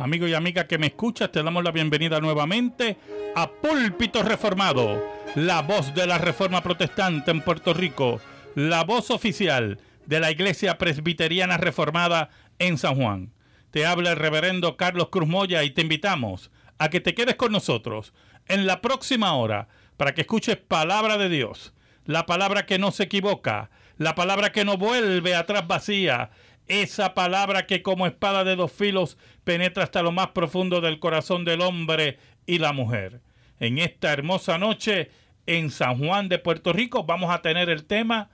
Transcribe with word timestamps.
Amigo 0.00 0.26
y 0.26 0.32
amiga 0.32 0.66
que 0.66 0.78
me 0.78 0.86
escuchas, 0.86 1.30
te 1.30 1.42
damos 1.42 1.62
la 1.62 1.72
bienvenida 1.72 2.20
nuevamente 2.20 2.96
a 3.36 3.50
Púlpito 3.50 4.22
Reformado, 4.22 4.98
la 5.34 5.60
voz 5.60 5.94
de 5.94 6.06
la 6.06 6.16
Reforma 6.16 6.62
Protestante 6.62 7.30
en 7.30 7.42
Puerto 7.42 7.74
Rico, 7.74 8.18
la 8.54 8.82
voz 8.82 9.10
oficial 9.10 9.78
de 10.06 10.20
la 10.20 10.30
Iglesia 10.30 10.78
Presbiteriana 10.78 11.58
Reformada 11.58 12.30
en 12.58 12.78
San 12.78 12.94
Juan. 12.94 13.34
Te 13.72 13.84
habla 13.84 14.12
el 14.12 14.16
reverendo 14.16 14.78
Carlos 14.78 15.10
Cruz 15.10 15.28
Moya 15.28 15.64
y 15.64 15.70
te 15.72 15.82
invitamos 15.82 16.50
a 16.78 16.88
que 16.88 17.00
te 17.00 17.14
quedes 17.14 17.34
con 17.34 17.52
nosotros 17.52 18.14
en 18.48 18.66
la 18.66 18.80
próxima 18.80 19.34
hora 19.34 19.68
para 19.98 20.14
que 20.14 20.22
escuches 20.22 20.56
palabra 20.56 21.18
de 21.18 21.28
Dios, 21.28 21.74
la 22.06 22.24
palabra 22.24 22.64
que 22.64 22.78
no 22.78 22.90
se 22.90 23.02
equivoca, 23.02 23.68
la 23.98 24.14
palabra 24.14 24.50
que 24.50 24.64
no 24.64 24.78
vuelve 24.78 25.34
atrás 25.34 25.66
vacía, 25.66 26.30
esa 26.70 27.14
palabra 27.14 27.66
que 27.66 27.82
como 27.82 28.06
espada 28.06 28.44
de 28.44 28.54
dos 28.54 28.70
filos 28.70 29.18
penetra 29.42 29.82
hasta 29.82 30.02
lo 30.02 30.12
más 30.12 30.28
profundo 30.28 30.80
del 30.80 31.00
corazón 31.00 31.44
del 31.44 31.62
hombre 31.62 32.18
y 32.46 32.58
la 32.58 32.72
mujer. 32.72 33.20
En 33.58 33.78
esta 33.78 34.12
hermosa 34.12 34.56
noche 34.56 35.10
en 35.46 35.70
San 35.70 35.98
Juan 35.98 36.28
de 36.28 36.38
Puerto 36.38 36.72
Rico 36.72 37.02
vamos 37.02 37.30
a 37.30 37.42
tener 37.42 37.68
el 37.68 37.84
tema 37.84 38.30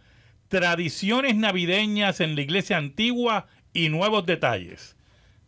Tradiciones 0.48 1.34
navideñas 1.34 2.20
en 2.20 2.36
la 2.36 2.42
iglesia 2.42 2.76
antigua 2.76 3.46
y 3.72 3.88
nuevos 3.88 4.26
detalles. 4.26 4.96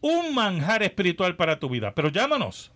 un 0.00 0.34
manjar 0.34 0.82
espiritual 0.82 1.36
para 1.36 1.58
tu 1.58 1.68
vida. 1.68 1.94
Pero 1.94 2.08
llámanos, 2.08 2.72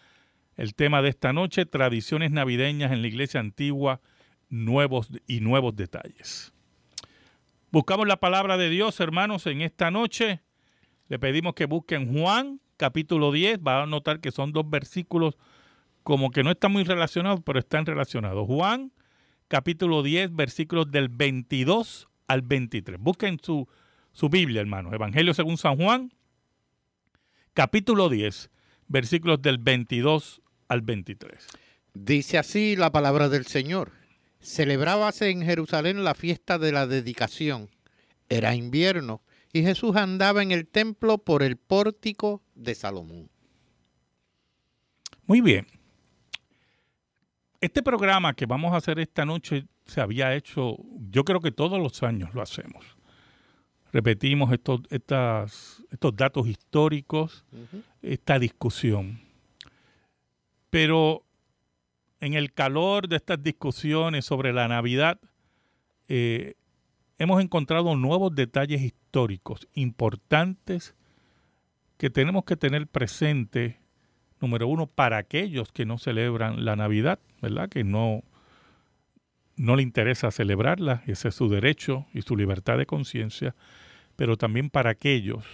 El 0.56 0.74
tema 0.74 1.02
de 1.02 1.10
esta 1.10 1.32
noche, 1.32 1.66
tradiciones 1.66 2.30
navideñas 2.30 2.92
en 2.92 3.02
la 3.02 3.08
iglesia 3.08 3.40
antigua, 3.40 4.00
nuevos 4.48 5.08
y 5.26 5.40
nuevos 5.40 5.76
detalles. 5.76 6.52
Buscamos 7.70 8.06
la 8.06 8.16
palabra 8.16 8.56
de 8.56 8.70
Dios, 8.70 9.00
hermanos, 9.00 9.46
en 9.46 9.60
esta 9.60 9.90
noche. 9.90 10.40
Le 11.08 11.18
pedimos 11.18 11.54
que 11.54 11.66
busquen 11.66 12.12
Juan, 12.12 12.60
capítulo 12.76 13.32
10. 13.32 13.58
Va 13.58 13.82
a 13.82 13.86
notar 13.86 14.20
que 14.20 14.30
son 14.30 14.52
dos 14.52 14.68
versículos 14.68 15.36
como 16.02 16.30
que 16.30 16.44
no 16.44 16.52
están 16.52 16.72
muy 16.72 16.84
relacionados, 16.84 17.40
pero 17.44 17.58
están 17.58 17.84
relacionados. 17.84 18.46
Juan, 18.46 18.92
capítulo 19.48 20.02
10, 20.02 20.34
versículos 20.34 20.90
del 20.90 21.08
22 21.08 22.08
al 22.28 22.42
23. 22.42 23.00
Busquen 23.00 23.38
su, 23.42 23.68
su 24.12 24.28
Biblia, 24.28 24.60
hermanos. 24.60 24.92
Evangelio 24.92 25.34
según 25.34 25.58
San 25.58 25.76
Juan, 25.76 26.12
capítulo 27.56 28.10
10, 28.10 28.50
versículos 28.86 29.40
del 29.40 29.56
22 29.56 30.42
al 30.68 30.82
23. 30.82 31.46
Dice 31.94 32.36
así 32.36 32.76
la 32.76 32.92
palabra 32.92 33.30
del 33.30 33.46
Señor. 33.46 33.92
Celebrábase 34.40 35.30
en 35.30 35.40
Jerusalén 35.40 36.04
la 36.04 36.14
fiesta 36.14 36.58
de 36.58 36.70
la 36.70 36.86
dedicación. 36.86 37.70
Era 38.28 38.54
invierno 38.54 39.22
y 39.54 39.62
Jesús 39.62 39.96
andaba 39.96 40.42
en 40.42 40.50
el 40.50 40.66
templo 40.66 41.16
por 41.16 41.42
el 41.42 41.56
pórtico 41.56 42.42
de 42.54 42.74
Salomón. 42.74 43.30
Muy 45.24 45.40
bien. 45.40 45.66
Este 47.62 47.82
programa 47.82 48.34
que 48.34 48.44
vamos 48.44 48.74
a 48.74 48.76
hacer 48.76 48.98
esta 48.98 49.24
noche 49.24 49.64
se 49.86 50.02
había 50.02 50.34
hecho, 50.34 50.76
yo 51.08 51.24
creo 51.24 51.40
que 51.40 51.52
todos 51.52 51.80
los 51.80 52.02
años 52.02 52.34
lo 52.34 52.42
hacemos 52.42 52.95
repetimos 53.96 54.52
estos, 54.52 54.80
estas, 54.90 55.82
estos 55.90 56.14
datos 56.14 56.46
históricos, 56.46 57.46
esta 58.02 58.38
discusión. 58.38 59.20
Pero 60.68 61.24
en 62.20 62.34
el 62.34 62.52
calor 62.52 63.08
de 63.08 63.16
estas 63.16 63.42
discusiones 63.42 64.26
sobre 64.26 64.52
la 64.52 64.68
Navidad, 64.68 65.18
eh, 66.08 66.56
hemos 67.16 67.42
encontrado 67.42 67.96
nuevos 67.96 68.34
detalles 68.34 68.82
históricos 68.82 69.66
importantes 69.72 70.94
que 71.96 72.10
tenemos 72.10 72.44
que 72.44 72.56
tener 72.56 72.86
presente, 72.88 73.80
número 74.42 74.68
uno, 74.68 74.86
para 74.88 75.16
aquellos 75.16 75.72
que 75.72 75.86
no 75.86 75.96
celebran 75.96 76.66
la 76.66 76.76
Navidad, 76.76 77.18
¿verdad? 77.40 77.70
Que 77.70 77.82
no, 77.82 78.22
no 79.56 79.74
le 79.74 79.82
interesa 79.82 80.30
celebrarla, 80.30 81.02
ese 81.06 81.28
es 81.28 81.34
su 81.34 81.48
derecho 81.48 82.04
y 82.12 82.20
su 82.20 82.36
libertad 82.36 82.76
de 82.76 82.84
conciencia 82.84 83.54
pero 84.16 84.36
también 84.36 84.70
para 84.70 84.90
aquellos 84.90 85.44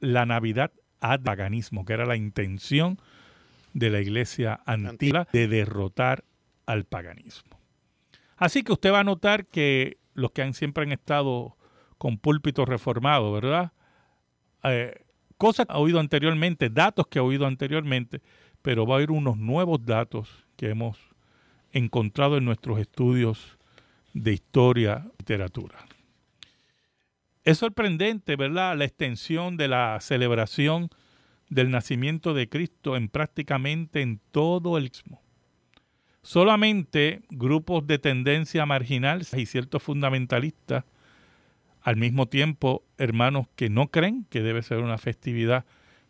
la 0.00 0.26
Navidad 0.26 0.72
ad 1.00 1.20
paganismo, 1.20 1.84
que 1.84 1.92
era 1.92 2.06
la 2.06 2.16
intención 2.16 2.98
de 3.74 3.90
la 3.90 4.00
iglesia 4.00 4.60
antigua 4.66 5.26
de 5.32 5.48
derrotar 5.48 6.24
al 6.66 6.84
paganismo. 6.84 7.58
Así 8.36 8.62
que 8.62 8.72
usted 8.72 8.92
va 8.92 9.00
a 9.00 9.04
notar 9.04 9.46
que 9.46 9.98
los 10.14 10.32
que 10.32 10.42
han, 10.42 10.54
siempre 10.54 10.84
han 10.84 10.92
estado 10.92 11.56
con 11.98 12.18
púlpito 12.18 12.64
reformado, 12.64 13.32
¿verdad? 13.32 13.72
Eh, 14.64 15.04
cosas 15.38 15.66
que 15.66 15.72
ha 15.72 15.78
oído 15.78 16.00
anteriormente, 16.00 16.70
datos 16.70 17.06
que 17.06 17.18
ha 17.18 17.22
oído 17.22 17.46
anteriormente, 17.46 18.20
pero 18.62 18.86
va 18.86 18.94
a 18.94 18.98
haber 18.98 19.10
unos 19.10 19.36
nuevos 19.36 19.84
datos 19.84 20.28
que 20.56 20.70
hemos 20.70 20.98
encontrado 21.72 22.36
en 22.36 22.44
nuestros 22.44 22.78
estudios 22.78 23.58
de 24.14 24.32
historia 24.32 25.04
y 25.06 25.22
literatura. 25.22 25.78
Es 27.44 27.58
sorprendente, 27.58 28.36
¿verdad?, 28.36 28.76
la 28.76 28.84
extensión 28.84 29.56
de 29.56 29.68
la 29.68 29.98
celebración 30.00 30.90
del 31.48 31.70
nacimiento 31.70 32.34
de 32.34 32.48
Cristo 32.48 32.96
en 32.96 33.08
prácticamente 33.08 34.00
en 34.00 34.20
todo 34.30 34.78
el 34.78 34.86
istmo. 34.86 35.20
Solamente 36.22 37.22
grupos 37.30 37.86
de 37.86 37.98
tendencia 37.98 38.64
marginal 38.64 39.26
y 39.36 39.46
ciertos 39.46 39.82
fundamentalistas, 39.82 40.84
al 41.82 41.96
mismo 41.96 42.26
tiempo 42.26 42.84
hermanos 42.96 43.48
que 43.56 43.68
no 43.68 43.88
creen 43.88 44.24
que 44.30 44.40
debe 44.40 44.62
ser 44.62 44.78
una 44.78 44.98
festividad 44.98 45.64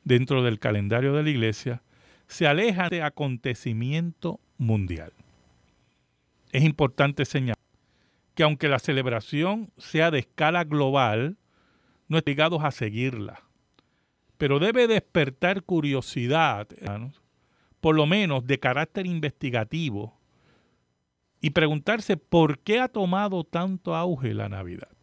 dentro 0.04 0.42
del 0.42 0.58
calendario 0.58 1.14
de 1.14 1.22
la 1.22 1.30
iglesia, 1.30 1.82
se 2.26 2.46
alejan 2.46 2.90
de 2.90 3.02
acontecimiento 3.02 4.38
mundial. 4.58 5.12
Es 6.52 6.62
importante 6.62 7.24
señalar 7.24 7.61
que 8.42 8.44
aunque 8.44 8.66
la 8.66 8.80
celebración 8.80 9.72
sea 9.78 10.10
de 10.10 10.18
escala 10.18 10.64
global, 10.64 11.36
no 12.08 12.18
están 12.18 12.32
obligados 12.32 12.64
a 12.64 12.72
seguirla. 12.72 13.44
Pero 14.36 14.58
debe 14.58 14.88
despertar 14.88 15.62
curiosidad, 15.62 16.66
hermanos, 16.76 17.22
por 17.80 17.94
lo 17.94 18.04
menos 18.04 18.44
de 18.44 18.58
carácter 18.58 19.06
investigativo, 19.06 20.18
y 21.40 21.50
preguntarse 21.50 22.16
por 22.16 22.58
qué 22.58 22.80
ha 22.80 22.88
tomado 22.88 23.44
tanto 23.44 23.94
auge 23.94 24.34
la 24.34 24.48
Navidad. 24.48 24.96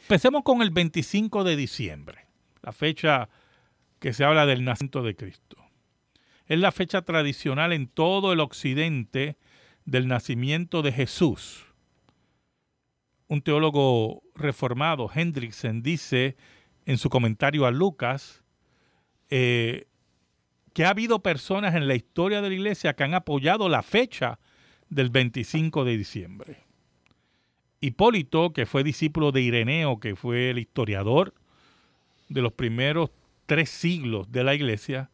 Empecemos 0.00 0.42
con 0.42 0.62
el 0.62 0.70
25 0.70 1.44
de 1.44 1.54
diciembre, 1.54 2.26
la 2.62 2.72
fecha 2.72 3.28
que 4.00 4.12
se 4.12 4.24
habla 4.24 4.44
del 4.44 4.64
nacimiento 4.64 5.04
de 5.04 5.14
Cristo. 5.14 5.56
Es 6.46 6.58
la 6.58 6.72
fecha 6.72 7.02
tradicional 7.02 7.72
en 7.72 7.86
todo 7.86 8.32
el 8.32 8.40
occidente 8.40 9.36
del 9.84 10.08
nacimiento 10.08 10.82
de 10.82 10.90
Jesús. 10.90 11.65
Un 13.28 13.42
teólogo 13.42 14.22
reformado, 14.34 15.10
Hendrickson, 15.12 15.82
dice 15.82 16.36
en 16.84 16.98
su 16.98 17.10
comentario 17.10 17.66
a 17.66 17.70
Lucas 17.70 18.44
eh, 19.30 19.88
que 20.72 20.84
ha 20.84 20.90
habido 20.90 21.22
personas 21.22 21.74
en 21.74 21.88
la 21.88 21.94
historia 21.94 22.40
de 22.40 22.48
la 22.48 22.54
iglesia 22.54 22.94
que 22.94 23.04
han 23.04 23.14
apoyado 23.14 23.68
la 23.68 23.82
fecha 23.82 24.38
del 24.88 25.10
25 25.10 25.84
de 25.84 25.96
diciembre. 25.96 26.58
Hipólito, 27.80 28.52
que 28.52 28.66
fue 28.66 28.84
discípulo 28.84 29.32
de 29.32 29.42
Ireneo, 29.42 29.98
que 30.00 30.16
fue 30.16 30.50
el 30.50 30.58
historiador 30.58 31.34
de 32.28 32.42
los 32.42 32.52
primeros 32.52 33.10
tres 33.46 33.70
siglos 33.70 34.30
de 34.30 34.44
la 34.44 34.54
iglesia, 34.54 35.10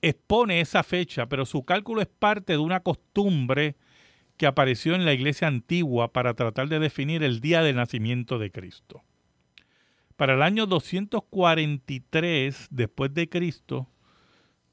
expone 0.00 0.60
esa 0.60 0.82
fecha, 0.82 1.26
pero 1.26 1.46
su 1.46 1.64
cálculo 1.64 2.00
es 2.00 2.08
parte 2.08 2.52
de 2.52 2.58
una 2.58 2.80
costumbre 2.80 3.76
que 4.36 4.46
apareció 4.46 4.94
en 4.94 5.04
la 5.04 5.12
iglesia 5.12 5.48
antigua 5.48 6.12
para 6.12 6.34
tratar 6.34 6.68
de 6.68 6.78
definir 6.78 7.22
el 7.22 7.40
día 7.40 7.62
del 7.62 7.76
nacimiento 7.76 8.38
de 8.38 8.50
Cristo. 8.50 9.02
Para 10.16 10.34
el 10.34 10.42
año 10.42 10.66
243 10.66 12.68
después 12.70 13.12
de 13.14 13.28
Cristo 13.28 13.88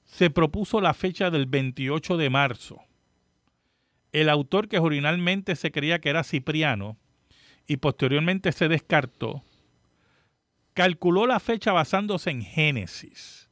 se 0.05 0.29
propuso 0.29 0.81
la 0.81 0.93
fecha 0.93 1.31
del 1.31 1.45
28 1.45 2.17
de 2.17 2.29
marzo. 2.29 2.81
El 4.11 4.29
autor 4.29 4.67
que 4.67 4.77
originalmente 4.77 5.55
se 5.55 5.71
creía 5.71 5.99
que 5.99 6.09
era 6.09 6.23
Cipriano 6.23 6.97
y 7.65 7.77
posteriormente 7.77 8.51
se 8.51 8.67
descartó, 8.67 9.43
calculó 10.73 11.27
la 11.27 11.39
fecha 11.39 11.71
basándose 11.71 12.29
en 12.29 12.41
Génesis, 12.41 13.49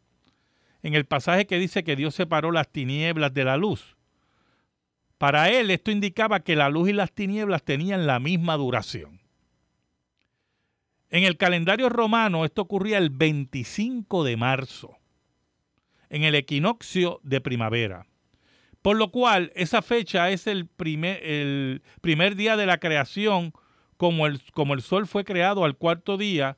en 0.83 0.95
el 0.95 1.05
pasaje 1.05 1.47
que 1.47 1.59
dice 1.59 1.83
que 1.83 1.95
Dios 1.95 2.15
separó 2.15 2.51
las 2.51 2.69
tinieblas 2.69 3.33
de 3.33 3.45
la 3.45 3.57
luz. 3.57 3.95
Para 5.19 5.49
él 5.49 5.69
esto 5.69 5.91
indicaba 5.91 6.39
que 6.39 6.55
la 6.55 6.69
luz 6.69 6.89
y 6.89 6.93
las 6.93 7.11
tinieblas 7.11 7.61
tenían 7.63 8.07
la 8.07 8.19
misma 8.19 8.55
duración. 8.55 9.19
En 11.09 11.25
el 11.25 11.35
calendario 11.35 11.89
romano 11.89 12.45
esto 12.45 12.61
ocurría 12.61 12.97
el 12.97 13.09
25 13.09 14.23
de 14.23 14.37
marzo, 14.37 14.97
en 16.09 16.23
el 16.23 16.35
equinoccio 16.35 17.19
de 17.23 17.41
primavera. 17.41 18.07
Por 18.81 18.95
lo 18.95 19.11
cual 19.11 19.51
esa 19.55 19.81
fecha 19.81 20.29
es 20.29 20.47
el 20.47 20.67
primer, 20.67 21.21
el 21.21 21.81
primer 21.99 22.37
día 22.37 22.55
de 22.55 22.65
la 22.65 22.79
creación, 22.79 23.51
como 23.97 24.25
el, 24.25 24.41
como 24.53 24.73
el 24.73 24.81
sol 24.81 25.05
fue 25.05 25.25
creado 25.25 25.65
al 25.65 25.75
cuarto 25.75 26.15
día, 26.15 26.57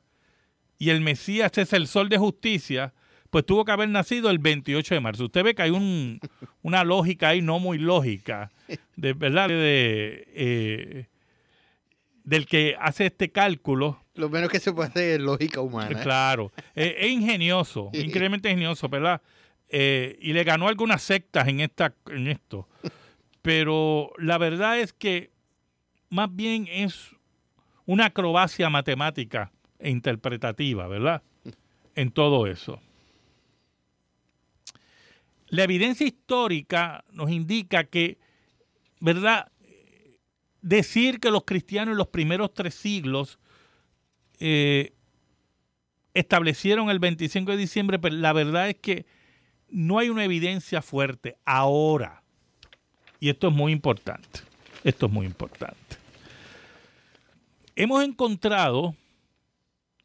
y 0.78 0.90
el 0.90 1.00
Mesías 1.00 1.58
es 1.58 1.72
el 1.72 1.88
sol 1.88 2.08
de 2.08 2.18
justicia, 2.18 2.94
pues 3.32 3.46
tuvo 3.46 3.64
que 3.64 3.72
haber 3.72 3.88
nacido 3.88 4.28
el 4.28 4.38
28 4.38 4.94
de 4.94 5.00
marzo. 5.00 5.24
Usted 5.24 5.42
ve 5.42 5.54
que 5.54 5.62
hay 5.62 5.70
un, 5.70 6.20
una 6.62 6.84
lógica 6.84 7.28
ahí 7.28 7.40
no 7.40 7.58
muy 7.58 7.78
lógica, 7.78 8.52
de 8.94 9.14
verdad, 9.14 9.48
de, 9.48 10.28
eh, 10.34 11.06
del 12.24 12.44
que 12.44 12.76
hace 12.78 13.06
este 13.06 13.32
cálculo. 13.32 14.04
Lo 14.16 14.28
menos 14.28 14.50
que 14.50 14.60
se 14.60 14.70
puede 14.70 14.90
hacer 14.90 15.12
es 15.12 15.20
lógica 15.20 15.62
humana. 15.62 15.98
¿eh? 15.98 16.02
Claro, 16.02 16.52
es 16.74 17.10
ingenioso, 17.10 17.88
increíblemente 17.94 18.50
ingenioso, 18.50 18.90
¿verdad? 18.90 19.22
Eh, 19.70 20.18
y 20.20 20.34
le 20.34 20.44
ganó 20.44 20.68
algunas 20.68 21.00
sectas 21.00 21.48
en, 21.48 21.60
esta, 21.60 21.94
en 22.10 22.28
esto. 22.28 22.68
Pero 23.40 24.12
la 24.18 24.36
verdad 24.36 24.78
es 24.78 24.92
que 24.92 25.30
más 26.10 26.28
bien 26.36 26.68
es 26.70 27.16
una 27.86 28.04
acrobacia 28.04 28.68
matemática 28.68 29.50
e 29.78 29.88
interpretativa, 29.88 30.86
¿verdad? 30.86 31.22
En 31.94 32.10
todo 32.10 32.46
eso. 32.46 32.78
La 35.52 35.64
evidencia 35.64 36.06
histórica 36.06 37.04
nos 37.12 37.30
indica 37.30 37.84
que, 37.84 38.16
¿verdad? 39.00 39.52
Decir 40.62 41.20
que 41.20 41.30
los 41.30 41.44
cristianos 41.44 41.92
en 41.92 41.98
los 41.98 42.08
primeros 42.08 42.54
tres 42.54 42.74
siglos 42.74 43.38
eh, 44.40 44.94
establecieron 46.14 46.88
el 46.88 47.00
25 47.00 47.50
de 47.50 47.58
diciembre, 47.58 47.98
pero 47.98 48.16
la 48.16 48.32
verdad 48.32 48.70
es 48.70 48.76
que 48.76 49.04
no 49.68 49.98
hay 49.98 50.08
una 50.08 50.24
evidencia 50.24 50.80
fuerte 50.80 51.36
ahora. 51.44 52.22
Y 53.20 53.28
esto 53.28 53.48
es 53.48 53.54
muy 53.54 53.72
importante. 53.72 54.40
Esto 54.82 55.04
es 55.04 55.12
muy 55.12 55.26
importante. 55.26 55.76
Hemos 57.76 58.02
encontrado 58.02 58.96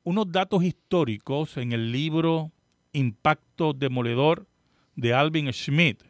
unos 0.03 0.29
datos 0.29 0.61
históricos 0.61 1.55
en 1.55 1.71
el 1.71 1.93
libro 1.93 2.51
Impacto 2.91 3.71
Demoledor 3.71 4.45
de 4.97 5.13
Alvin 5.13 5.53
Schmidt. 5.53 6.03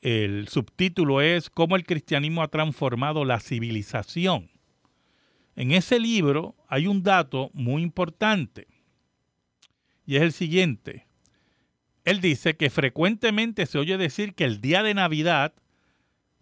El 0.00 0.48
subtítulo 0.48 1.20
es 1.20 1.48
Cómo 1.48 1.76
el 1.76 1.84
cristianismo 1.84 2.42
ha 2.42 2.48
transformado 2.48 3.24
la 3.24 3.38
civilización. 3.38 4.50
En 5.54 5.70
ese 5.70 6.00
libro 6.00 6.56
hay 6.66 6.88
un 6.88 7.04
dato 7.04 7.50
muy 7.52 7.82
importante 7.82 8.66
y 10.04 10.16
es 10.16 10.22
el 10.22 10.32
siguiente. 10.32 11.06
Él 12.04 12.20
dice 12.20 12.56
que 12.56 12.70
frecuentemente 12.70 13.66
se 13.66 13.78
oye 13.78 13.96
decir 13.96 14.34
que 14.34 14.44
el 14.44 14.60
día 14.60 14.82
de 14.82 14.94
Navidad, 14.94 15.52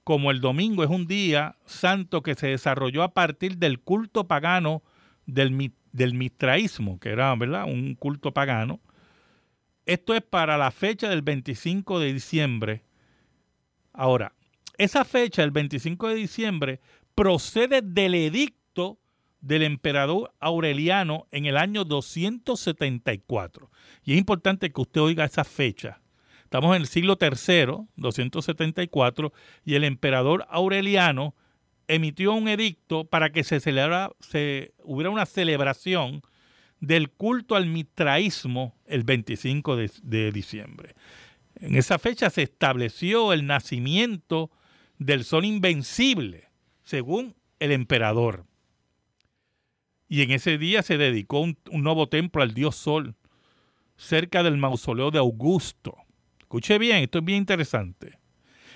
como 0.04 0.30
el 0.30 0.40
domingo 0.40 0.84
es 0.84 0.90
un 0.90 1.06
día 1.06 1.56
santo 1.66 2.22
que 2.22 2.36
se 2.36 2.46
desarrolló 2.46 3.02
a 3.02 3.12
partir 3.12 3.58
del 3.58 3.80
culto 3.80 4.26
pagano 4.26 4.82
del 5.26 5.72
del 5.92 6.14
mitraísmo, 6.14 7.00
que 7.00 7.08
era 7.08 7.34
¿verdad? 7.34 7.64
un 7.64 7.96
culto 7.96 8.32
pagano. 8.32 8.80
Esto 9.90 10.14
es 10.14 10.22
para 10.22 10.56
la 10.56 10.70
fecha 10.70 11.08
del 11.08 11.22
25 11.22 11.98
de 11.98 12.12
diciembre. 12.12 12.84
Ahora, 13.92 14.36
esa 14.78 15.04
fecha, 15.04 15.42
el 15.42 15.50
25 15.50 16.06
de 16.06 16.14
diciembre, 16.14 16.80
procede 17.16 17.82
del 17.82 18.14
edicto 18.14 19.00
del 19.40 19.64
emperador 19.64 20.32
Aureliano 20.38 21.26
en 21.32 21.46
el 21.46 21.56
año 21.56 21.84
274. 21.84 23.68
Y 24.04 24.12
es 24.12 24.18
importante 24.18 24.70
que 24.70 24.80
usted 24.80 25.00
oiga 25.00 25.24
esa 25.24 25.42
fecha. 25.42 26.00
Estamos 26.44 26.76
en 26.76 26.82
el 26.82 26.86
siglo 26.86 27.18
III, 27.20 27.88
274, 27.96 29.32
y 29.64 29.74
el 29.74 29.82
emperador 29.82 30.46
Aureliano 30.50 31.34
emitió 31.88 32.32
un 32.34 32.46
edicto 32.46 33.06
para 33.06 33.30
que 33.30 33.42
se, 33.42 33.58
celebrara, 33.58 34.12
se 34.20 34.72
hubiera 34.84 35.10
una 35.10 35.26
celebración 35.26 36.22
del 36.80 37.10
culto 37.10 37.56
al 37.56 37.66
mitraísmo 37.66 38.74
el 38.86 39.04
25 39.04 39.76
de, 39.76 40.32
diciembre. 40.32 40.94
En 41.56 41.76
esa 41.76 41.98
fecha 41.98 42.30
se 42.30 42.42
estableció 42.42 43.32
el 43.32 43.46
nacimiento 43.46 44.50
del 44.98 45.24
sol 45.24 45.44
invencible, 45.44 46.48
según 46.82 47.34
el 47.58 47.72
emperador. 47.72 48.46
Y 50.08 50.22
en 50.22 50.30
ese 50.30 50.58
día 50.58 50.82
se 50.82 50.96
dedicó 50.96 51.40
un, 51.40 51.58
un, 51.70 51.82
nuevo 51.82 52.08
templo 52.08 52.42
al 52.42 52.54
dios 52.54 52.76
Sol, 52.76 53.14
cerca 53.96 54.42
del 54.42 54.56
mausoleo 54.56 55.10
de 55.10 55.18
Augusto. 55.18 55.96
Escuche 56.40 56.78
bien, 56.78 57.04
esto 57.04 57.18
es 57.18 57.24
bien 57.24 57.38
interesante. 57.38 58.18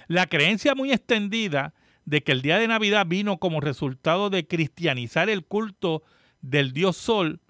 La 0.06 0.26
creencia 0.26 0.74
muy 0.74 0.92
extendida 0.92 1.74
de 2.04 2.22
que 2.22 2.32
el 2.32 2.42
día 2.42 2.58
de 2.58 2.68
Navidad 2.68 3.06
vino 3.06 3.38
como 3.38 3.60
resultado 3.60 4.28
de 4.28 4.46
cristianizar 4.46 5.30
el 5.30 5.44
culto 5.44 6.02
del 6.42 6.72
dios 6.72 6.96
Sol, 6.96 7.40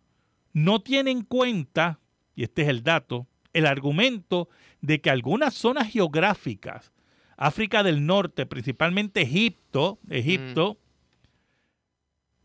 no 0.54 0.80
tiene 0.80 1.10
en 1.10 1.22
cuenta, 1.22 2.00
y 2.34 2.44
este 2.44 2.62
es 2.62 2.68
el 2.68 2.82
dato, 2.82 3.26
el 3.52 3.66
argumento 3.66 4.48
de 4.80 5.02
que 5.02 5.10
algunas 5.10 5.52
zonas 5.52 5.92
geográficas 5.92 6.94
África 7.36 7.82
del 7.82 8.06
Norte, 8.06 8.46
principalmente 8.46 9.22
Egipto, 9.22 9.98
Egipto, 10.08 10.78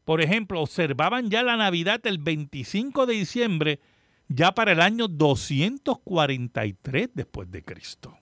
por 0.04 0.22
ejemplo, 0.22 0.62
observaban 0.62 1.30
ya 1.30 1.44
la 1.44 1.58
Navidad 1.58 2.02
el 2.06 2.18
25 2.18 3.06
de 3.06 3.14
diciembre, 3.14 3.80
ya 4.28 4.54
para 4.54 4.72
el 4.72 4.82
año 4.82 5.08
243 5.08 7.10
después 7.14 7.52
de 7.52 7.64
Cristo. 7.64 8.18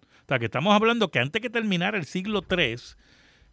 O 0.00 0.28
sea, 0.28 0.38
que 0.38 0.46
estamos 0.46 0.74
hablando 0.74 1.10
que 1.10 1.20
antes 1.20 1.40
que 1.40 1.50
terminara 1.50 1.96
el 1.96 2.04
siglo 2.04 2.44
III, 2.48 2.76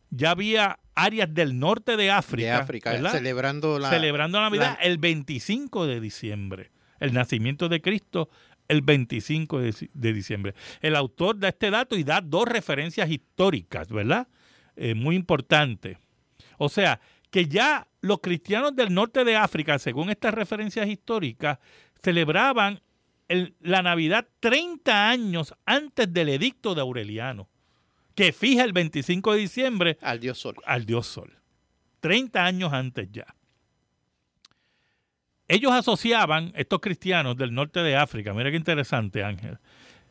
ya 0.10 0.32
había 0.32 0.80
áreas 0.96 1.34
del 1.34 1.60
norte 1.60 1.98
de 1.98 2.12
África, 2.12 2.66
celebrando 3.12 3.80
la 3.80 3.90
celebrando 3.90 4.40
la 4.40 4.46
Navidad 4.46 4.78
el 4.82 4.98
25 4.98 5.88
de 5.88 6.00
diciembre, 6.00 6.72
el 7.00 7.14
nacimiento 7.14 7.70
de 7.70 7.82
Cristo 7.82 8.30
el 8.68 8.82
25 8.82 9.60
de, 9.60 10.14
diciembre. 10.14 10.56
El 10.82 10.96
autor 10.96 11.38
da 11.40 11.50
este 11.50 11.70
dato 11.70 11.96
y 11.96 12.04
da 12.04 12.22
dos 12.22 12.48
referencias 12.48 13.10
históricas, 13.10 13.90
¿verdad? 13.90 14.28
Eh, 14.76 14.96
muy 14.96 15.16
importante. 15.16 16.00
O 16.58 16.70
sea, 16.70 17.00
que 17.30 17.48
ya 17.48 17.88
los 18.02 18.20
cristianos 18.22 18.76
del 18.76 18.94
norte 18.94 19.24
de 19.24 19.36
África, 19.36 19.78
según 19.80 20.10
estas 20.10 20.34
referencias 20.34 20.88
históricas, 20.88 21.60
celebraban 22.02 22.82
la 23.60 23.82
Navidad 23.82 24.28
30 24.40 25.10
años 25.10 25.54
antes 25.66 26.12
del 26.14 26.30
edicto 26.30 26.76
de 26.76 26.82
Aureliano, 26.82 27.50
que 28.16 28.32
fija 28.32 28.64
el 28.64 28.74
25 28.74 29.34
de 29.34 29.40
diciembre 29.40 29.98
al 30.02 30.20
dios 30.20 30.40
Sol. 30.40 30.56
Al 30.66 30.86
dios 30.86 31.06
Sol. 31.06 31.38
30 32.00 32.44
años 32.44 32.74
antes 32.74 33.10
ya. 33.12 33.36
Ellos 35.48 35.74
asociaban, 35.74 36.52
estos 36.56 36.80
cristianos 36.80 37.38
del 37.38 37.54
norte 37.54 37.82
de 37.82 37.96
África, 37.96 38.34
mira 38.34 38.50
qué 38.50 38.58
interesante 38.58 39.24
Ángel, 39.24 39.60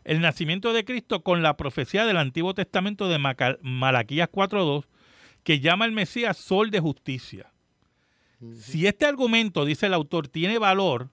el 0.05 0.21
nacimiento 0.21 0.73
de 0.73 0.85
Cristo 0.85 1.23
con 1.23 1.43
la 1.43 1.57
profecía 1.57 2.05
del 2.05 2.19
Antiguo 2.19 2.55
Testamento 2.55 3.09
de 3.09 3.19
Malaquías 3.19 4.29
4.2, 4.31 4.85
que 5.43 5.61
llama 5.61 5.87
al 5.87 5.93
Mesías 5.93 6.37
sol 6.37 6.71
de 6.71 6.81
justicia. 6.81 7.53
Si 8.61 8.87
este 8.87 9.07
argumento, 9.07 9.65
dice 9.65 9.87
el 9.87 9.95
autor, 9.95 10.29
tiene 10.29 10.59
valor, 10.59 11.11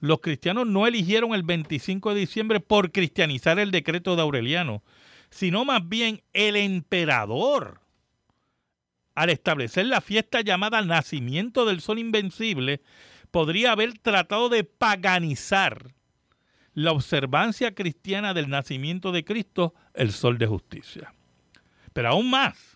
los 0.00 0.20
cristianos 0.20 0.66
no 0.66 0.86
eligieron 0.86 1.32
el 1.32 1.44
25 1.44 2.12
de 2.12 2.20
diciembre 2.20 2.60
por 2.60 2.90
cristianizar 2.90 3.58
el 3.58 3.70
decreto 3.70 4.16
de 4.16 4.22
Aureliano, 4.22 4.82
sino 5.32 5.64
más 5.64 5.88
bien 5.88 6.22
el 6.34 6.56
emperador, 6.56 7.80
al 9.14 9.30
establecer 9.30 9.86
la 9.86 10.02
fiesta 10.02 10.42
llamada 10.42 10.82
Nacimiento 10.82 11.64
del 11.64 11.80
Sol 11.80 11.98
Invencible, 11.98 12.82
podría 13.30 13.72
haber 13.72 13.98
tratado 13.98 14.50
de 14.50 14.62
paganizar 14.62 15.94
la 16.74 16.92
observancia 16.92 17.74
cristiana 17.74 18.34
del 18.34 18.50
nacimiento 18.50 19.10
de 19.10 19.24
Cristo, 19.24 19.74
el 19.94 20.12
sol 20.12 20.36
de 20.36 20.46
justicia. 20.46 21.14
Pero 21.94 22.10
aún 22.10 22.30
más. 22.30 22.71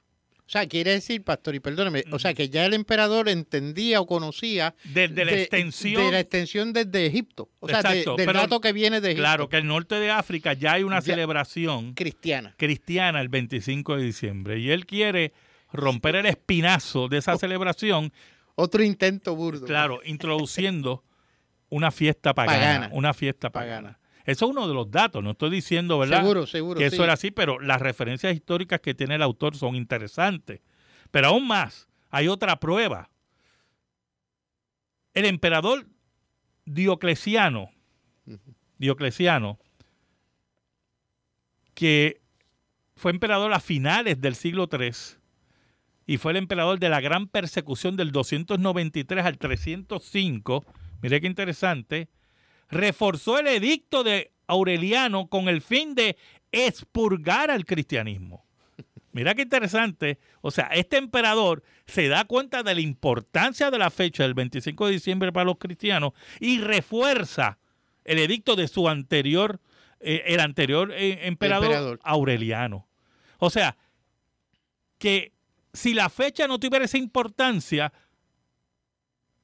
O 0.46 0.48
sea, 0.48 0.68
quiere 0.68 0.92
decir, 0.92 1.24
pastor, 1.24 1.56
y 1.56 1.60
perdóneme, 1.60 2.04
o 2.12 2.20
sea, 2.20 2.32
que 2.32 2.48
ya 2.48 2.64
el 2.66 2.74
emperador 2.74 3.28
entendía 3.28 4.00
o 4.00 4.06
conocía 4.06 4.76
desde 4.84 5.24
la 5.24 5.32
extensión 5.32 6.04
de 6.04 6.12
la 6.12 6.20
extensión 6.20 6.72
desde 6.72 7.04
Egipto, 7.04 7.50
o 7.58 7.68
sea, 7.68 7.82
del 7.82 8.26
dato 8.26 8.60
que 8.60 8.72
viene 8.72 9.00
de 9.00 9.08
Egipto. 9.08 9.22
Claro, 9.22 9.48
que 9.48 9.56
el 9.56 9.66
norte 9.66 9.96
de 9.96 10.12
África 10.12 10.52
ya 10.52 10.74
hay 10.74 10.84
una 10.84 11.02
celebración 11.02 11.94
cristiana. 11.94 12.54
Cristiana 12.56 13.20
el 13.20 13.28
25 13.28 13.96
de 13.96 14.04
diciembre 14.04 14.58
y 14.60 14.70
él 14.70 14.86
quiere 14.86 15.32
romper 15.72 16.14
el 16.14 16.26
espinazo 16.26 17.08
de 17.08 17.18
esa 17.18 17.34
oh. 17.34 17.38
celebración 17.38 18.12
otro 18.54 18.84
intento 18.84 19.34
burdo. 19.34 19.66
Claro, 19.66 20.00
introduciendo 20.04 21.04
una 21.68 21.90
fiesta 21.90 22.34
pagana, 22.34 22.88
Una 22.92 23.14
fiesta 23.14 23.50
pagana. 23.50 23.98
Eso 24.26 24.46
es 24.46 24.50
uno 24.50 24.66
de 24.66 24.74
los 24.74 24.90
datos, 24.90 25.22
no 25.22 25.30
estoy 25.30 25.50
diciendo, 25.50 26.00
¿verdad? 26.00 26.20
Seguro, 26.20 26.46
seguro. 26.46 26.78
Que 26.78 26.86
eso 26.86 27.04
era 27.04 27.12
así, 27.12 27.30
pero 27.30 27.60
las 27.60 27.80
referencias 27.80 28.34
históricas 28.34 28.80
que 28.80 28.92
tiene 28.92 29.14
el 29.14 29.22
autor 29.22 29.56
son 29.56 29.76
interesantes. 29.76 30.60
Pero 31.12 31.28
aún 31.28 31.46
más, 31.46 31.88
hay 32.10 32.26
otra 32.26 32.58
prueba. 32.58 33.08
El 35.14 35.26
emperador 35.26 35.86
Diocleciano, 36.64 37.70
Diocleciano, 38.78 39.60
que 41.74 42.20
fue 42.96 43.12
emperador 43.12 43.52
a 43.52 43.60
finales 43.60 44.20
del 44.20 44.34
siglo 44.34 44.68
III, 44.70 44.90
y 46.08 46.16
fue 46.16 46.32
el 46.32 46.38
emperador 46.38 46.80
de 46.80 46.88
la 46.88 47.00
gran 47.00 47.28
persecución 47.28 47.96
del 47.96 48.10
293 48.10 49.24
al 49.24 49.38
305, 49.38 50.64
mire 51.00 51.20
qué 51.20 51.26
interesante, 51.28 52.08
reforzó 52.68 53.38
el 53.38 53.46
edicto 53.48 54.04
de 54.04 54.32
Aureliano 54.46 55.28
con 55.28 55.48
el 55.48 55.60
fin 55.60 55.94
de 55.94 56.16
expurgar 56.52 57.50
al 57.50 57.64
cristianismo. 57.64 58.46
Mira 59.12 59.34
qué 59.34 59.42
interesante. 59.42 60.18
O 60.42 60.50
sea, 60.50 60.66
este 60.66 60.98
emperador 60.98 61.62
se 61.86 62.08
da 62.08 62.24
cuenta 62.24 62.62
de 62.62 62.74
la 62.74 62.82
importancia 62.82 63.70
de 63.70 63.78
la 63.78 63.90
fecha 63.90 64.24
del 64.24 64.34
25 64.34 64.86
de 64.86 64.92
diciembre 64.92 65.32
para 65.32 65.46
los 65.46 65.56
cristianos 65.56 66.12
y 66.38 66.58
refuerza 66.58 67.58
el 68.04 68.18
edicto 68.18 68.56
de 68.56 68.68
su 68.68 68.88
anterior, 68.90 69.60
eh, 70.00 70.22
el 70.26 70.40
anterior 70.40 70.92
eh, 70.92 71.26
emperador, 71.26 71.98
Aureliano. 72.02 72.86
O 73.38 73.48
sea, 73.48 73.78
que 74.98 75.32
si 75.72 75.94
la 75.94 76.10
fecha 76.10 76.46
no 76.46 76.58
tuviera 76.58 76.84
esa 76.84 76.98
importancia, 76.98 77.94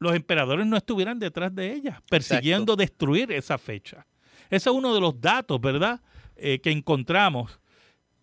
los 0.03 0.15
emperadores 0.15 0.67
no 0.67 0.77
estuvieran 0.77 1.19
detrás 1.19 1.55
de 1.55 1.73
ella, 1.73 2.03
persiguiendo 2.11 2.77
destruir 2.77 3.33
esa 3.33 3.57
fecha. 3.57 4.07
Ese 4.51 4.69
es 4.69 4.75
uno 4.75 4.95
de 4.95 5.01
los 5.01 5.21
datos, 5.21 5.61
¿verdad?, 5.61 6.01
eh, 6.37 6.61
que 6.61 6.71
encontramos. 6.71 7.61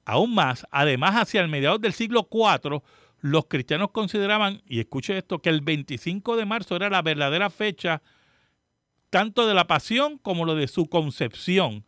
Aún 0.05 0.33
más, 0.33 0.67
además, 0.71 1.15
hacia 1.15 1.41
el 1.41 1.47
mediados 1.47 1.79
del 1.81 1.93
siglo 1.93 2.27
IV, 2.31 2.81
los 3.21 3.45
cristianos 3.45 3.91
consideraban, 3.91 4.61
y 4.67 4.79
escuche 4.79 5.17
esto, 5.17 5.39
que 5.39 5.49
el 5.49 5.61
25 5.61 6.35
de 6.35 6.45
marzo 6.45 6.75
era 6.75 6.89
la 6.89 7.01
verdadera 7.01 7.49
fecha 7.49 8.01
tanto 9.09 9.47
de 9.47 9.53
la 9.53 9.67
pasión 9.67 10.17
como 10.17 10.45
lo 10.45 10.55
de 10.55 10.67
su 10.67 10.87
concepción. 10.87 11.85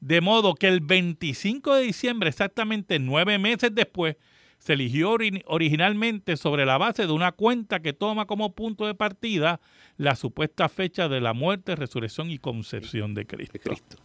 De 0.00 0.20
modo 0.20 0.54
que 0.54 0.68
el 0.68 0.80
25 0.80 1.74
de 1.74 1.82
diciembre, 1.82 2.28
exactamente 2.28 2.98
nueve 2.98 3.38
meses 3.38 3.74
después, 3.74 4.16
se 4.60 4.74
eligió 4.74 5.16
originalmente 5.46 6.36
sobre 6.36 6.66
la 6.66 6.76
base 6.76 7.06
de 7.06 7.12
una 7.12 7.32
cuenta 7.32 7.80
que 7.80 7.94
toma 7.94 8.26
como 8.26 8.54
punto 8.54 8.86
de 8.86 8.94
partida 8.94 9.58
la 9.96 10.14
supuesta 10.14 10.68
fecha 10.68 11.08
de 11.08 11.20
la 11.20 11.32
muerte, 11.32 11.74
resurrección 11.74 12.30
y 12.30 12.38
concepción 12.38 13.14
de 13.14 13.26
Cristo. 13.26 13.96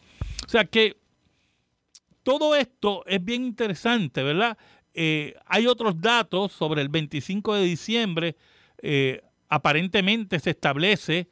O 0.45 0.49
sea 0.49 0.63
que 0.63 0.95
todo 2.23 2.55
esto 2.55 3.03
es 3.05 3.23
bien 3.23 3.43
interesante, 3.43 4.23
¿verdad? 4.23 4.57
Eh, 4.93 5.35
hay 5.45 5.67
otros 5.67 5.99
datos 5.99 6.53
sobre 6.53 6.81
el 6.81 6.87
25 6.87 7.55
de 7.55 7.63
diciembre. 7.63 8.37
Eh, 8.81 9.21
aparentemente 9.49 10.39
se 10.39 10.51
establece 10.51 11.27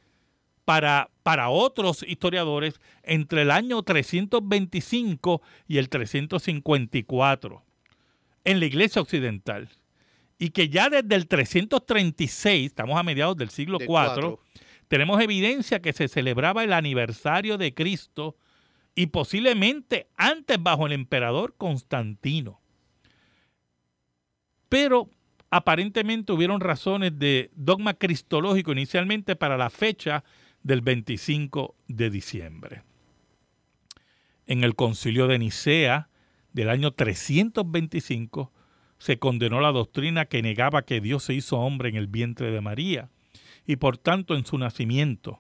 para, 0.66 1.10
para 1.24 1.50
otros 1.50 2.04
historiadores 2.06 2.82
entre 3.04 3.44
el 3.44 3.52
año 3.52 3.84
325 3.84 5.42
y 5.66 5.78
el 5.78 5.88
354 5.88 7.64
en 8.44 8.60
la 8.60 8.66
iglesia 8.66 9.02
occidental 9.02 9.70
y 10.38 10.50
que 10.50 10.70
ya 10.70 10.90
desde 10.90 11.16
el 11.16 11.28
336, 11.28 12.68
estamos 12.68 12.98
a 12.98 13.04
mediados 13.04 13.38
del 13.38 13.50
siglo 13.50 13.78
IV, 13.80 14.38
tenemos 14.88 15.22
evidencia 15.22 15.82
que 15.82 15.94
se 15.94 16.08
celebraba 16.08 16.64
el 16.64 16.74
aniversario 16.74 17.58
de 17.58 17.74
Cristo 17.74 18.36
y 18.96 19.08
posiblemente 19.08 20.08
antes 20.18 20.62
bajo 20.62 20.86
el 20.86 20.92
emperador 20.92 21.56
Constantino. 21.58 22.62
Pero 24.70 25.10
aparentemente 25.50 26.34
hubieron 26.34 26.60
razones 26.60 27.18
de 27.18 27.52
dogma 27.56 27.94
cristológico 27.94 28.72
inicialmente 28.72 29.36
para 29.36 29.58
la 29.58 29.70
fecha 29.70 30.24
del 30.64 30.82
25 30.82 31.76
de 31.88 32.10
diciembre. 32.10 32.84
En 34.46 34.64
el 34.64 34.76
concilio 34.76 35.28
de 35.28 35.40
Nicea, 35.40 36.10
del 36.54 36.70
año 36.70 36.92
325 36.92 38.52
se 38.98 39.20
condenó 39.20 39.60
la 39.60 39.72
doctrina 39.72 40.26
que 40.26 40.42
negaba 40.42 40.84
que 40.84 41.02
Dios 41.02 41.24
se 41.24 41.34
hizo 41.34 41.60
hombre 41.60 41.90
en 41.90 41.96
el 41.96 42.08
vientre 42.08 42.52
de 42.52 42.62
María 42.62 43.10
y 43.66 43.76
por 43.76 43.98
tanto 43.98 44.36
en 44.36 44.46
su 44.46 44.58
nacimiento. 44.58 45.40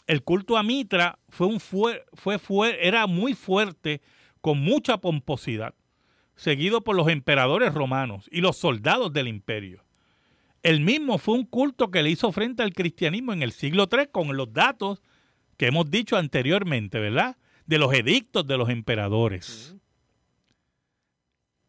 el 0.08 0.24
culto 0.24 0.56
a 0.56 0.62
Mitra 0.62 1.18
fue 1.28 1.46
un 1.46 1.60
fue, 1.60 2.02
fue, 2.38 2.86
era 2.86 3.06
muy 3.06 3.34
fuerte, 3.34 4.00
con 4.40 4.58
mucha 4.58 4.98
pomposidad, 4.98 5.74
seguido 6.34 6.82
por 6.82 6.96
los 6.96 7.08
emperadores 7.08 7.74
romanos 7.74 8.26
y 8.32 8.40
los 8.40 8.56
soldados 8.56 9.12
del 9.12 9.28
imperio. 9.28 9.84
El 10.62 10.80
mismo 10.80 11.18
fue 11.18 11.34
un 11.34 11.44
culto 11.44 11.90
que 11.90 12.02
le 12.02 12.10
hizo 12.10 12.32
frente 12.32 12.62
al 12.62 12.72
cristianismo 12.72 13.34
en 13.34 13.42
el 13.42 13.52
siglo 13.52 13.86
III 13.92 14.06
con 14.10 14.34
los 14.34 14.52
datos 14.52 15.02
que 15.58 15.66
hemos 15.66 15.90
dicho 15.90 16.16
anteriormente, 16.16 16.98
¿verdad? 16.98 17.36
De 17.66 17.78
los 17.78 17.92
edictos 17.92 18.46
de 18.46 18.56
los 18.56 18.70
emperadores. 18.70 19.76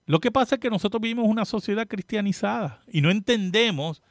Lo 0.05 0.19
que 0.21 0.31
pasa 0.31 0.55
es 0.55 0.61
que 0.61 0.69
nosotros 0.69 1.01
vivimos 1.01 1.27
una 1.27 1.43
sociedad 1.43 1.87
cristianizada 1.87 2.81
y 2.87 3.01
no 3.01 3.11
entendemos 3.11 4.01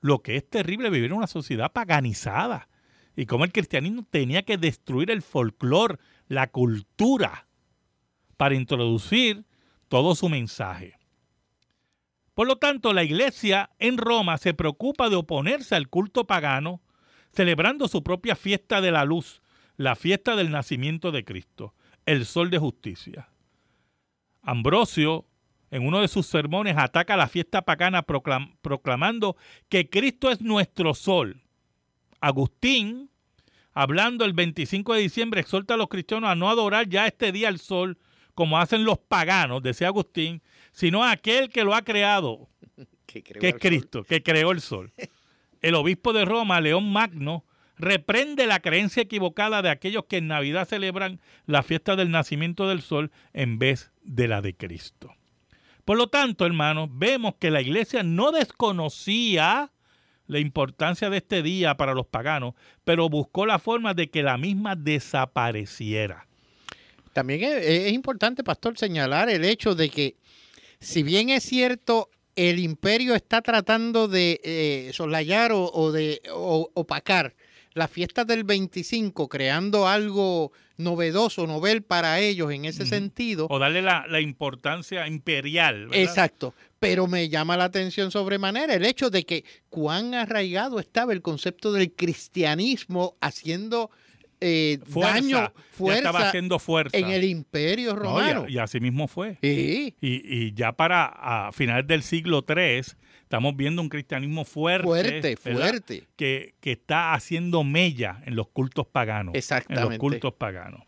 lo 0.00 0.20
que 0.20 0.36
es 0.36 0.48
terrible 0.48 0.88
vivir 0.88 1.10
en 1.10 1.16
una 1.16 1.26
sociedad 1.26 1.72
paganizada 1.72 2.68
y 3.16 3.26
cómo 3.26 3.44
el 3.44 3.52
cristianismo 3.52 4.06
tenía 4.08 4.42
que 4.42 4.56
destruir 4.56 5.10
el 5.10 5.22
folclore, 5.22 5.98
la 6.28 6.50
cultura, 6.50 7.46
para 8.36 8.54
introducir 8.54 9.44
todo 9.88 10.14
su 10.14 10.28
mensaje. 10.28 10.98
Por 12.34 12.46
lo 12.46 12.56
tanto, 12.56 12.92
la 12.92 13.04
iglesia 13.04 13.70
en 13.78 13.98
Roma 13.98 14.38
se 14.38 14.54
preocupa 14.54 15.10
de 15.10 15.16
oponerse 15.16 15.74
al 15.74 15.88
culto 15.88 16.26
pagano, 16.26 16.80
celebrando 17.32 17.88
su 17.88 18.02
propia 18.02 18.36
fiesta 18.36 18.80
de 18.80 18.90
la 18.90 19.04
luz, 19.04 19.42
la 19.76 19.96
fiesta 19.96 20.34
del 20.34 20.50
nacimiento 20.50 21.12
de 21.12 21.24
Cristo, 21.24 21.74
el 22.06 22.24
sol 22.24 22.50
de 22.50 22.58
justicia. 22.58 23.28
Ambrosio 24.40 25.26
en 25.70 25.86
uno 25.86 26.00
de 26.00 26.08
sus 26.08 26.26
sermones 26.26 26.76
ataca 26.76 27.16
la 27.16 27.28
fiesta 27.28 27.62
pagana 27.62 28.02
proclamando 28.02 29.36
que 29.68 29.88
Cristo 29.88 30.30
es 30.30 30.40
nuestro 30.40 30.94
sol. 30.94 31.41
Agustín, 32.22 33.10
hablando 33.72 34.24
el 34.24 34.32
25 34.32 34.94
de 34.94 35.00
diciembre, 35.00 35.40
exhorta 35.40 35.74
a 35.74 35.76
los 35.76 35.88
cristianos 35.88 36.30
a 36.30 36.36
no 36.36 36.48
adorar 36.48 36.88
ya 36.88 37.06
este 37.06 37.32
día 37.32 37.48
al 37.48 37.58
sol 37.58 37.98
como 38.34 38.58
hacen 38.58 38.84
los 38.84 38.98
paganos, 38.98 39.60
decía 39.62 39.88
Agustín, 39.88 40.40
sino 40.70 41.02
a 41.02 41.10
aquel 41.10 41.50
que 41.50 41.64
lo 41.64 41.74
ha 41.74 41.82
creado, 41.82 42.48
que, 43.06 43.24
es 43.40 43.54
Cristo, 43.56 44.04
que 44.04 44.22
creó 44.22 44.52
el 44.52 44.60
sol. 44.60 44.92
El 45.60 45.76
obispo 45.76 46.12
de 46.12 46.24
Roma, 46.24 46.60
León 46.60 46.92
Magno, 46.92 47.44
reprende 47.76 48.48
la 48.48 48.58
creencia 48.58 49.04
equivocada 49.04 49.62
de 49.62 49.70
aquellos 49.70 50.06
que 50.06 50.16
en 50.16 50.26
Navidad 50.26 50.66
celebran 50.66 51.20
la 51.46 51.62
fiesta 51.62 51.94
del 51.94 52.10
nacimiento 52.10 52.68
del 52.68 52.82
sol 52.82 53.12
en 53.32 53.60
vez 53.60 53.92
de 54.02 54.26
la 54.26 54.42
de 54.42 54.56
Cristo. 54.56 55.14
Por 55.84 55.98
lo 55.98 56.08
tanto, 56.08 56.46
hermanos, 56.46 56.88
vemos 56.92 57.36
que 57.36 57.52
la 57.52 57.60
iglesia 57.60 58.02
no 58.02 58.32
desconocía 58.32 59.70
la 60.26 60.38
importancia 60.38 61.10
de 61.10 61.18
este 61.18 61.42
día 61.42 61.76
para 61.76 61.94
los 61.94 62.06
paganos, 62.06 62.54
pero 62.84 63.08
buscó 63.08 63.46
la 63.46 63.58
forma 63.58 63.94
de 63.94 64.10
que 64.10 64.22
la 64.22 64.38
misma 64.38 64.76
desapareciera. 64.76 66.26
También 67.12 67.40
es, 67.42 67.92
importante, 67.92 68.42
pastor, 68.42 68.78
señalar 68.78 69.28
el 69.28 69.44
hecho 69.44 69.74
de 69.74 69.90
que, 69.90 70.16
si 70.80 71.02
bien 71.02 71.28
es 71.28 71.42
cierto, 71.42 72.08
el 72.36 72.58
imperio 72.58 73.14
está 73.14 73.42
tratando 73.42 74.08
de 74.08 74.40
eh, 74.42 74.90
soslayar 74.94 75.52
o, 75.52 75.92
de 75.92 76.22
opacar 76.30 77.34
la 77.74 77.88
fiesta 77.88 78.24
del 78.24 78.44
25, 78.44 79.28
creando 79.28 79.86
algo 79.86 80.52
novedoso, 80.82 81.46
novel 81.46 81.82
para 81.82 82.20
ellos 82.20 82.52
en 82.52 82.64
ese 82.64 82.86
sentido. 82.86 83.46
O 83.50 83.58
darle 83.58 83.82
la, 83.82 84.20
importancia 84.20 85.06
imperial. 85.06 85.88
Exacto. 85.92 86.54
Pero 86.78 87.06
me 87.06 87.28
llama 87.28 87.56
la 87.56 87.64
atención 87.64 88.10
sobremanera 88.10 88.74
el 88.74 88.84
hecho 88.84 89.10
de 89.10 89.24
que 89.24 89.44
cuán 89.68 90.14
arraigado 90.14 90.80
estaba 90.80 91.12
el 91.12 91.22
concepto 91.22 91.72
del 91.72 91.92
cristianismo 91.92 93.16
haciendo 93.20 93.90
eh, 94.40 94.80
daño, 94.86 95.52
fuerza 95.70 95.98
estaba 95.98 96.28
haciendo 96.28 96.58
fuerza 96.58 96.96
en 96.96 97.10
el 97.10 97.22
imperio 97.22 97.94
romano. 97.94 98.46
y, 98.48 98.58
así 98.58 98.80
mismo 98.80 99.06
fue. 99.06 99.38
Sí. 99.40 99.94
Y, 100.00 100.52
ya 100.54 100.72
para 100.72 101.04
a 101.06 101.52
finales 101.52 101.86
del 101.86 102.02
siglo 102.02 102.44
III 102.48 102.82
Estamos 103.32 103.56
viendo 103.56 103.80
un 103.80 103.88
cristianismo 103.88 104.44
fuerte. 104.44 104.86
Fuerte, 104.86 105.36
fuerte. 105.38 106.06
Que, 106.16 106.54
está 106.60 107.14
haciendo 107.14 107.64
mella 107.64 108.20
en 108.26 108.36
los 108.36 108.48
cultos 108.48 108.86
paganos. 108.86 109.34
Exactamente. 109.34 109.82
En 109.82 109.88
los 109.88 109.98
cultos 109.98 110.34
paganos. 110.34 110.82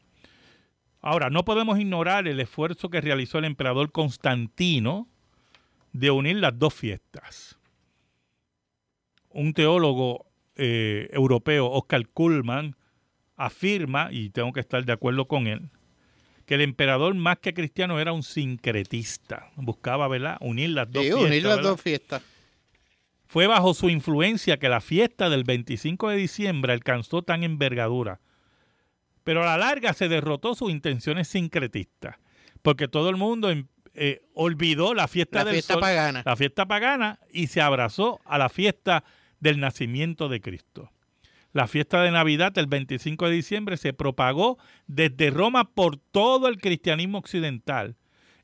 Ahora, 1.01 1.31
no 1.31 1.47
podemos 1.47 1.79
ignorar 1.79 2.29
el 2.29 2.39
esfuerzo 2.41 2.91
que 2.91 3.01
realizó 3.01 3.39
el 3.39 3.47
emperador 3.47 3.93
Constantino 3.93 5.09
de 5.95 6.11
unir 6.11 6.37
las 6.37 6.59
dos 6.59 6.75
fiestas. 6.75 7.59
Un 9.31 9.55
teólogo 9.55 10.27
eh, 10.57 11.09
europeo, 11.15 11.71
Oscar 11.71 12.07
Kuhlmann, 12.09 12.77
afirma, 13.37 14.11
y 14.13 14.29
tengo 14.29 14.53
que 14.53 14.61
estar 14.61 14.85
de 14.85 14.93
acuerdo 14.93 15.29
con 15.29 15.47
él, 15.47 15.71
que 16.45 16.57
el 16.57 16.61
emperador 16.61 17.15
más 17.15 17.39
que 17.39 17.55
cristiano 17.55 17.99
era 18.01 18.13
un 18.13 18.23
sincretista. 18.23 19.51
Buscaba, 19.57 20.09
¿verdad? 20.09 20.37
Unir 20.43 20.69
las 20.69 20.93
dos 20.93 21.05
fiestas. 21.05 21.25
Unir 21.25 21.45
las 21.45 21.63
dos 21.63 21.81
fiestas. 21.81 22.23
Fue 23.35 23.49
bajo 23.49 23.75
su 23.75 23.91
influencia 23.91 24.59
que 24.61 24.69
la 24.69 24.81
fiesta 24.81 25.29
del 25.29 25.43
25 25.43 26.09
de 26.09 26.17
diciembre 26.19 26.73
alcanzó 26.73 27.23
tan 27.23 27.43
envergadura. 27.43 28.21
Pero 29.25 29.43
a 29.43 29.47
la 29.47 29.59
larga 29.59 29.93
se 29.93 30.09
derrotó 30.09 30.55
sus 30.55 30.71
intenciones 30.71 31.27
sincretistas, 31.27 32.15
porque 32.63 32.87
todo 32.87 33.11
el 33.11 33.17
mundo 33.17 33.51
em, 33.51 33.67
eh, 33.95 34.21
olvidó 34.35 34.95
la 34.95 35.09
fiesta 35.09 35.41
la 35.41 35.47
del 35.47 35.55
fiesta 35.55 35.81
pagana. 35.81 36.23
la 36.25 36.37
fiesta 36.37 36.67
pagana, 36.67 37.19
y 37.29 37.49
se 37.49 37.61
abrazó 37.61 38.21
a 38.25 38.39
la 38.39 38.49
fiesta 38.49 39.03
del 39.41 39.59
nacimiento 39.59 40.29
de 40.29 40.41
Cristo. 40.41 40.93
La 41.53 41.67
fiesta 41.67 42.03
de 42.03 42.13
Navidad 42.13 42.57
el 42.57 42.69
25 42.69 43.27
de 43.27 43.35
diciembre 43.35 43.79
se 43.79 43.93
propagó 43.93 44.59
desde 44.87 45.31
Roma 45.31 45.75
por 45.75 45.97
todo 45.97 46.47
el 46.47 46.61
cristianismo 46.61 47.19
occidental 47.19 47.97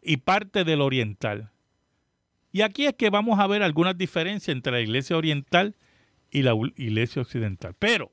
y 0.03 0.16
parte 0.16 0.64
del 0.64 0.81
oriental. 0.81 1.53
Y 2.53 2.63
aquí 2.63 2.87
es 2.87 2.95
que 2.95 3.11
vamos 3.11 3.39
a 3.39 3.47
ver 3.47 3.63
algunas 3.63 3.97
diferencias 3.97 4.53
entre 4.55 4.73
la 4.73 4.81
iglesia 4.81 5.17
oriental 5.17 5.77
y 6.31 6.43
la 6.43 6.55
iglesia 6.77 7.23
occidental. 7.23 7.75
Pero 7.79 8.13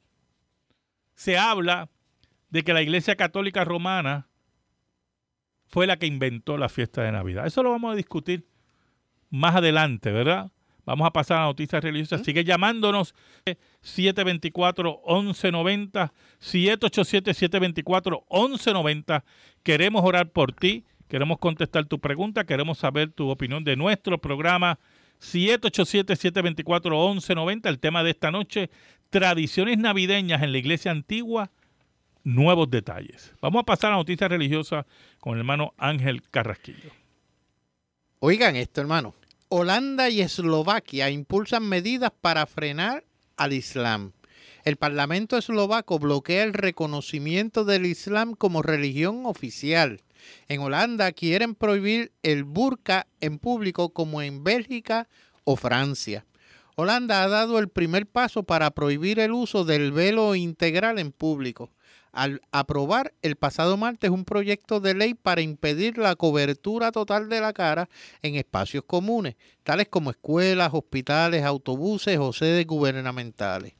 se 1.15 1.38
habla 1.38 1.89
de 2.50 2.63
que 2.63 2.73
la 2.73 2.82
iglesia 2.82 3.15
católica 3.15 3.63
romana 3.65 4.28
fue 5.65 5.88
la 5.88 5.97
que 5.97 6.06
inventó 6.06 6.58
la 6.58 6.69
fiesta 6.69 7.02
de 7.02 7.12
Navidad. 7.12 7.45
Eso 7.45 7.62
lo 7.63 7.71
vamos 7.71 7.91
a 7.93 7.95
discutir 7.95 8.47
más 9.30 9.56
adelante, 9.56 10.12
¿verdad? 10.12 10.52
Vamos 10.86 11.06
a 11.06 11.12
pasar 11.12 11.39
a 11.39 11.45
noticias 11.45 11.84
religiosas. 11.84 12.23
Sigue 12.23 12.45
llamándonos 12.45 13.13
724-1190, 13.84 16.13
787-724-1190. 16.39 19.23
Queremos 19.63 20.06
orar 20.06 20.32
por 20.32 20.54
ti 20.54 20.86
Queremos 21.07 21.39
contestar 21.39 21.85
tu 21.85 21.99
pregunta, 21.99 22.45
queremos 22.45 22.79
saber 22.79 23.11
tu 23.11 23.29
opinión 23.29 23.63
de 23.63 23.77
nuestro 23.77 24.17
programa 24.17 24.79
787-724-1190. 25.21 27.69
El 27.69 27.79
tema 27.79 28.03
de 28.03 28.11
esta 28.11 28.31
noche, 28.31 28.69
tradiciones 29.09 29.77
navideñas 29.77 30.43
en 30.43 30.51
la 30.51 30.57
iglesia 30.57 30.91
antigua, 30.91 31.51
nuevos 32.23 32.69
detalles. 32.69 33.33
Vamos 33.41 33.61
a 33.61 33.65
pasar 33.65 33.93
a 33.93 33.95
noticias 33.95 34.29
religiosas 34.29 34.85
con 35.19 35.33
el 35.33 35.39
hermano 35.39 35.73
Ángel 35.77 36.21
Carrasquillo. 36.29 36.91
Oigan 38.19 38.55
esto, 38.55 38.81
hermano. 38.81 39.15
Holanda 39.49 40.09
y 40.09 40.19
Eslovaquia 40.19 41.09
impulsan 41.09 41.63
medidas 41.63 42.11
para 42.19 42.45
frenar 42.45 43.05
al 43.37 43.53
Islam. 43.53 44.11
El 44.65 44.75
Parlamento 44.75 45.37
eslovaco 45.37 45.99
bloquea 45.99 46.43
el 46.43 46.53
reconocimiento 46.53 47.63
del 47.63 47.85
Islam 47.85 48.33
como 48.33 48.61
religión 48.61 49.25
oficial. 49.25 50.01
En 50.47 50.62
Holanda 50.62 51.12
quieren 51.12 51.56
prohibir 51.56 52.12
el 52.23 52.43
burka 52.43 53.08
en 53.21 53.39
público 53.39 53.89
como 53.89 54.21
en 54.21 54.43
Bélgica 54.43 55.08
o 55.43 55.56
Francia. 55.56 56.25
Holanda 56.75 57.23
ha 57.23 57.27
dado 57.27 57.60
el 57.60 57.69
primer 57.69 58.06
paso 58.06 58.43
para 58.43 58.71
prohibir 58.71 59.19
el 59.19 59.32
uso 59.32 59.65
del 59.65 59.91
velo 59.91 60.36
integral 60.36 60.99
en 60.99 61.12
público 61.12 61.71
al 62.17 62.41
aprobar 62.51 63.13
el 63.21 63.36
pasado 63.36 63.77
martes 63.77 64.10
un 64.10 64.25
proyecto 64.25 64.80
de 64.80 64.95
ley 64.95 65.13
para 65.13 65.41
impedir 65.41 65.99
la 65.99 66.15
cobertura 66.15 66.91
total 66.91 67.30
de 67.30 67.41
la 67.41 67.53
cara 67.53 67.89
en 68.23 68.34
espacios 68.34 68.84
comunes, 68.88 69.36
tales 69.63 69.88
como 69.88 70.10
escuelas, 70.10 70.71
hospitales, 70.73 71.43
autobuses 71.43 72.17
o 72.17 72.34
sedes 72.34 72.65
gubernamentales. 72.65 73.73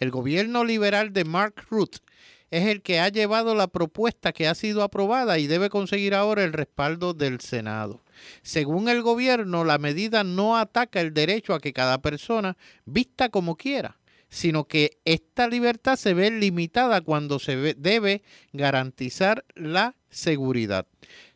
El 0.00 0.10
gobierno 0.10 0.64
liberal 0.64 1.12
de 1.12 1.24
Mark 1.24 1.64
Rutte 1.70 2.00
es 2.50 2.66
el 2.66 2.82
que 2.82 3.00
ha 3.00 3.08
llevado 3.08 3.54
la 3.54 3.66
propuesta 3.66 4.32
que 4.32 4.48
ha 4.48 4.54
sido 4.54 4.82
aprobada 4.82 5.38
y 5.38 5.46
debe 5.46 5.68
conseguir 5.68 6.14
ahora 6.14 6.44
el 6.44 6.52
respaldo 6.52 7.14
del 7.14 7.40
Senado. 7.40 8.02
Según 8.42 8.88
el 8.88 9.02
gobierno, 9.02 9.64
la 9.64 9.78
medida 9.78 10.24
no 10.24 10.56
ataca 10.56 11.00
el 11.00 11.12
derecho 11.12 11.54
a 11.54 11.60
que 11.60 11.72
cada 11.72 11.98
persona 12.00 12.56
vista 12.84 13.28
como 13.28 13.56
quiera, 13.56 13.98
sino 14.28 14.64
que 14.64 14.98
esta 15.04 15.48
libertad 15.48 15.96
se 15.96 16.14
ve 16.14 16.30
limitada 16.30 17.00
cuando 17.00 17.38
se 17.38 17.74
debe 17.74 18.22
garantizar 18.52 19.44
la 19.54 19.96
seguridad. 20.08 20.86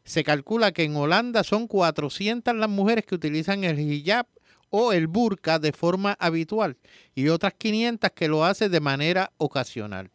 Se 0.05 0.25
calcula 0.25 0.73
que 0.73 0.85
en 0.85 0.96
Holanda 0.96 1.44
son 1.44 1.66
400 1.66 2.55
las 2.55 2.68
mujeres 2.68 3.05
que 3.05 3.14
utilizan 3.14 3.64
el 3.64 3.79
hijab 3.79 4.27
o 4.70 4.92
el 4.92 5.07
burka 5.09 5.59
de 5.59 5.73
forma 5.73 6.16
habitual 6.18 6.77
y 7.14 7.29
otras 7.29 7.55
500 7.55 8.11
que 8.12 8.29
lo 8.29 8.44
hacen 8.44 8.70
de 8.73 8.81
manera 8.81 9.33
ocasional. 9.37 10.11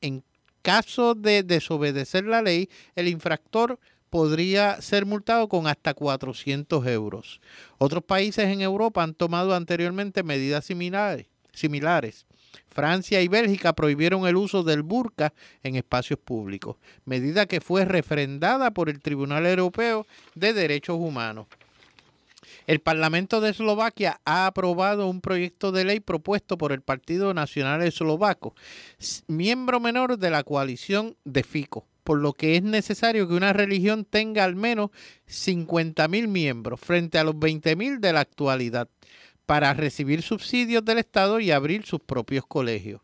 En 0.00 0.24
caso 0.62 1.14
de 1.14 1.42
desobedecer 1.42 2.24
la 2.24 2.42
ley, 2.42 2.68
el 2.94 3.08
infractor 3.08 3.78
podría 4.10 4.80
ser 4.82 5.06
multado 5.06 5.48
con 5.48 5.66
hasta 5.66 5.94
400 5.94 6.86
euros. 6.86 7.40
Otros 7.78 8.04
países 8.04 8.46
en 8.46 8.60
Europa 8.60 9.02
han 9.02 9.14
tomado 9.14 9.54
anteriormente 9.54 10.22
medidas 10.22 10.64
similares. 10.64 11.26
similares. 11.52 12.26
Francia 12.68 13.20
y 13.20 13.28
Bélgica 13.28 13.72
prohibieron 13.72 14.26
el 14.26 14.36
uso 14.36 14.62
del 14.62 14.82
burka 14.82 15.32
en 15.62 15.76
espacios 15.76 16.18
públicos, 16.18 16.76
medida 17.04 17.46
que 17.46 17.60
fue 17.60 17.84
refrendada 17.84 18.70
por 18.70 18.88
el 18.88 19.00
Tribunal 19.00 19.46
Europeo 19.46 20.06
de 20.34 20.52
Derechos 20.52 20.96
Humanos. 20.98 21.46
El 22.70 22.78
Parlamento 22.78 23.40
de 23.40 23.50
Eslovaquia 23.50 24.20
ha 24.24 24.46
aprobado 24.46 25.08
un 25.08 25.20
proyecto 25.20 25.72
de 25.72 25.84
ley 25.84 25.98
propuesto 25.98 26.56
por 26.56 26.70
el 26.70 26.82
Partido 26.82 27.34
Nacional 27.34 27.82
Eslovaco, 27.82 28.54
miembro 29.26 29.80
menor 29.80 30.18
de 30.18 30.30
la 30.30 30.44
coalición 30.44 31.16
de 31.24 31.42
FICO, 31.42 31.88
por 32.04 32.20
lo 32.20 32.32
que 32.32 32.54
es 32.54 32.62
necesario 32.62 33.26
que 33.26 33.34
una 33.34 33.52
religión 33.52 34.04
tenga 34.04 34.44
al 34.44 34.54
menos 34.54 34.90
50.000 35.26 36.28
miembros 36.28 36.78
frente 36.78 37.18
a 37.18 37.24
los 37.24 37.34
20.000 37.34 37.98
de 37.98 38.12
la 38.12 38.20
actualidad 38.20 38.88
para 39.46 39.74
recibir 39.74 40.22
subsidios 40.22 40.84
del 40.84 40.98
Estado 40.98 41.40
y 41.40 41.50
abrir 41.50 41.84
sus 41.84 41.98
propios 41.98 42.46
colegios. 42.46 43.00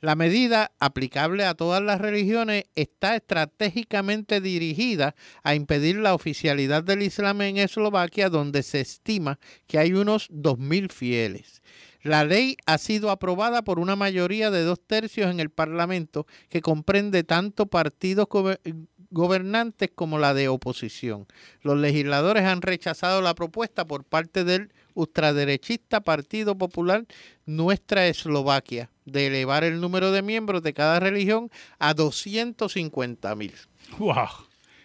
La 0.00 0.14
medida, 0.14 0.72
aplicable 0.78 1.44
a 1.44 1.54
todas 1.54 1.82
las 1.82 2.00
religiones, 2.00 2.64
está 2.74 3.16
estratégicamente 3.16 4.40
dirigida 4.40 5.14
a 5.42 5.54
impedir 5.54 5.96
la 5.96 6.14
oficialidad 6.14 6.84
del 6.84 7.02
Islam 7.02 7.40
en 7.42 7.56
Eslovaquia, 7.56 8.28
donde 8.28 8.62
se 8.62 8.80
estima 8.80 9.38
que 9.66 9.78
hay 9.78 9.94
unos 9.94 10.30
2.000 10.30 10.92
fieles. 10.92 11.62
La 12.02 12.24
ley 12.24 12.56
ha 12.66 12.78
sido 12.78 13.10
aprobada 13.10 13.62
por 13.62 13.80
una 13.80 13.96
mayoría 13.96 14.50
de 14.50 14.62
dos 14.62 14.80
tercios 14.86 15.30
en 15.30 15.40
el 15.40 15.50
Parlamento, 15.50 16.26
que 16.48 16.60
comprende 16.60 17.24
tanto 17.24 17.66
partidos 17.66 18.26
gobernantes 19.10 19.90
como 19.94 20.18
la 20.18 20.34
de 20.34 20.48
oposición. 20.48 21.26
Los 21.62 21.78
legisladores 21.78 22.44
han 22.44 22.62
rechazado 22.62 23.22
la 23.22 23.34
propuesta 23.34 23.86
por 23.86 24.04
parte 24.04 24.44
del 24.44 24.72
ultraderechista 24.96 26.00
Partido 26.00 26.58
Popular 26.58 27.04
Nuestra 27.44 28.08
Eslovaquia 28.08 28.90
de 29.04 29.28
elevar 29.28 29.62
el 29.62 29.80
número 29.80 30.10
de 30.10 30.22
miembros 30.22 30.62
de 30.62 30.74
cada 30.74 30.98
religión 30.98 31.50
a 31.78 31.94
250 31.94 33.34
mil. 33.36 33.52
¡Wow! 33.98 34.14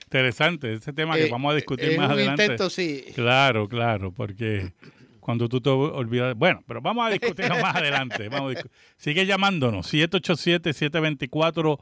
Interesante, 0.05 0.73
ese 0.73 0.93
tema 0.93 1.15
que 1.15 1.25
eh, 1.25 1.29
vamos 1.31 1.53
a 1.53 1.55
discutir 1.55 1.97
más 1.97 2.11
adelante. 2.11 2.43
Intento, 2.43 2.69
sí. 2.69 3.05
Claro, 3.15 3.67
claro, 3.67 4.11
porque 4.11 4.73
cuando 5.21 5.47
tú 5.47 5.61
te 5.61 5.69
olvidas. 5.69 6.35
Bueno, 6.35 6.61
pero 6.67 6.81
vamos 6.81 7.07
a 7.07 7.09
discutirlo 7.09 7.57
más 7.59 7.75
adelante. 7.77 8.27
Vamos 8.27 8.55
Sigue 8.97 9.25
llamándonos, 9.25 9.91
787-724. 9.93 11.79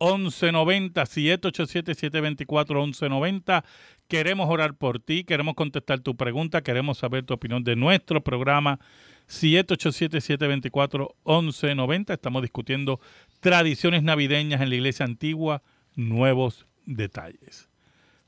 1190 0.00 1.06
787 1.06 1.94
724 1.94 2.86
1190 2.86 3.64
Queremos 4.08 4.48
orar 4.48 4.74
por 4.74 4.98
ti, 5.00 5.24
queremos 5.24 5.54
contestar 5.54 6.00
tu 6.00 6.16
pregunta, 6.16 6.62
queremos 6.62 6.96
saber 6.96 7.24
tu 7.24 7.34
opinión 7.34 7.62
de 7.62 7.76
nuestro 7.76 8.24
programa 8.24 8.80
787-724-1190. 9.28 12.14
Estamos 12.14 12.40
discutiendo 12.40 13.00
tradiciones 13.40 14.02
navideñas 14.02 14.62
en 14.62 14.70
la 14.70 14.76
iglesia 14.76 15.04
antigua, 15.04 15.62
nuevos 15.94 16.66
detalles. 16.86 17.68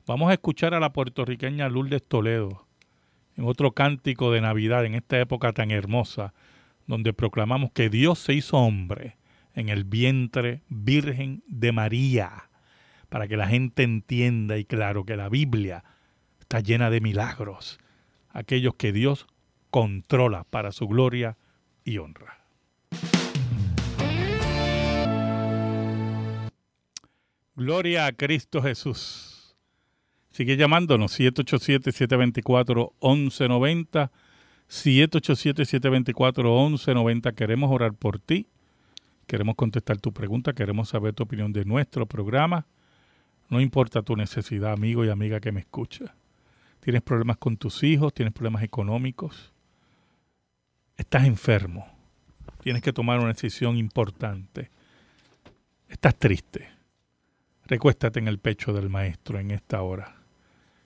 Vamos 0.05 0.29
a 0.29 0.33
escuchar 0.33 0.75
a 0.75 0.79
la 0.79 0.93
puertorriqueña 0.93 1.67
Lourdes 1.67 2.07
Toledo 2.07 2.67
en 3.37 3.45
otro 3.45 3.71
cántico 3.71 4.31
de 4.31 4.41
Navidad 4.41 4.85
en 4.85 4.93
esta 4.93 5.19
época 5.19 5.51
tan 5.51 5.71
hermosa, 5.71 6.35
donde 6.85 7.11
proclamamos 7.11 7.71
que 7.71 7.89
Dios 7.89 8.19
se 8.19 8.35
hizo 8.35 8.57
hombre 8.57 9.17
en 9.53 9.69
el 9.69 9.83
vientre 9.83 10.63
virgen 10.69 11.43
de 11.47 11.71
María 11.71 12.49
para 13.09 13.27
que 13.27 13.37
la 13.37 13.47
gente 13.47 13.83
entienda 13.83 14.57
y 14.57 14.65
claro 14.65 15.05
que 15.05 15.17
la 15.17 15.29
Biblia 15.29 15.83
está 16.39 16.61
llena 16.61 16.89
de 16.89 17.01
milagros, 17.01 17.79
aquellos 18.29 18.75
que 18.75 18.93
Dios 18.93 19.27
controla 19.69 20.45
para 20.45 20.71
su 20.71 20.87
gloria 20.87 21.37
y 21.83 21.97
honra. 21.97 22.37
Gloria 27.55 28.05
a 28.05 28.13
Cristo 28.13 28.61
Jesús. 28.61 29.57
Sigue 30.31 30.55
llamándonos 30.55 31.19
787-724-1190. 31.19 34.11
787-724-1190. 34.69 37.35
Queremos 37.35 37.71
orar 37.71 37.93
por 37.93 38.19
ti. 38.19 38.47
Queremos 39.31 39.55
contestar 39.55 39.97
tu 39.97 40.11
pregunta. 40.11 40.51
Queremos 40.51 40.89
saber 40.89 41.13
tu 41.13 41.23
opinión 41.23 41.53
de 41.53 41.63
nuestro 41.63 42.05
programa. 42.05 42.65
No 43.47 43.61
importa 43.61 44.01
tu 44.01 44.17
necesidad, 44.17 44.73
amigo 44.73 45.05
y 45.05 45.09
amiga 45.09 45.39
que 45.39 45.53
me 45.53 45.61
escucha. 45.61 46.13
Tienes 46.81 47.01
problemas 47.01 47.37
con 47.37 47.55
tus 47.55 47.81
hijos, 47.83 48.13
tienes 48.13 48.33
problemas 48.33 48.61
económicos, 48.61 49.53
estás 50.97 51.23
enfermo, 51.23 51.87
tienes 52.61 52.81
que 52.81 52.91
tomar 52.91 53.19
una 53.19 53.29
decisión 53.29 53.77
importante, 53.77 54.69
estás 55.87 56.19
triste. 56.19 56.67
Recuéstate 57.67 58.19
en 58.19 58.27
el 58.27 58.37
pecho 58.37 58.73
del 58.73 58.89
Maestro 58.89 59.39
en 59.39 59.51
esta 59.51 59.81
hora. 59.81 60.13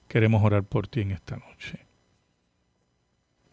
Queremos 0.08 0.44
orar 0.44 0.66
por 0.66 0.88
ti 0.88 1.02
en 1.02 1.14
esta 1.14 1.38
noche. 1.38 1.88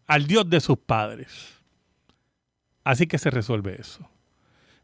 Al 0.07 0.27
Dios 0.27 0.49
de 0.49 0.61
sus 0.61 0.79
padres. 0.79 1.31
Así 2.83 3.07
que 3.07 3.19
se 3.19 3.31
resuelve 3.31 3.77
eso. 3.81 4.09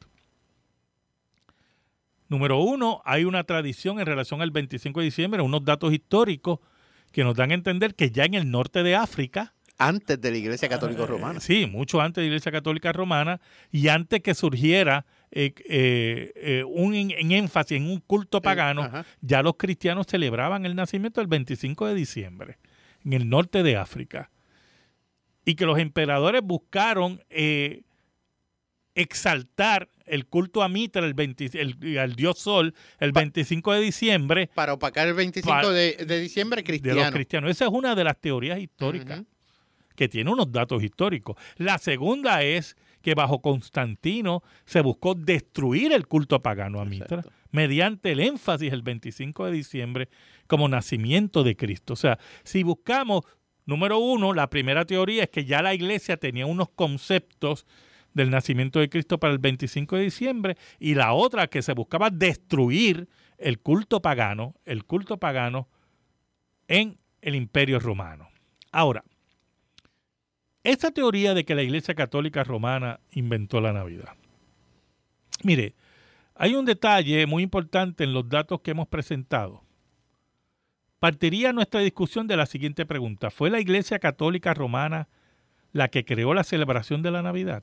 Número 2.28 2.58
uno, 2.58 3.02
hay 3.04 3.24
una 3.24 3.44
tradición 3.44 4.00
en 4.00 4.06
relación 4.06 4.42
al 4.42 4.50
25 4.50 5.00
de 5.00 5.04
diciembre, 5.04 5.42
unos 5.42 5.64
datos 5.64 5.92
históricos 5.92 6.58
que 7.12 7.22
nos 7.22 7.36
dan 7.36 7.52
a 7.52 7.54
entender 7.54 7.94
que 7.94 8.10
ya 8.10 8.24
en 8.24 8.34
el 8.34 8.50
norte 8.50 8.82
de 8.82 8.96
África, 8.96 9.54
antes 9.78 10.20
de 10.20 10.30
la 10.30 10.38
Iglesia 10.38 10.68
Católica 10.68 11.04
ah, 11.04 11.06
Romana. 11.06 11.40
sí, 11.40 11.66
mucho 11.66 12.00
antes 12.00 12.16
de 12.16 12.22
la 12.22 12.26
Iglesia 12.28 12.50
Católica 12.50 12.92
Romana 12.92 13.40
y 13.70 13.88
antes 13.88 14.22
que 14.22 14.34
surgiera 14.34 15.04
eh, 15.30 15.52
eh, 15.68 16.32
eh, 16.36 16.64
un 16.64 16.94
en, 16.94 17.32
énfasis 17.32 17.76
en 17.78 17.88
un 17.88 18.00
culto 18.00 18.40
pagano, 18.40 18.90
ya 19.20 19.42
los 19.42 19.56
cristianos 19.56 20.06
celebraban 20.06 20.64
el 20.64 20.74
nacimiento 20.74 21.20
el 21.20 21.26
25 21.26 21.86
de 21.86 21.94
diciembre 21.94 22.58
en 23.04 23.12
el 23.12 23.28
norte 23.28 23.62
de 23.62 23.76
África. 23.76 24.30
Y 25.44 25.54
que 25.54 25.66
los 25.66 25.78
emperadores 25.78 26.42
buscaron 26.42 27.22
exaltar 28.94 29.88
el 30.06 30.26
culto 30.26 30.62
a 30.62 30.68
Mitra, 30.68 31.04
el, 31.04 31.98
al 31.98 32.16
dios 32.16 32.38
Sol, 32.38 32.74
el 32.98 33.12
25 33.12 33.72
de 33.74 33.80
diciembre. 33.80 34.50
Para 34.54 34.72
opacar 34.72 35.06
el 35.06 35.14
25 35.14 35.70
de, 35.70 36.20
diciembre 36.20 36.64
cristiano. 36.64 36.98
De 36.98 37.04
los 37.04 37.12
cristianos. 37.12 37.50
Esa 37.50 37.66
es 37.66 37.70
una 37.70 37.94
de 37.94 38.04
las 38.04 38.20
teorías 38.20 38.58
históricas 38.58 39.22
que 39.94 40.08
tiene 40.08 40.30
unos 40.30 40.52
datos 40.52 40.82
históricos. 40.82 41.36
La 41.56 41.78
segunda 41.78 42.42
es 42.42 42.76
que 43.06 43.14
bajo 43.14 43.40
Constantino 43.40 44.42
se 44.64 44.80
buscó 44.80 45.14
destruir 45.14 45.92
el 45.92 46.08
culto 46.08 46.42
pagano 46.42 46.80
a 46.80 46.84
Mitra 46.84 47.22
mediante 47.52 48.10
el 48.10 48.18
énfasis 48.18 48.72
el 48.72 48.82
25 48.82 49.44
de 49.44 49.52
diciembre 49.52 50.08
como 50.48 50.68
nacimiento 50.68 51.44
de 51.44 51.54
Cristo. 51.54 51.92
O 51.92 51.96
sea, 51.96 52.18
si 52.42 52.64
buscamos, 52.64 53.22
número 53.64 54.00
uno, 54.00 54.34
la 54.34 54.50
primera 54.50 54.84
teoría 54.86 55.22
es 55.22 55.30
que 55.30 55.44
ya 55.44 55.62
la 55.62 55.72
iglesia 55.72 56.16
tenía 56.16 56.46
unos 56.46 56.68
conceptos 56.70 57.64
del 58.12 58.28
nacimiento 58.28 58.80
de 58.80 58.88
Cristo 58.88 59.20
para 59.20 59.32
el 59.32 59.38
25 59.38 59.94
de 59.94 60.02
diciembre 60.02 60.56
y 60.80 60.96
la 60.96 61.12
otra 61.12 61.46
que 61.46 61.62
se 61.62 61.74
buscaba 61.74 62.10
destruir 62.10 63.08
el 63.38 63.60
culto 63.60 64.02
pagano, 64.02 64.56
el 64.64 64.82
culto 64.82 65.18
pagano 65.18 65.68
en 66.66 66.98
el 67.20 67.36
imperio 67.36 67.78
romano. 67.78 68.30
Ahora, 68.72 69.04
esta 70.66 70.90
teoría 70.90 71.32
de 71.32 71.44
que 71.44 71.54
la 71.54 71.62
Iglesia 71.62 71.94
Católica 71.94 72.42
Romana 72.42 72.98
inventó 73.12 73.60
la 73.60 73.72
Navidad. 73.72 74.14
Mire, 75.44 75.74
hay 76.34 76.54
un 76.54 76.64
detalle 76.64 77.26
muy 77.26 77.42
importante 77.42 78.04
en 78.04 78.12
los 78.12 78.28
datos 78.28 78.60
que 78.60 78.72
hemos 78.72 78.88
presentado. 78.88 79.62
Partiría 80.98 81.52
nuestra 81.52 81.80
discusión 81.80 82.26
de 82.26 82.36
la 82.36 82.46
siguiente 82.46 82.84
pregunta. 82.84 83.30
¿Fue 83.30 83.48
la 83.48 83.60
Iglesia 83.60 83.98
Católica 83.98 84.54
Romana 84.54 85.08
la 85.72 85.88
que 85.88 86.04
creó 86.04 86.34
la 86.34 86.42
celebración 86.42 87.00
de 87.02 87.10
la 87.12 87.22
Navidad? 87.22 87.62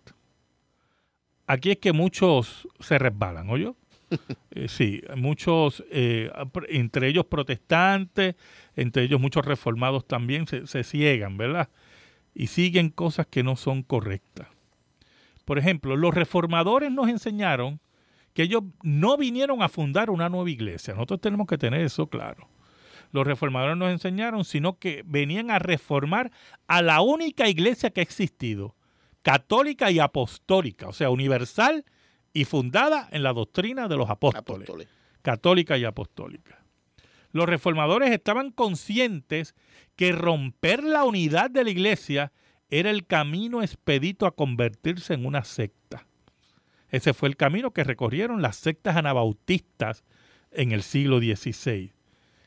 Aquí 1.45 1.71
es 1.71 1.77
que 1.79 1.91
muchos 1.91 2.67
se 2.79 2.97
resbalan, 2.97 3.49
¿oye? 3.49 3.73
Eh, 4.51 4.67
sí, 4.67 5.01
muchos, 5.15 5.83
eh, 5.89 6.31
entre 6.69 7.07
ellos 7.07 7.25
protestantes, 7.25 8.35
entre 8.75 9.03
ellos 9.03 9.19
muchos 9.19 9.43
reformados 9.43 10.07
también 10.07 10.45
se, 10.45 10.67
se 10.67 10.83
ciegan, 10.83 11.35
¿verdad? 11.35 11.69
Y 12.34 12.48
siguen 12.48 12.89
cosas 12.89 13.28
que 13.28 13.43
no 13.43 13.56
son 13.56 13.84
correctas. 13.84 14.48
Por 15.46 15.60
ejemplo, 15.60 15.96
los 15.96 16.13
reformadores 16.13 16.91
nos 16.91 17.10
enseñaron 17.10 17.80
que 18.34 18.43
ellos 18.43 18.63
no 18.82 19.17
vinieron 19.17 19.62
a 19.62 19.69
fundar 19.69 20.10
una 20.10 20.30
nueva 20.30 20.50
iglesia. 20.50 20.93
Nosotros 20.93 21.22
tenemos 21.22 21.48
que 21.48 21.58
tener 21.58 21.82
eso 21.82 22.08
claro. 22.08 22.50
Los 23.12 23.28
reformadores 23.28 23.78
nos 23.78 23.91
enseñaron, 23.91 24.43
sino 24.43 24.80
que 24.80 25.04
venían 25.06 25.52
a 25.52 25.60
reformar 25.60 26.32
a 26.67 26.82
la 26.82 27.02
única 27.02 27.48
iglesia 27.48 27.91
que 27.91 28.00
ha 28.00 28.04
existido, 28.04 28.76
católica 29.22 29.91
y 29.91 30.00
apostólica, 30.00 30.88
o 30.88 30.93
sea, 30.93 31.12
universal 31.12 31.86
y 32.34 32.46
fundada 32.46 33.08
en 33.12 33.22
la 33.22 33.34
doctrina 33.34 33.88
de 33.88 33.98
los 33.98 34.10
apóstoles. 34.10 34.67
Católica 35.22 35.78
y 35.78 35.86
apostólica. 35.86 36.62
Los 37.34 37.50
reformadores 37.50 38.12
estaban 38.12 38.52
conscientes 38.52 39.56
que 39.96 40.12
romper 40.12 40.84
la 40.84 41.04
unidad 41.04 41.50
de 41.50 41.63
la 41.63 41.72
iglesia 41.72 42.32
era 42.69 42.91
el 42.91 43.06
camino 43.06 43.62
expedito 43.62 44.26
a 44.26 44.36
convertirse 44.36 45.15
en 45.15 45.26
una 45.26 45.43
secta. 45.43 46.08
Ese 46.89 47.13
fue 47.15 47.28
el 47.28 47.36
camino 47.36 47.72
que 47.72 47.84
recorrieron 47.84 48.43
las 48.43 48.58
sectas 48.58 48.96
anabautistas 48.96 50.04
en 50.52 50.72
el 50.72 50.84
siglo 50.84 51.17
XVI, 51.17 51.91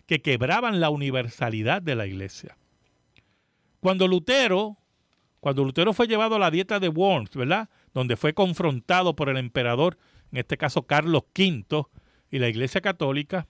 que 0.06 0.22
quebraban 0.22 0.78
la 0.78 0.90
universalidad 0.90 1.82
de 1.82 1.96
la 1.96 2.06
iglesia. 2.06 2.56
Cuando 3.80 4.06
Lutero, 4.06 4.78
cuando 5.40 5.64
Lutero 5.64 5.92
fue 5.94 6.06
llevado 6.06 6.36
a 6.36 6.38
la 6.38 6.52
dieta 6.52 6.78
de 6.78 6.88
Worms, 6.88 7.30
¿verdad? 7.34 7.68
Donde 7.92 8.16
fue 8.16 8.34
confrontado 8.34 9.16
por 9.16 9.28
el 9.28 9.36
emperador, 9.36 9.98
en 10.30 10.38
este 10.38 10.56
caso 10.56 10.82
Carlos 10.86 11.24
V, 11.36 11.86
y 12.30 12.38
la 12.38 12.48
iglesia 12.48 12.80
católica, 12.80 13.48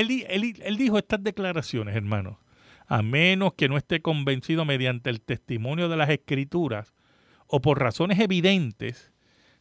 él, 0.00 0.76
dijo 0.76 0.98
estas 0.98 1.22
declaraciones, 1.22 1.96
hermanos 1.96 2.36
a 2.86 3.02
menos 3.02 3.54
que 3.54 3.68
no 3.68 3.76
esté 3.76 4.02
convencido 4.02 4.64
mediante 4.64 5.10
el 5.10 5.20
testimonio 5.20 5.88
de 5.88 5.96
las 5.96 6.10
escrituras 6.10 6.92
o 7.46 7.60
por 7.60 7.80
razones 7.80 8.18
evidentes, 8.18 9.12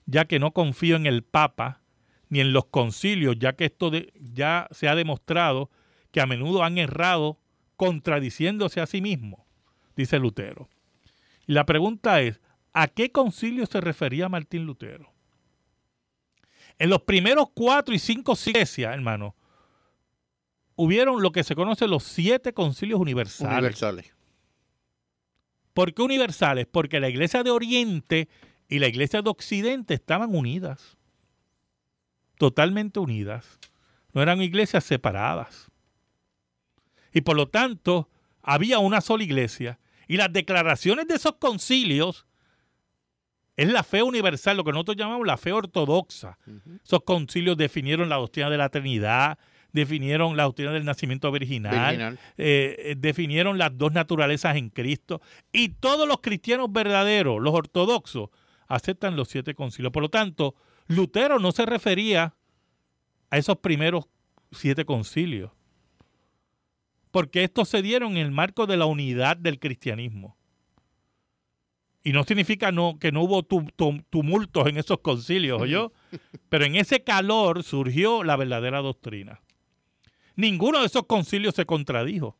ya 0.06 0.26
que 0.26 0.40
no 0.40 0.52
confío 0.52 0.96
en 0.96 1.06
el 1.06 1.24
Papa 1.24 1.82
ni 2.30 2.42
en 2.42 2.52
los 2.52 2.66
concilios, 2.66 3.38
ya 3.40 3.54
que 3.54 3.66
esto 3.66 3.92
ya 4.20 4.68
se 4.72 4.88
ha 4.88 4.96
demostrado 4.96 5.70
que 6.12 6.22
a 6.22 6.26
menudo 6.26 6.64
han 6.64 6.78
errado 6.78 7.40
contradiciéndose 7.76 8.82
a 8.82 8.88
sí 8.88 9.02
mismos, 9.02 9.42
dice 9.96 10.20
Lutero. 10.20 10.70
Y 11.48 11.54
la 11.54 11.66
pregunta 11.66 12.22
es, 12.22 12.42
¿a 12.74 12.88
qué 12.88 13.12
concilio 13.12 13.66
se 13.66 13.82
refería 13.82 14.30
Martín 14.30 14.66
Lutero? 14.66 15.12
En 16.80 16.90
los 16.90 17.04
primeros 17.04 17.50
cuatro 17.54 17.94
y 17.94 18.00
cinco 18.00 18.34
iglesias, 18.46 18.94
hermano, 18.94 19.36
hubieron 20.76 21.22
lo 21.22 21.32
que 21.32 21.44
se 21.44 21.56
conoce 21.56 21.88
los 21.88 22.04
siete 22.04 22.54
concilios 22.54 23.00
universales. 23.00 23.54
Universales. 23.54 24.14
¿Por 25.74 25.94
qué 25.94 26.02
universales? 26.02 26.68
Porque 26.72 27.00
la 27.00 27.10
iglesia 27.10 27.44
de 27.44 27.52
Oriente 27.52 28.30
y 28.68 28.80
la 28.80 28.88
iglesia 28.88 29.22
de 29.22 29.30
Occidente 29.30 29.94
estaban 29.94 30.36
unidas. 30.36 30.98
Totalmente 32.38 33.00
unidas. 33.00 33.60
No 34.14 34.22
eran 34.22 34.42
iglesias 34.42 34.84
separadas. 34.84 35.72
Y 37.12 37.22
por 37.22 37.36
lo 37.36 37.48
tanto, 37.48 38.10
había 38.42 38.80
una 38.80 39.02
sola 39.02 39.24
iglesia. 39.24 39.80
Y 40.08 40.18
las 40.18 40.32
declaraciones 40.32 41.08
de 41.08 41.16
esos 41.16 41.36
concilios 41.36 42.26
Es 43.56 43.72
la 43.72 43.84
fe 43.84 44.02
universal, 44.02 44.58
lo 44.58 44.64
que 44.64 44.72
nosotros 44.72 44.98
llamamos 44.98 45.28
la 45.28 45.38
fe 45.38 45.52
ortodoxa. 45.52 46.40
Esos 46.84 47.04
concilios 47.04 47.56
definieron 47.56 48.10
la 48.10 48.16
doctrina 48.16 48.50
de 48.50 48.58
la 48.58 48.70
Trinidad, 48.70 49.38
definieron 49.74 50.38
la 50.38 50.44
doctrina 50.44 50.72
del 50.72 50.86
nacimiento 50.86 51.32
virginal, 51.32 52.18
eh, 52.38 52.76
eh, 52.78 52.96
definieron 52.98 53.58
las 53.58 53.78
dos 53.78 53.92
naturalezas 53.92 54.56
en 54.56 54.70
Cristo. 54.70 55.22
Y 55.52 55.70
todos 55.70 56.08
los 56.08 56.22
cristianos 56.22 56.72
verdaderos, 56.72 57.42
los 57.42 57.54
ortodoxos, 57.54 58.30
aceptan 58.68 59.16
los 59.16 59.28
siete 59.28 59.56
concilios. 59.56 59.92
Por 59.92 60.04
lo 60.04 60.10
tanto, 60.10 60.56
Lutero 60.88 61.40
no 61.40 61.52
se 61.52 61.66
refería 61.66 62.36
a 63.30 63.38
esos 63.38 63.58
primeros 63.58 64.06
siete 64.52 64.86
concilios, 64.86 65.52
porque 67.12 67.44
estos 67.44 67.68
se 67.68 67.82
dieron 67.82 68.12
en 68.14 68.18
el 68.18 68.32
marco 68.32 68.68
de 68.68 68.78
la 68.78 68.86
unidad 68.86 69.38
del 69.38 69.60
cristianismo. 69.60 70.38
Y 72.06 72.12
no 72.12 72.26
significa 72.26 72.72
no, 72.72 73.00
que 73.00 73.12
no 73.12 73.24
hubo 73.24 73.44
tumultos 73.44 74.68
en 74.68 74.78
esos 74.78 75.00
concilios, 75.00 75.68
yo 75.70 75.94
Pero 76.50 76.66
en 76.66 76.76
ese 76.76 77.04
calor 77.04 77.64
surgió 77.64 78.24
la 78.24 78.36
verdadera 78.36 78.82
doctrina. 78.82 79.42
Ninguno 80.36 80.80
de 80.80 80.88
esos 80.88 81.06
concilios 81.06 81.56
se 81.56 81.66
contradijo, 81.66 82.38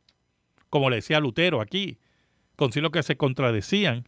como 0.70 0.90
le 0.90 0.98
decía 0.98 1.20
Lutero 1.20 1.62
aquí, 1.62 2.00
concilios 2.56 2.92
que 2.92 3.04
se 3.04 3.18
contradecían. 3.18 4.08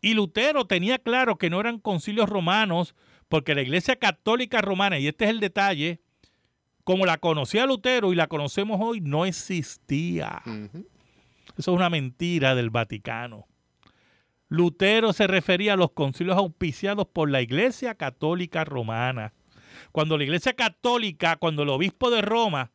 Y 0.00 0.14
Lutero 0.14 0.64
tenía 0.66 0.98
claro 0.98 1.36
que 1.36 1.50
no 1.50 1.60
eran 1.60 1.78
concilios 1.78 2.28
romanos, 2.28 2.94
porque 3.28 3.54
la 3.54 3.62
Iglesia 3.62 3.96
Católica 3.96 4.60
Romana, 4.60 4.98
y 4.98 5.08
este 5.08 5.24
es 5.24 5.30
el 5.30 5.40
detalle, 5.40 6.00
como 6.84 7.06
la 7.06 7.18
conocía 7.18 7.66
Lutero 7.66 8.12
y 8.12 8.16
la 8.16 8.26
conocemos 8.26 8.80
hoy, 8.82 9.00
no 9.00 9.26
existía. 9.26 10.42
Eso 11.56 11.70
es 11.72 11.76
una 11.76 11.90
mentira 11.90 12.54
del 12.54 12.70
Vaticano. 12.70 13.46
Lutero 14.48 15.12
se 15.12 15.26
refería 15.26 15.74
a 15.74 15.76
los 15.76 15.92
concilios 15.92 16.36
auspiciados 16.36 17.06
por 17.06 17.30
la 17.30 17.42
Iglesia 17.42 17.94
Católica 17.94 18.64
Romana. 18.64 19.32
Cuando 19.92 20.16
la 20.18 20.24
Iglesia 20.24 20.54
Católica, 20.54 21.36
cuando 21.36 21.62
el 21.62 21.68
obispo 21.68 22.10
de 22.10 22.22
Roma 22.22 22.70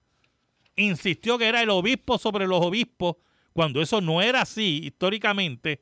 insistió 0.76 1.38
que 1.38 1.48
era 1.48 1.62
el 1.62 1.70
obispo 1.70 2.18
sobre 2.18 2.48
los 2.48 2.64
obispos, 2.66 3.18
cuando 3.54 3.82
eso 3.82 4.02
no 4.02 4.22
era 4.22 4.42
así 4.42 4.82
históricamente, 4.84 5.82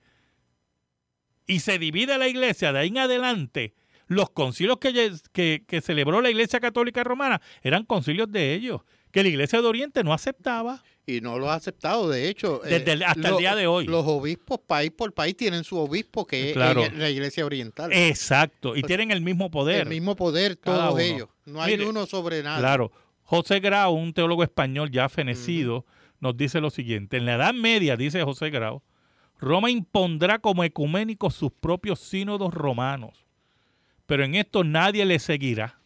y 1.47 1.59
se 1.59 1.79
divide 1.79 2.17
la 2.17 2.27
iglesia 2.27 2.71
de 2.71 2.79
ahí 2.79 2.87
en 2.89 2.99
adelante, 2.99 3.73
los 4.07 4.29
concilios 4.29 4.77
que, 4.79 5.81
celebró 5.81 6.21
la 6.21 6.29
Iglesia 6.29 6.59
Católica 6.59 7.03
Romana 7.03 7.41
eran 7.61 7.83
concilios 7.85 8.31
de 8.31 8.53
ellos, 8.53 8.81
que 9.13 9.21
la 9.21 9.29
Iglesia 9.29 9.61
de 9.61 9.67
Oriente 9.67 10.03
no 10.03 10.11
aceptaba. 10.11 10.83
Y 11.05 11.21
no 11.21 11.37
lo 11.37 11.51
ha 11.51 11.55
aceptado, 11.55 12.09
de 12.09 12.29
hecho. 12.29 12.61
Desde 12.63 12.93
eh, 12.93 13.05
hasta 13.05 13.29
el 13.29 13.37
día 13.37 13.55
de 13.55 13.67
hoy. 13.67 13.85
Los 13.85 14.05
obispos, 14.07 14.59
país 14.59 14.89
por 14.89 15.13
país, 15.13 15.37
tienen 15.37 15.63
su 15.63 15.77
obispo, 15.77 16.25
que 16.25 16.49
es 16.49 16.55
la 16.55 17.09
Iglesia 17.09 17.45
Oriental. 17.45 17.93
Exacto, 17.93 18.75
y 18.75 18.81
tienen 18.81 19.11
el 19.11 19.21
mismo 19.21 19.51
poder. 19.51 19.83
El 19.83 19.89
mismo 19.89 20.15
poder, 20.15 20.55
todos 20.55 20.99
ellos. 20.99 21.29
No 21.45 21.61
hay 21.61 21.75
uno 21.75 22.07
sobre 22.07 22.41
nada. 22.41 22.57
Claro. 22.57 22.91
José 23.21 23.59
Grau, 23.59 23.93
un 23.93 24.13
teólogo 24.13 24.43
español 24.43 24.89
ya 24.91 25.07
fenecido, 25.09 25.85
nos 26.19 26.35
dice 26.35 26.59
lo 26.59 26.71
siguiente. 26.71 27.17
En 27.17 27.25
la 27.25 27.35
Edad 27.35 27.53
Media, 27.53 27.95
dice 27.95 28.23
José 28.23 28.49
Grau, 28.49 28.81
Roma 29.39 29.69
impondrá 29.69 30.39
como 30.39 30.63
ecuménico 30.63 31.29
sus 31.29 31.51
propios 31.51 31.99
sínodos 31.99 32.53
romanos, 32.53 33.25
pero 34.07 34.23
en 34.23 34.35
esto 34.35 34.63
nadie 34.63 35.05
le 35.05 35.19
seguirá. 35.19 35.82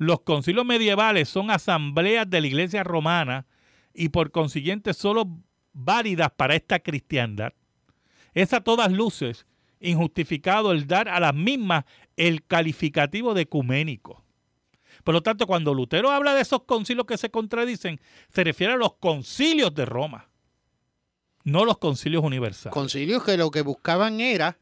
Los 0.00 0.22
concilios 0.22 0.64
medievales 0.64 1.28
son 1.28 1.50
asambleas 1.50 2.28
de 2.30 2.40
la 2.40 2.46
iglesia 2.46 2.82
romana 2.82 3.46
y 3.92 4.08
por 4.08 4.30
consiguiente 4.30 4.94
solo 4.94 5.28
válidas 5.74 6.30
para 6.34 6.54
esta 6.54 6.78
cristiandad. 6.80 7.52
Es 8.32 8.54
a 8.54 8.62
todas 8.62 8.90
luces 8.90 9.44
injustificado 9.78 10.72
el 10.72 10.86
dar 10.86 11.10
a 11.10 11.20
las 11.20 11.34
mismas 11.34 11.84
el 12.16 12.46
calificativo 12.46 13.34
de 13.34 13.42
ecuménico. 13.42 14.24
Por 15.04 15.12
lo 15.12 15.22
tanto, 15.22 15.46
cuando 15.46 15.74
Lutero 15.74 16.10
habla 16.10 16.32
de 16.32 16.40
esos 16.40 16.62
concilios 16.62 17.04
que 17.04 17.18
se 17.18 17.30
contradicen, 17.30 18.00
se 18.30 18.42
refiere 18.42 18.72
a 18.72 18.78
los 18.78 18.94
concilios 18.94 19.74
de 19.74 19.84
Roma 19.84 20.30
no 21.44 21.66
los 21.66 21.76
concilios 21.76 22.24
universales. 22.24 22.72
Concilios 22.72 23.22
que 23.22 23.36
lo 23.36 23.50
que 23.50 23.60
buscaban 23.60 24.18
era 24.20 24.58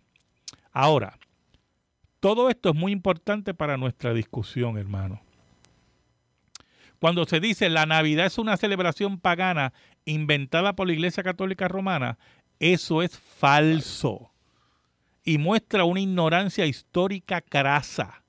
Ahora, 0.72 1.18
todo 2.20 2.48
esto 2.50 2.70
es 2.70 2.76
muy 2.76 2.92
importante 2.92 3.52
para 3.54 3.76
nuestra 3.76 4.14
discusión, 4.14 4.78
hermano. 4.78 5.20
Cuando 7.00 7.24
se 7.24 7.40
dice 7.40 7.68
la 7.70 7.86
Navidad 7.86 8.26
es 8.26 8.38
una 8.38 8.56
celebración 8.56 9.18
pagana 9.18 9.72
inventada 10.04 10.76
por 10.76 10.86
la 10.86 10.92
Iglesia 10.92 11.22
Católica 11.22 11.66
Romana, 11.66 12.18
eso 12.58 13.02
es 13.02 13.18
falso 13.18 14.30
y 15.24 15.38
muestra 15.38 15.84
una 15.84 16.00
ignorancia 16.00 16.66
histórica 16.66 17.40
crasa. 17.40 18.22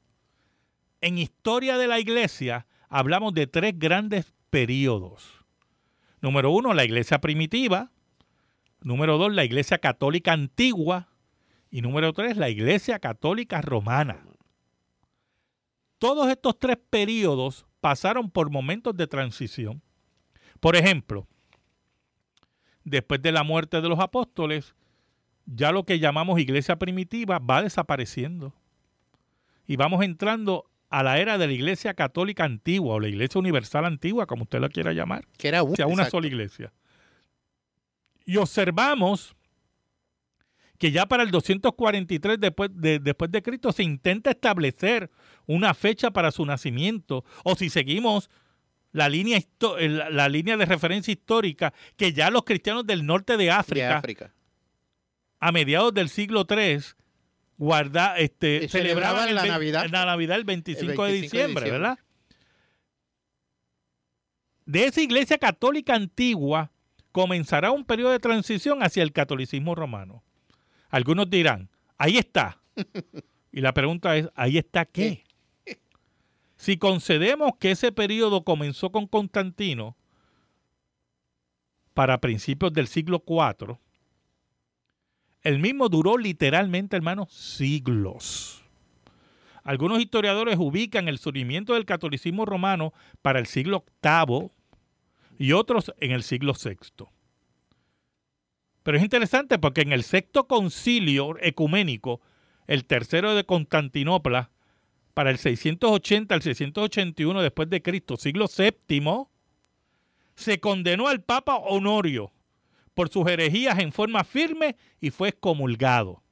En 1.01 1.17
historia 1.17 1.77
de 1.77 1.87
la 1.87 1.99
Iglesia 1.99 2.65
hablamos 2.89 3.33
de 3.33 3.47
tres 3.47 3.77
grandes 3.77 4.33
periodos. 4.49 5.43
Número 6.21 6.51
uno, 6.51 6.73
la 6.73 6.85
Iglesia 6.85 7.19
primitiva. 7.19 7.91
Número 8.81 9.17
dos, 9.17 9.33
la 9.33 9.43
Iglesia 9.43 9.79
Católica 9.79 10.33
antigua. 10.33 11.09
Y 11.69 11.81
número 11.81 12.13
tres, 12.13 12.37
la 12.37 12.49
Iglesia 12.49 12.99
Católica 12.99 13.61
Romana. 13.61 14.23
Todos 15.97 16.29
estos 16.29 16.59
tres 16.59 16.77
periodos 16.89 17.65
pasaron 17.81 18.29
por 18.29 18.49
momentos 18.49 18.95
de 18.95 19.07
transición. 19.07 19.81
Por 20.59 20.75
ejemplo, 20.75 21.27
después 22.83 23.21
de 23.21 23.31
la 23.31 23.43
muerte 23.43 23.81
de 23.81 23.89
los 23.89 23.99
apóstoles, 23.99 24.75
ya 25.45 25.71
lo 25.71 25.83
que 25.83 25.99
llamamos 25.99 26.39
iglesia 26.39 26.77
primitiva 26.77 27.39
va 27.39 27.63
desapareciendo. 27.63 28.53
Y 29.67 29.75
vamos 29.75 30.03
entrando 30.03 30.69
a 30.89 31.03
la 31.03 31.17
era 31.17 31.37
de 31.37 31.47
la 31.47 31.53
iglesia 31.53 31.93
católica 31.93 32.43
antigua 32.43 32.95
o 32.95 32.99
la 32.99 33.07
iglesia 33.07 33.39
universal 33.39 33.85
antigua, 33.85 34.27
como 34.27 34.43
usted 34.43 34.59
la 34.59 34.69
quiera 34.69 34.93
llamar. 34.93 35.25
Que 35.37 35.47
era 35.47 35.63
una 35.63 36.09
sola 36.09 36.27
iglesia. 36.27 36.71
Y 38.25 38.37
observamos 38.37 39.35
que 40.81 40.91
ya 40.91 41.05
para 41.05 41.21
el 41.21 41.29
243 41.29 42.39
después 42.39 42.71
de, 42.73 42.97
después 42.97 43.31
de 43.31 43.43
Cristo 43.43 43.71
se 43.71 43.83
intenta 43.83 44.31
establecer 44.31 45.11
una 45.45 45.75
fecha 45.75 46.09
para 46.09 46.31
su 46.31 46.43
nacimiento, 46.43 47.23
o 47.43 47.55
si 47.55 47.69
seguimos 47.69 48.31
la 48.91 49.07
línea, 49.07 49.39
la 50.09 50.27
línea 50.27 50.57
de 50.57 50.65
referencia 50.65 51.11
histórica, 51.11 51.71
que 51.97 52.13
ya 52.13 52.31
los 52.31 52.45
cristianos 52.45 52.87
del 52.87 53.05
norte 53.05 53.37
de 53.37 53.51
África, 53.51 54.01
a 55.39 55.51
mediados 55.51 55.93
del 55.93 56.09
siglo 56.09 56.47
III, 56.49 56.79
guarda, 57.57 58.17
este, 58.17 58.67
celebraban 58.67 59.35
la, 59.35 59.45
Navidad. 59.45 59.85
la 59.87 60.05
Navidad 60.05 60.37
el 60.37 60.45
25, 60.45 61.05
de, 61.05 61.13
diciembre, 61.13 61.69
¿verdad? 61.69 61.99
De 64.65 64.85
esa 64.85 65.01
iglesia 65.01 65.37
católica 65.37 65.93
antigua 65.93 66.71
comenzará 67.11 67.69
un 67.69 67.85
periodo 67.85 68.13
de 68.13 68.19
transición 68.19 68.81
hacia 68.81 69.03
el 69.03 69.11
catolicismo 69.11 69.75
romano. 69.75 70.23
Algunos 70.91 71.29
dirán, 71.29 71.69
ahí 71.97 72.17
está. 72.17 72.59
Y 73.53 73.59
la 73.59 73.73
pregunta 73.73 74.15
es, 74.15 74.29
¿ahí 74.35 74.57
está 74.57 74.85
qué? 74.85 75.23
Si 76.55 76.77
concedemos 76.77 77.53
que 77.59 77.71
ese 77.71 77.91
periodo 77.91 78.43
comenzó 78.43 78.91
con 78.91 79.07
Constantino 79.07 79.97
para 81.95 82.21
principios 82.21 82.71
del 82.71 82.87
siglo 82.87 83.23
IV, 83.27 83.79
el 85.41 85.57
mismo 85.57 85.89
duró 85.89 86.19
literalmente, 86.19 86.95
hermanos, 86.95 87.33
siglos. 87.33 88.63
Algunos 89.63 89.99
historiadores 90.01 90.57
ubican 90.59 91.07
el 91.07 91.17
surgimiento 91.17 91.73
del 91.73 91.85
catolicismo 91.85 92.45
romano 92.45 92.93
para 93.23 93.39
el 93.39 93.47
siglo 93.47 93.83
VIII 94.03 94.51
y 95.39 95.53
otros 95.53 95.91
en 95.99 96.11
el 96.11 96.21
siglo 96.21 96.53
VI. 96.53 97.05
Pero 98.83 98.97
es 98.97 99.03
interesante 99.03 99.59
porque 99.59 99.81
en 99.81 99.91
el 99.91 100.03
sexto 100.03 100.47
concilio 100.47 101.37
ecuménico, 101.39 102.21
el 102.67 102.85
tercero 102.85 103.35
de 103.35 103.43
Constantinopla, 103.43 104.49
para 105.13 105.29
el 105.29 105.37
680 105.37 106.33
al 106.33 106.41
681 106.41 107.41
después 107.41 107.69
de 107.69 107.81
Cristo, 107.81 108.17
siglo 108.17 108.45
VII, 108.47 109.25
se 110.35 110.59
condenó 110.59 111.07
al 111.07 111.21
Papa 111.21 111.55
Honorio 111.55 112.31
por 112.93 113.09
sus 113.09 113.27
herejías 113.27 113.79
en 113.79 113.91
forma 113.91 114.23
firme 114.23 114.75
y 114.99 115.11
fue 115.11 115.29
excomulgado. 115.29 116.23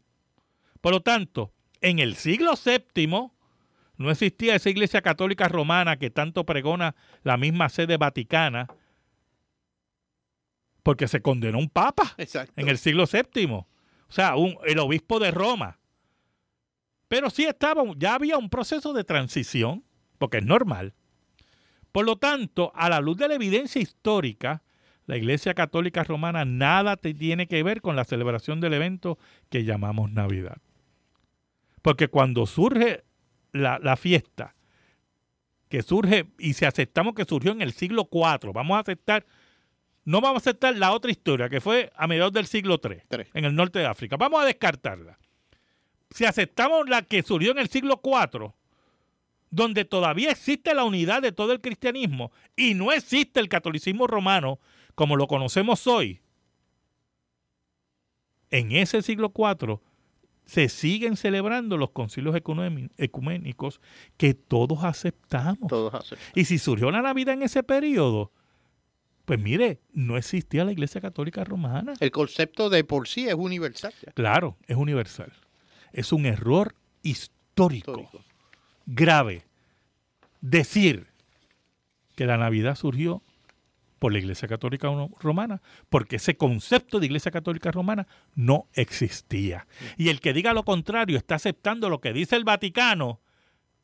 Por 0.82 0.94
lo 0.94 1.02
tanto, 1.02 1.54
en 1.82 2.00
el 2.00 2.16
siglo 2.16 2.54
VII 2.54 3.32
no 3.98 4.12
existía 4.12 4.56
esa 4.56 4.70
iglesia 4.70 5.02
católica 5.02 5.48
romana 5.48 5.98
que 5.98 6.10
tanto 6.10 6.46
pregona 6.46 6.96
la 7.24 7.38
misma 7.38 7.70
sede 7.70 7.98
vaticana, 7.98 8.68
porque 10.90 11.08
se 11.08 11.22
condenó 11.22 11.60
un 11.60 11.70
papa 11.70 12.16
en 12.56 12.68
el 12.68 12.80
siglo 12.80 13.06
VII, 13.06 13.46
o 13.54 13.68
sea, 14.08 14.36
un, 14.36 14.58
el 14.66 14.80
obispo 14.80 15.20
de 15.20 15.30
Roma. 15.30 15.78
Pero 17.08 17.30
sí 17.30 17.46
estaba, 17.46 17.84
ya 17.96 18.16
había 18.16 18.40
un 18.40 18.50
proceso 18.50 18.92
de 18.92 19.04
transición, 19.04 19.84
porque 20.18 20.40
es 20.40 20.46
normal. 20.46 20.96
Por 21.92 22.08
lo 22.08 22.16
tanto, 22.16 22.72
a 22.74 22.90
la 22.90 23.02
luz 23.02 23.18
de 23.18 23.28
la 23.28 23.36
evidencia 23.36 23.80
histórica, 23.80 24.64
la 25.06 25.16
Iglesia 25.16 25.54
Católica 25.54 26.04
Romana 26.04 26.44
nada 26.44 26.98
tiene 26.98 27.48
que 27.48 27.62
ver 27.62 27.82
con 27.82 27.96
la 27.96 28.04
celebración 28.04 28.60
del 28.60 28.74
evento 28.74 29.20
que 29.52 29.66
llamamos 29.66 30.12
Navidad. 30.12 30.58
Porque 31.84 32.08
cuando 32.08 32.48
surge 32.48 33.04
la, 33.52 33.78
la 33.78 33.96
fiesta, 33.96 34.56
que 35.70 35.84
surge, 35.84 36.32
y 36.40 36.54
si 36.54 36.66
aceptamos 36.66 37.14
que 37.14 37.26
surgió 37.26 37.52
en 37.52 37.62
el 37.62 37.74
siglo 37.74 38.10
IV, 38.12 38.54
vamos 38.54 38.76
a 38.76 38.80
aceptar, 38.80 39.28
no 40.10 40.22
vamos 40.22 40.38
a 40.38 40.50
aceptar 40.50 40.76
la 40.76 40.92
otra 40.92 41.12
historia, 41.12 41.50
que 41.50 41.62
fue 41.62 41.92
a 41.96 42.08
mediados 42.08 42.34
del 42.34 42.48
siglo 42.48 42.82
III, 42.84 43.26
en 43.32 43.46
el 43.46 43.54
norte 43.54 43.78
de 43.78 43.86
África. 43.86 44.18
Vamos 44.18 44.42
a 44.42 44.46
descartarla. 44.46 45.20
Si 46.10 46.26
aceptamos 46.26 46.90
la 46.90 47.04
que 47.04 47.22
surgió 47.22 47.52
en 47.52 47.60
el 47.60 47.70
siglo 47.70 48.02
IV, 48.04 48.52
donde 49.52 49.86
todavía 49.86 50.32
existe 50.32 50.74
la 50.74 50.84
unidad 50.84 51.22
de 51.22 51.32
todo 51.32 51.52
el 51.52 51.62
cristianismo 51.62 52.32
y 52.56 52.74
no 52.74 52.92
existe 52.92 53.40
el 53.40 53.50
catolicismo 53.50 54.08
romano 54.08 54.60
como 54.96 55.16
lo 55.16 55.28
conocemos 55.28 55.86
hoy, 55.86 56.22
en 58.50 58.72
ese 58.72 59.04
siglo 59.04 59.32
IV 59.38 59.80
se 60.46 60.70
siguen 60.70 61.18
celebrando 61.18 61.78
los 61.78 61.92
concilios 61.92 62.36
ecuménicos 62.36 63.80
que 64.18 64.34
todos 64.34 64.84
aceptamos. 64.84 65.72
Y 66.34 66.46
si 66.46 66.58
surgió 66.58 66.90
la 66.90 67.04
Navidad 67.04 67.36
en 67.36 67.44
ese 67.44 67.62
periodo, 67.62 68.32
pues 69.30 69.40
mire, 69.40 69.80
no 69.94 70.18
existía 70.18 70.66
la 70.66 70.72
Iglesia 70.72 71.02
Católica 71.02 71.44
Romana. 71.44 71.94
El 72.00 72.10
concepto 72.10 72.68
de 72.72 72.84
por 72.84 73.08
sí 73.08 73.28
es 73.28 73.36
universal. 73.36 73.94
Claro, 74.16 74.58
es 74.66 74.76
universal. 74.76 75.32
Es 75.94 76.12
un 76.12 76.26
error 76.26 76.74
histórico, 77.04 78.10
grave 78.88 79.46
decir 80.42 81.06
que 82.16 82.26
la 82.26 82.38
Navidad 82.38 82.74
surgió 82.74 83.22
por 84.00 84.14
la 84.14 84.18
Iglesia 84.18 84.48
Católica 84.48 84.90
Romana, 85.20 85.62
porque 85.90 86.16
ese 86.16 86.36
concepto 86.36 87.00
de 87.00 87.06
Iglesia 87.06 87.30
Católica 87.30 87.72
Romana 87.72 88.08
no 88.34 88.66
existía. 88.74 89.68
Y 89.96 90.10
el 90.10 90.22
que 90.22 90.34
diga 90.34 90.56
lo 90.56 90.64
contrario 90.66 91.18
está 91.18 91.36
aceptando 91.36 91.88
lo 91.92 92.02
que 92.02 92.14
dice 92.14 92.36
el 92.36 92.46
Vaticano, 92.46 93.22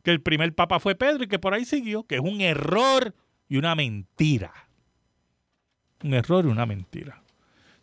que 0.01 0.09
el 0.09 0.23
primer 0.23 0.55
papa 0.55 0.79
fue 0.79 0.95
Pedro 0.95 1.25
y 1.25 1.27
que 1.27 1.37
por 1.37 1.53
ahí 1.53 1.65
siguió, 1.65 2.07
que 2.07 2.15
es 2.15 2.21
un 2.21 2.41
error 2.41 3.13
y 3.47 3.57
una 3.57 3.75
mentira. 3.75 4.64
Un 6.03 6.13
error 6.13 6.43
y 6.45 6.49
una 6.49 6.65
mentira. 6.65 7.21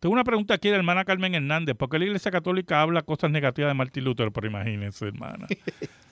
Tengo 0.00 0.14
una 0.14 0.24
pregunta 0.24 0.54
aquí 0.54 0.68
de 0.68 0.72
la 0.72 0.78
hermana 0.78 1.04
Carmen 1.04 1.34
Hernández. 1.34 1.76
¿Por 1.76 1.90
qué 1.90 1.98
la 1.98 2.06
Iglesia 2.06 2.30
Católica 2.30 2.80
habla 2.80 3.02
cosas 3.02 3.30
negativas 3.30 3.68
de 3.68 3.74
Martín 3.74 4.04
Lutero? 4.04 4.32
Pero 4.32 4.46
imagínense, 4.46 5.06
hermana. 5.06 5.46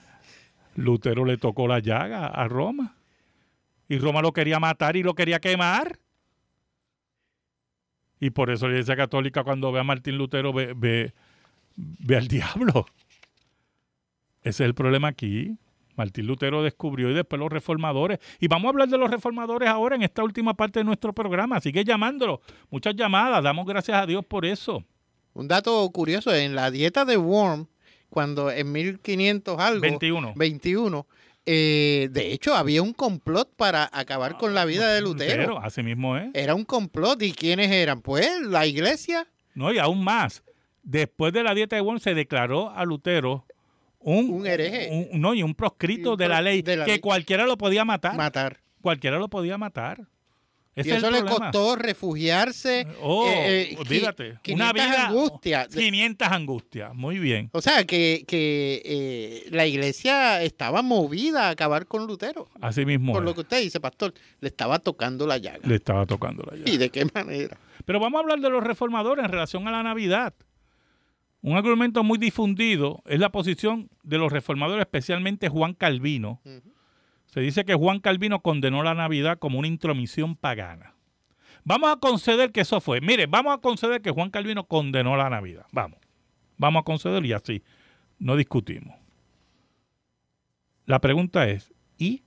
Lutero 0.75 1.25
le 1.25 1.37
tocó 1.37 1.67
la 1.67 1.79
llaga 1.79 2.27
a 2.27 2.47
Roma. 2.47 2.95
Y 3.87 3.97
Roma 3.99 4.21
lo 4.21 4.33
quería 4.33 4.59
matar 4.59 4.95
y 4.95 5.03
lo 5.03 5.13
quería 5.13 5.39
quemar. 5.39 5.99
Y 8.19 8.29
por 8.31 8.49
eso 8.49 8.67
la 8.67 8.73
Iglesia 8.73 8.95
Católica 8.95 9.43
cuando 9.43 9.71
ve 9.71 9.79
a 9.79 9.83
Martín 9.83 10.17
Lutero 10.17 10.53
ve, 10.53 10.73
ve, 10.75 11.13
ve 11.75 12.17
al 12.17 12.27
diablo. 12.29 12.85
Ese 14.41 14.63
es 14.63 14.67
el 14.67 14.75
problema 14.75 15.09
aquí. 15.09 15.57
Martín 15.95 16.27
Lutero 16.27 16.61
descubrió 16.61 17.09
y 17.09 17.13
después 17.13 17.39
los 17.39 17.51
reformadores. 17.51 18.19
Y 18.39 18.47
vamos 18.47 18.65
a 18.65 18.69
hablar 18.69 18.89
de 18.89 18.97
los 18.97 19.09
reformadores 19.09 19.69
ahora 19.69 19.95
en 19.95 20.03
esta 20.03 20.23
última 20.23 20.53
parte 20.53 20.79
de 20.79 20.83
nuestro 20.83 21.13
programa. 21.13 21.59
Sigue 21.61 21.83
llamándolo. 21.83 22.41
Muchas 22.69 22.95
llamadas. 22.95 23.43
Damos 23.43 23.65
gracias 23.65 23.97
a 23.97 24.05
Dios 24.05 24.25
por 24.25 24.45
eso. 24.45 24.83
Un 25.33 25.47
dato 25.47 25.89
curioso, 25.91 26.33
en 26.33 26.55
la 26.55 26.71
dieta 26.71 27.05
de 27.05 27.17
Worm, 27.17 27.67
cuando 28.09 28.51
en 28.51 28.71
1500 28.71 29.59
algo... 29.59 29.81
21. 29.81 30.33
21 30.35 31.07
eh, 31.45 32.09
de 32.11 32.33
hecho, 32.33 32.55
había 32.55 32.81
un 32.81 32.93
complot 32.93 33.55
para 33.55 33.89
acabar 33.91 34.37
con 34.37 34.53
la 34.53 34.65
vida 34.65 34.93
de 34.93 35.01
Lutero. 35.01 35.43
Lutero, 35.43 35.59
así 35.59 35.83
mismo 35.83 36.17
es. 36.17 36.29
Era 36.33 36.55
un 36.55 36.65
complot. 36.65 37.21
¿Y 37.21 37.33
quiénes 37.33 37.71
eran? 37.71 38.01
Pues 38.01 38.41
la 38.41 38.65
iglesia. 38.65 39.27
No, 39.53 39.71
y 39.71 39.77
aún 39.77 40.03
más. 40.03 40.43
Después 40.83 41.33
de 41.33 41.43
la 41.43 41.53
dieta 41.53 41.75
de 41.75 41.81
Worm 41.81 41.99
se 41.99 42.13
declaró 42.13 42.69
a 42.71 42.85
Lutero 42.85 43.45
un, 43.99 44.45
hereje. 44.45 45.09
no, 45.13 45.33
y 45.33 45.41
un 45.41 45.55
proscrito 45.55 46.15
de 46.15 46.27
la 46.27 46.41
ley 46.41 46.61
que 46.61 47.01
cualquiera 47.01 47.45
lo 47.45 47.57
podía 47.57 47.85
matar. 47.85 48.15
Matar. 48.15 48.59
Cualquiera 48.81 49.17
lo 49.17 49.29
podía 49.29 49.57
matar. 49.57 50.07
Y 50.75 50.89
eso 50.91 51.09
le 51.09 51.23
costó 51.23 51.75
refugiarse. 51.75 52.87
Oh, 53.01 53.27
eh, 53.27 53.71
eh, 53.71 53.75
olvídate. 53.77 54.39
Una 54.53 54.73
vida. 54.73 55.07
Angustia. 55.07 55.67
500 55.67 56.27
angustias. 56.27 56.93
Muy 56.93 57.19
bien. 57.19 57.49
O 57.53 57.61
sea, 57.61 57.85
que, 57.85 58.25
que 58.27 58.81
eh, 58.83 59.47
la 59.51 59.65
iglesia 59.65 60.41
estaba 60.43 60.81
movida 60.81 61.47
a 61.47 61.49
acabar 61.51 61.87
con 61.87 62.05
Lutero. 62.05 62.49
Así 62.61 62.85
mismo. 62.85 63.13
Por 63.13 63.23
lo 63.23 63.33
que 63.33 63.41
usted 63.41 63.61
dice, 63.61 63.79
pastor, 63.79 64.13
le 64.41 64.49
estaba 64.49 64.79
tocando 64.79 65.25
la 65.25 65.37
llaga. 65.37 65.59
Le 65.63 65.75
estaba 65.75 66.05
tocando 66.05 66.43
la 66.43 66.57
llaga. 66.57 66.69
¿Y 66.69 66.77
de 66.77 66.89
qué 66.89 67.05
manera? 67.13 67.57
Pero 67.85 67.99
vamos 67.99 68.19
a 68.19 68.21
hablar 68.23 68.39
de 68.39 68.49
los 68.49 68.63
reformadores 68.63 69.23
en 69.23 69.31
relación 69.31 69.67
a 69.67 69.71
la 69.71 69.83
Navidad. 69.83 70.33
Un 71.41 71.55
argumento 71.55 72.03
muy 72.03 72.17
difundido 72.17 73.03
es 73.05 73.19
la 73.19 73.31
posición 73.31 73.89
de 74.03 74.17
los 74.17 74.31
reformadores, 74.31 74.81
especialmente 74.81 75.47
Juan 75.47 75.75
Calvino. 75.75 76.41
Se 77.35 77.41
dice 77.41 77.65
que 77.65 77.75
Juan 77.75 77.99
Calvino 77.99 78.39
condenó 78.39 78.81
la 78.81 78.93
Navidad 78.93 79.37
como 79.39 79.59
una 79.59 79.67
intromisión 79.67 80.37
pagana. 80.37 80.95
Vamos 81.65 81.91
a 81.91 81.97
conceder 81.97 82.53
que 82.53 82.61
eso 82.61 82.79
fue. 82.79 83.01
Mire, 83.01 83.25
vamos 83.25 83.53
a 83.53 83.57
conceder 83.57 84.01
que 84.01 84.09
Juan 84.09 84.29
Calvino 84.29 84.63
condenó 84.63 85.17
la 85.17 85.29
Navidad. 85.29 85.65
Vamos. 85.73 85.99
Vamos 86.57 86.79
a 86.79 86.83
conceder 86.85 87.25
y 87.25 87.33
así. 87.33 87.61
No 88.19 88.37
discutimos. 88.37 88.95
La 90.85 91.01
pregunta 91.01 91.45
es, 91.49 91.73
¿y? 91.97 92.23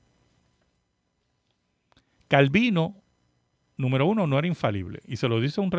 Calvino, 2.28 2.94
número 3.78 4.04
uno, 4.04 4.26
no 4.26 4.38
era 4.38 4.46
infalible. 4.46 5.00
Y 5.06 5.16
se 5.16 5.26
lo 5.26 5.40
dice 5.40 5.62
un, 5.62 5.70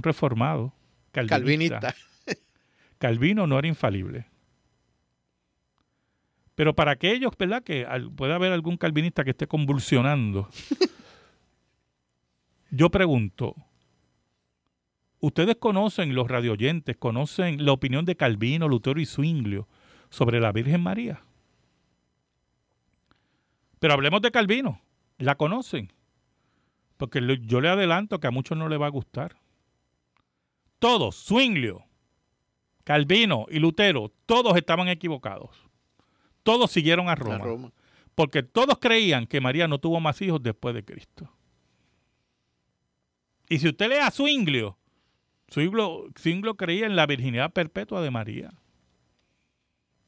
reformado. 0.00 0.72
Calvinista. 1.12 1.94
Calvino 2.96 3.46
no 3.46 3.58
era 3.58 3.68
infalible. 3.68 4.28
Pero 6.58 6.74
para 6.74 6.90
aquellos, 6.90 7.30
¿verdad? 7.38 7.62
Que 7.62 7.86
pueda 8.16 8.34
haber 8.34 8.50
algún 8.50 8.76
calvinista 8.76 9.22
que 9.22 9.30
esté 9.30 9.46
convulsionando. 9.46 10.48
yo 12.72 12.90
pregunto, 12.90 13.54
¿ustedes 15.20 15.54
conocen, 15.54 16.16
los 16.16 16.26
radioyentes, 16.26 16.96
conocen 16.96 17.64
la 17.64 17.70
opinión 17.70 18.04
de 18.06 18.16
Calvino, 18.16 18.66
Lutero 18.66 18.98
y 18.98 19.06
Zwinglio 19.06 19.68
sobre 20.10 20.40
la 20.40 20.50
Virgen 20.50 20.82
María? 20.82 21.22
Pero 23.78 23.94
hablemos 23.94 24.20
de 24.20 24.32
Calvino. 24.32 24.80
¿La 25.18 25.36
conocen? 25.36 25.92
Porque 26.96 27.20
yo 27.42 27.60
le 27.60 27.68
adelanto 27.68 28.18
que 28.18 28.26
a 28.26 28.32
muchos 28.32 28.58
no 28.58 28.68
le 28.68 28.78
va 28.78 28.86
a 28.86 28.90
gustar. 28.90 29.36
Todos, 30.80 31.24
Zwinglio, 31.24 31.84
Calvino 32.82 33.46
y 33.48 33.60
Lutero, 33.60 34.12
todos 34.26 34.56
estaban 34.56 34.88
equivocados. 34.88 35.67
Todos 36.42 36.70
siguieron 36.70 37.08
a 37.08 37.14
Roma, 37.14 37.72
Porque 38.14 38.42
todos 38.42 38.78
creían 38.78 39.26
que 39.26 39.40
María 39.40 39.68
no 39.68 39.78
tuvo 39.78 40.00
más 40.00 40.20
hijos 40.22 40.42
después 40.42 40.74
de 40.74 40.84
Cristo. 40.84 41.30
Y 43.48 43.58
si 43.58 43.68
usted 43.68 43.88
lee 43.88 43.96
a 43.96 44.10
Zwinglio, 44.10 44.76
Zwinglio, 45.50 46.56
creía 46.56 46.86
en 46.86 46.96
la 46.96 47.06
virginidad 47.06 47.52
perpetua 47.52 48.02
de 48.02 48.10
María. 48.10 48.52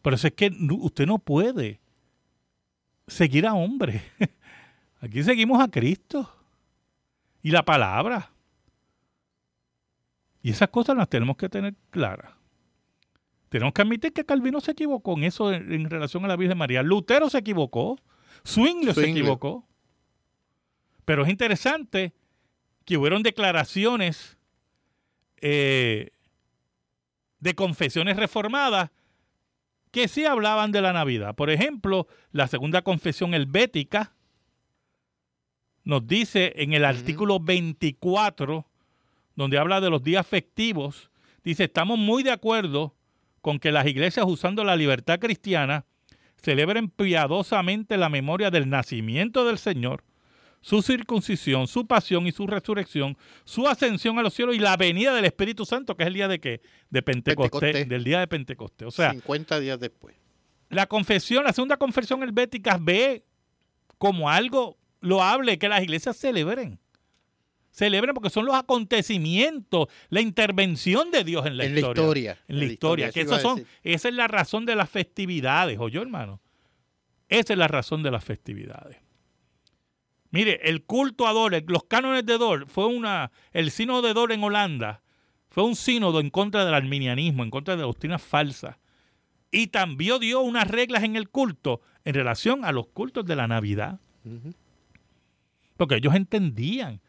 Pero 0.03 0.17
eso 0.17 0.27
es 0.27 0.35
que 0.35 0.51
usted 0.81 1.07
no 1.07 1.19
puede 1.19 1.81
seguir 3.07 3.47
a 3.47 3.55
hombre. 3.55 4.03
Aquí 5.01 5.23
seguimos 5.23 5.61
a 5.63 5.69
Cristo 5.69 6.31
y 7.43 7.51
la 7.51 7.65
palabra. 7.65 8.31
Y 10.43 10.51
esas 10.51 10.69
cosas 10.69 10.97
las 10.97 11.09
tenemos 11.09 11.37
que 11.37 11.49
tener 11.49 11.75
claras. 11.91 12.40
Tenemos 13.51 13.75
que 13.75 13.83
admitir 13.83 14.13
que 14.13 14.25
Calvino 14.25 14.61
se 14.61 14.71
equivocó 14.71 15.15
en 15.15 15.25
eso 15.25 15.53
en, 15.53 15.91
relación 15.91 16.25
a 16.25 16.29
la 16.29 16.37
Virgen 16.37 16.57
María. 16.57 16.85
Lutero 16.85 17.29
se 17.29 17.39
equivocó. 17.39 17.99
Zwingli 18.47 18.95
se 18.95 19.11
equivocó. 19.11 19.67
Pero 21.05 21.25
es 21.25 21.31
interesante 21.31 22.15
que 22.85 22.97
hubieron 22.97 23.25
declaraciones 23.25 24.39
eh, 25.41 26.11
de 27.41 27.55
confesiones 27.57 28.17
reformadas 28.17 28.91
que 29.91 30.07
sí 30.07 30.25
hablaban 30.25 30.71
de 30.71 30.83
la 30.83 30.93
Navidad. 30.93 31.35
Por 31.35 31.51
ejemplo, 31.51 32.07
la 32.31 32.47
segunda 32.47 32.83
confesión 32.83 33.35
helvética 33.35 34.15
nos 35.83 36.07
dice 36.07 36.53
en 36.55 36.73
el 36.73 36.85
artículo 36.85 37.41
24, 37.41 38.65
donde 39.35 39.59
habla 39.59 39.81
de 39.81 39.91
los 39.91 40.05
días 40.05 40.25
festivos, 40.25 41.11
dice, 41.43 41.65
estamos 41.65 41.99
muy 41.99 42.23
de 42.23 42.31
acuerdo 42.31 42.95
con 43.41 43.59
que 43.59 43.73
las 43.73 43.87
iglesias 43.87 44.27
usando 44.29 44.65
la 44.65 44.77
libertad 44.77 45.19
cristiana 45.19 45.85
celebren 46.43 46.89
piadosamente 46.89 47.97
la 47.97 48.09
memoria 48.09 48.51
del 48.51 48.69
nacimiento 48.69 49.45
del 49.45 49.59
Señor, 49.59 50.05
su 50.61 50.83
circuncisión, 50.83 51.67
su 51.67 51.87
pasión 51.87 52.27
y 52.27 52.33
su 52.33 52.47
resurrección, 52.47 53.17
su 53.45 53.67
ascensión 53.67 54.19
a 54.19 54.23
los 54.23 54.35
cielos 54.35 54.55
y 54.55 54.59
la 54.59 54.77
venida 54.77 55.15
del 55.15 55.25
Espíritu 55.25 55.65
Santo, 55.65 55.97
que 55.97 56.03
es 56.03 56.09
el 56.09 56.15
día 56.15 56.29
de 56.29 56.41
qué? 56.41 56.61
De 56.91 57.03
Pentecostés, 57.03 57.89
del 57.89 58.05
día 58.05 58.21
de 58.21 58.27
Pentecostés. 58.27 58.89
O 58.89 58.91
sea, 58.91 59.13
50 59.13 59.61
días 59.61 59.81
después. 59.81 60.17
La 60.69 60.87
confesión, 60.87 61.45
la 61.45 61.53
segunda 61.53 61.77
confesión 61.77 62.23
helvética 62.23 62.79
ve 62.81 63.25
como 63.99 64.31
algo 64.31 64.79
loable 65.01 65.59
que 65.59 65.69
las 65.69 65.83
iglesias 65.83 66.17
celebren. 66.17 66.79
Celebren 67.81 68.15
porque 68.15 68.29
son 68.29 68.45
los 68.45 68.55
acontecimientos, 68.55 69.89
la 70.11 70.21
intervención 70.21 71.11
de 71.11 71.25
Dios 71.25 71.47
en 71.47 71.57
la, 71.57 71.65
historia, 71.65 72.39
En 72.47 72.59
la, 72.59 72.65
historia. 72.67 73.11
que 73.11 73.25
son, 73.25 73.65
esa 73.83 74.09
es 74.11 74.15
la 74.15 74.29
razón 74.29 74.67
de 74.67 74.77
las 74.77 74.91
festividades, 74.91 75.79
yo 75.91 76.03
hermano? 76.03 76.43
Esa 77.31 77.55
es 77.55 77.59
la 77.59 77.69
razón 77.69 78.03
de 78.03 78.11
las 78.11 78.23
festividades. 78.23 78.99
Mire, 80.31 80.61
el 80.69 80.85
culto 80.85 81.27
a 81.27 81.33
Dor, 81.33 81.55
los 81.69 81.85
cánones 81.85 82.27
de 82.27 82.37
Dor, 82.37 82.67
fue 82.67 82.85
una, 82.85 83.33
el 83.51 83.71
sínodo 83.71 84.03
de 84.03 84.13
Dor 84.13 84.33
en 84.33 84.45
Holanda, 84.45 85.01
fue 85.49 85.65
un 85.65 85.75
sínodo 85.75 86.21
en 86.21 86.29
contra 86.29 86.67
del 86.67 86.75
arminianismo, 86.75 87.45
en 87.45 87.51
contra 87.51 87.77
de 87.77 87.81
la 87.81 87.87
doctrina 87.87 88.19
falsa. 88.19 88.79
Y 89.51 89.69
también 89.69 90.21
dio 90.21 90.43
unas 90.43 90.69
reglas 90.69 91.03
en 91.03 91.17
el 91.17 91.31
culto 91.31 91.81
en 92.05 92.13
relación 92.13 92.63
a 92.63 92.73
los 92.73 92.89
cultos 92.89 93.25
de 93.25 93.37
la 93.37 93.49
Navidad. 93.49 94.01
Porque 95.79 95.95
ellos 95.95 96.15
entendían 96.15 97.01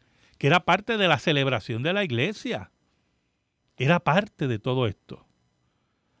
que 0.42 0.48
era 0.48 0.64
parte 0.64 0.96
de 0.96 1.06
la 1.06 1.20
celebración 1.20 1.84
de 1.84 1.92
la 1.92 2.02
iglesia. 2.02 2.72
Era 3.76 4.00
parte 4.00 4.48
de 4.48 4.58
todo 4.58 4.88
esto. 4.88 5.24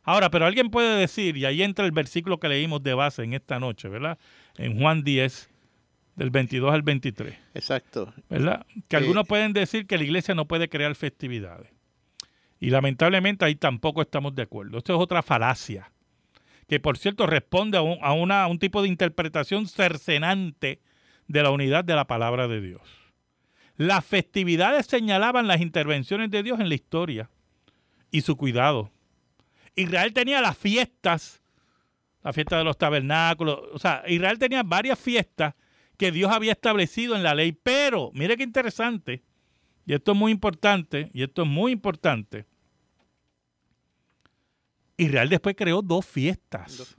Ahora, 0.04 0.30
pero 0.30 0.46
alguien 0.46 0.70
puede 0.70 0.96
decir, 0.96 1.36
y 1.36 1.44
ahí 1.44 1.60
entra 1.60 1.84
el 1.86 1.90
versículo 1.90 2.38
que 2.38 2.46
leímos 2.46 2.84
de 2.84 2.94
base 2.94 3.24
en 3.24 3.32
esta 3.32 3.58
noche, 3.58 3.88
¿verdad? 3.88 4.20
En 4.58 4.78
Juan 4.78 5.02
10, 5.02 5.50
del 6.14 6.30
22 6.30 6.72
al 6.72 6.82
23. 6.82 7.36
Exacto. 7.54 8.14
¿Verdad? 8.30 8.64
Que 8.86 8.94
algunos 8.94 9.26
pueden 9.26 9.54
decir 9.54 9.88
que 9.88 9.98
la 9.98 10.04
iglesia 10.04 10.36
no 10.36 10.46
puede 10.46 10.68
crear 10.68 10.94
festividades. 10.94 11.72
Y 12.60 12.70
lamentablemente 12.70 13.44
ahí 13.44 13.56
tampoco 13.56 14.02
estamos 14.02 14.36
de 14.36 14.42
acuerdo. 14.42 14.78
Esto 14.78 14.94
es 14.94 15.00
otra 15.00 15.24
falacia, 15.24 15.90
que 16.68 16.78
por 16.78 16.96
cierto 16.96 17.26
responde 17.26 17.76
a 17.76 17.82
un, 17.82 17.98
a 18.00 18.12
una, 18.12 18.44
a 18.44 18.46
un 18.46 18.60
tipo 18.60 18.82
de 18.82 18.88
interpretación 18.88 19.66
cercenante 19.66 20.80
de 21.26 21.42
la 21.42 21.50
unidad 21.50 21.82
de 21.82 21.96
la 21.96 22.06
palabra 22.06 22.46
de 22.46 22.60
Dios. 22.60 23.01
Las 23.76 24.04
festividades 24.04 24.86
señalaban 24.86 25.46
las 25.46 25.60
intervenciones 25.60 26.30
de 26.30 26.42
Dios 26.42 26.60
en 26.60 26.68
la 26.68 26.74
historia 26.74 27.30
y 28.10 28.20
su 28.20 28.36
cuidado. 28.36 28.90
Israel 29.74 30.12
tenía 30.12 30.40
las 30.40 30.56
fiestas, 30.56 31.40
la 32.22 32.32
fiesta 32.32 32.58
de 32.58 32.64
los 32.64 32.76
tabernáculos, 32.76 33.60
o 33.72 33.78
sea, 33.78 34.02
Israel 34.06 34.38
tenía 34.38 34.62
varias 34.62 34.98
fiestas 34.98 35.54
que 35.96 36.12
Dios 36.12 36.30
había 36.30 36.52
establecido 36.52 37.16
en 37.16 37.22
la 37.22 37.34
ley. 37.34 37.52
Pero, 37.52 38.10
mire 38.12 38.36
qué 38.36 38.42
interesante, 38.42 39.22
y 39.86 39.94
esto 39.94 40.12
es 40.12 40.18
muy 40.18 40.32
importante, 40.32 41.10
y 41.12 41.22
esto 41.22 41.42
es 41.42 41.48
muy 41.48 41.72
importante. 41.72 42.46
Israel 44.96 45.28
después 45.28 45.56
creó 45.56 45.82
dos 45.82 46.04
fiestas. 46.04 46.96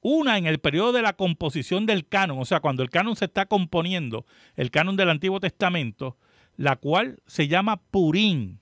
Una 0.00 0.38
en 0.38 0.46
el 0.46 0.58
periodo 0.58 0.92
de 0.92 1.02
la 1.02 1.14
composición 1.14 1.86
del 1.86 2.06
canon, 2.06 2.38
o 2.38 2.44
sea, 2.44 2.60
cuando 2.60 2.82
el 2.82 2.90
canon 2.90 3.16
se 3.16 3.24
está 3.24 3.46
componiendo, 3.46 4.26
el 4.54 4.70
canon 4.70 4.96
del 4.96 5.10
Antiguo 5.10 5.40
Testamento, 5.40 6.16
la 6.56 6.76
cual 6.76 7.20
se 7.26 7.48
llama 7.48 7.76
Purín, 7.76 8.60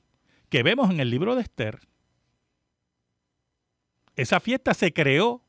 que 0.48 0.62
vemos 0.62 0.90
en 0.90 1.00
el 1.00 1.10
libro 1.10 1.34
de 1.34 1.42
Esther. 1.42 1.80
Esa 4.14 4.40
fiesta 4.40 4.72
se 4.72 4.92
creó 4.92 5.42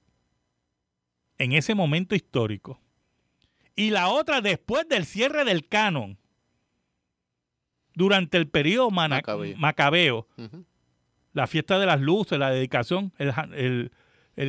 en 1.37 1.53
ese 1.53 1.75
momento 1.75 2.15
histórico. 2.15 2.81
Y 3.75 3.91
la 3.91 4.09
otra 4.09 4.41
después 4.41 4.87
del 4.89 5.05
cierre 5.05 5.45
del 5.45 5.67
canon, 5.67 6.17
durante 7.93 8.37
el 8.37 8.47
periodo 8.47 8.89
macabeo, 8.91 10.27
la 11.33 11.47
fiesta 11.47 11.79
de 11.79 11.85
las 11.85 12.01
luces, 12.01 12.37
la 12.39 12.49
dedicación, 12.49 13.13
el, 13.17 13.33
el, 13.53 13.91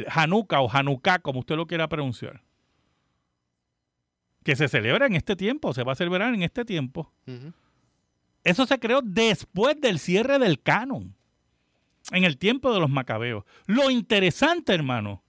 Hanukkah 0.08 0.60
o 0.60 0.70
Hanukkah, 0.70 1.18
como 1.20 1.40
usted 1.40 1.56
lo 1.56 1.66
quiera 1.66 1.88
pronunciar, 1.88 2.42
que 4.44 4.54
se 4.56 4.68
celebra 4.68 5.06
en 5.06 5.14
este 5.14 5.36
tiempo, 5.36 5.72
se 5.74 5.82
va 5.82 5.92
a 5.92 5.96
celebrar 5.96 6.32
en 6.34 6.42
este 6.42 6.64
tiempo. 6.64 7.12
Eso 8.44 8.66
se 8.66 8.78
creó 8.78 9.00
después 9.02 9.80
del 9.80 9.98
cierre 9.98 10.38
del 10.38 10.60
canon, 10.60 11.14
en 12.12 12.24
el 12.24 12.38
tiempo 12.38 12.72
de 12.72 12.80
los 12.80 12.90
macabeos. 12.90 13.44
Lo 13.66 13.90
interesante, 13.90 14.72
hermano, 14.72 15.22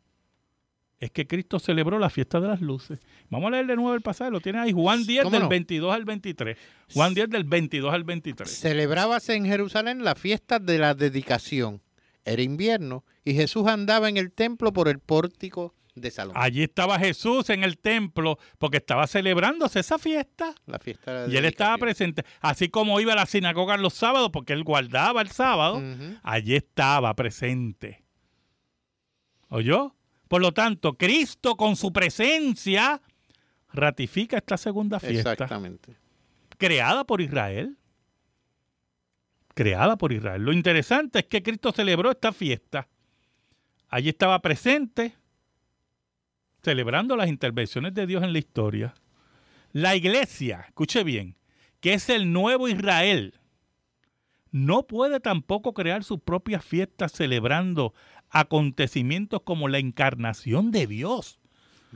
es 0.99 1.12
que 1.12 1.28
Cristo 1.28 1.60
celebró 1.60 1.97
la 1.97 2.10
fiesta 2.10 2.39
de 2.39 2.49
las 2.49 2.62
luces. 2.62 2.99
Vamos 3.30 3.47
a 3.47 3.51
leer 3.51 3.68
de 3.68 3.76
nuevo 3.76 3.93
el 3.93 4.01
pasaje, 4.01 4.32
lo 4.32 4.41
tiene 4.41 4.60
ahí, 4.60 4.72
Juan 4.74 5.05
10 5.05 5.32
del 5.32 5.47
22 5.47 5.93
al 5.93 6.05
23. 6.05 6.57
Juan 6.93 7.14
10 7.14 7.30
del 7.30 7.43
22 7.45 7.93
al 7.93 8.03
23. 8.03 8.49
Celebrábase 8.49 9.36
en 9.36 9.45
Jerusalén 9.45 10.03
la 10.03 10.16
fiesta 10.16 10.60
de 10.60 10.78
la 10.78 10.93
dedicación. 10.93 11.82
Era 12.26 12.42
invierno 12.42 13.04
y 13.24 13.34
Jesús 13.34 13.68
andaba 13.68 14.10
en 14.10 14.18
el 14.18 14.32
templo 14.32 14.74
por 14.74 14.88
el 14.88 15.00
pórtico 15.00 15.74
de 15.96 16.12
Salomón. 16.12 16.42
Allí 16.42 16.64
estaba 16.64 17.00
Jesús 17.00 17.50
en 17.50 17.64
el 17.64 17.78
templo 17.78 18.38
porque 18.58 18.78
estaba 18.78 19.08
celebrándose 19.08 19.80
esa 19.80 19.98
fiesta. 19.98 20.54
La 20.66 20.80
fiesta 20.80 21.26
Y 21.28 21.36
él 21.36 21.46
estaba 21.46 21.78
presente. 21.78 22.24
Así 22.40 22.70
como 22.70 23.00
iba 23.00 23.14
a 23.14 23.16
la 23.16 23.26
sinagoga 23.26 23.78
los 23.78 23.94
sábados 23.94 24.30
porque 24.32 24.54
él 24.54 24.64
guardaba 24.64 25.22
el 25.22 25.30
sábado, 25.30 25.82
allí 26.24 26.56
estaba 26.56 27.14
presente. 27.16 28.04
¿Oyó? 29.50 29.96
Por 30.28 30.42
lo 30.42 30.52
tanto, 30.52 30.94
Cristo 30.94 31.58
con 31.58 31.76
su 31.76 31.92
presencia 31.92 33.02
ratifica 33.74 34.38
esta 34.38 34.58
segunda 34.58 35.00
fiesta. 35.00 35.34
Exactamente. 35.34 35.98
Creada 36.58 37.04
por 37.04 37.22
Israel. 37.22 37.79
Creada 39.60 39.97
por 39.97 40.14
Israel. 40.14 40.41
Lo 40.41 40.53
interesante 40.53 41.20
es 41.20 41.26
que 41.26 41.43
Cristo 41.43 41.74
celebró 41.74 42.10
esta 42.10 42.32
fiesta. 42.32 42.88
Allí 43.89 44.07
estaba 44.07 44.41
presente, 44.41 45.18
celebrando 46.64 47.18
las 47.18 47.28
intervenciones 47.28 47.93
de 47.93 48.07
Dios 48.07 48.24
en 48.24 48.32
la 48.32 48.39
historia. 48.39 48.93
La 49.74 49.97
iglesia, 49.97 50.64
escuche 50.66 51.03
bien, 51.03 51.36
que 51.82 51.93
es 51.93 52.07
el 52.07 52.32
nuevo 52.32 52.70
Israel, 52.70 53.34
no 54.51 54.88
puede 54.88 55.20
tampoco 55.20 55.74
crear 55.74 56.05
sus 56.05 56.22
propias 56.22 56.64
fiestas 56.64 57.12
celebrando 57.12 57.93
acontecimientos 58.30 59.41
como 59.41 59.68
la 59.68 59.80
encarnación 59.80 60.72
de 60.72 60.88
Dios. 60.88 61.38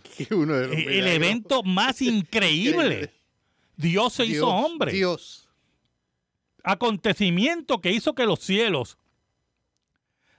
El 0.19 1.07
evento 1.07 1.63
más 1.63 2.01
increíble. 2.01 3.13
Dios 3.77 4.11
se 4.11 4.25
hizo 4.25 4.49
hombre. 4.49 4.91
Dios. 4.91 5.42
Acontecimiento 6.63 7.81
que 7.81 7.91
hizo 7.91 8.15
que 8.15 8.25
los 8.25 8.39
cielos 8.39 8.97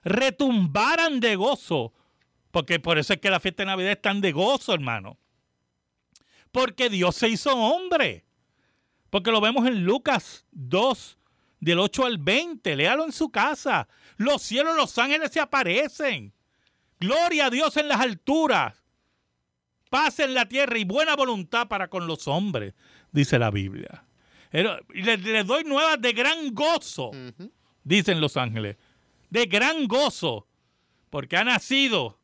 retumbaran 0.03 1.21
de 1.21 1.37
gozo. 1.37 1.93
Porque 2.51 2.79
por 2.79 2.99
eso 2.99 3.13
es 3.13 3.21
que 3.21 3.31
la 3.31 3.41
fiesta 3.41 3.63
de 3.63 3.67
Navidad 3.67 3.93
es 3.93 4.03
tan 4.03 4.21
de 4.21 4.33
gozo, 4.33 4.75
hermano. 4.75 5.19
Porque 6.53 6.89
Dios 6.89 7.17
se 7.17 7.29
hizo 7.29 7.55
hombre. 7.55 8.25
Porque 9.11 9.31
lo 9.31 9.41
vemos 9.41 9.67
en 9.67 9.85
Lucas 9.85 10.47
2, 10.53 11.19
del 11.61 11.79
8 11.79 12.07
al 12.07 12.19
20. 12.19 12.77
Léalo 12.77 13.05
en 13.05 13.13
su 13.13 13.31
casa. 13.31 13.89
Los 14.17 14.43
cielos, 14.43 14.77
los 14.77 14.97
ángeles 14.99 15.33
se 15.33 15.41
aparecen. 15.41 16.33
Gloria 17.01 17.47
a 17.47 17.51
Dios 17.51 17.77
en 17.77 17.89
las 17.89 18.01
alturas. 18.01 18.83
Paz 19.91 20.21
en 20.21 20.35
la 20.35 20.47
tierra 20.47 20.79
y 20.79 20.85
buena 20.85 21.17
voluntad 21.17 21.69
para 21.69 21.89
con 21.89 22.07
los 22.07 22.27
hombres, 22.27 22.75
dice 23.13 23.39
la 23.39 23.51
Biblia. 23.51 24.05
Les, 24.55 25.47
doy 25.47 25.65
nuevas 25.65 26.01
de 26.01 26.13
gran 26.13 26.55
gozo, 26.55 27.11
dicen 27.83 28.21
los 28.21 28.37
ángeles. 28.37 28.77
De 29.31 29.47
gran 29.47 29.87
gozo, 29.89 30.47
porque 31.11 31.37
ha 31.37 31.45
nacido 31.45 32.21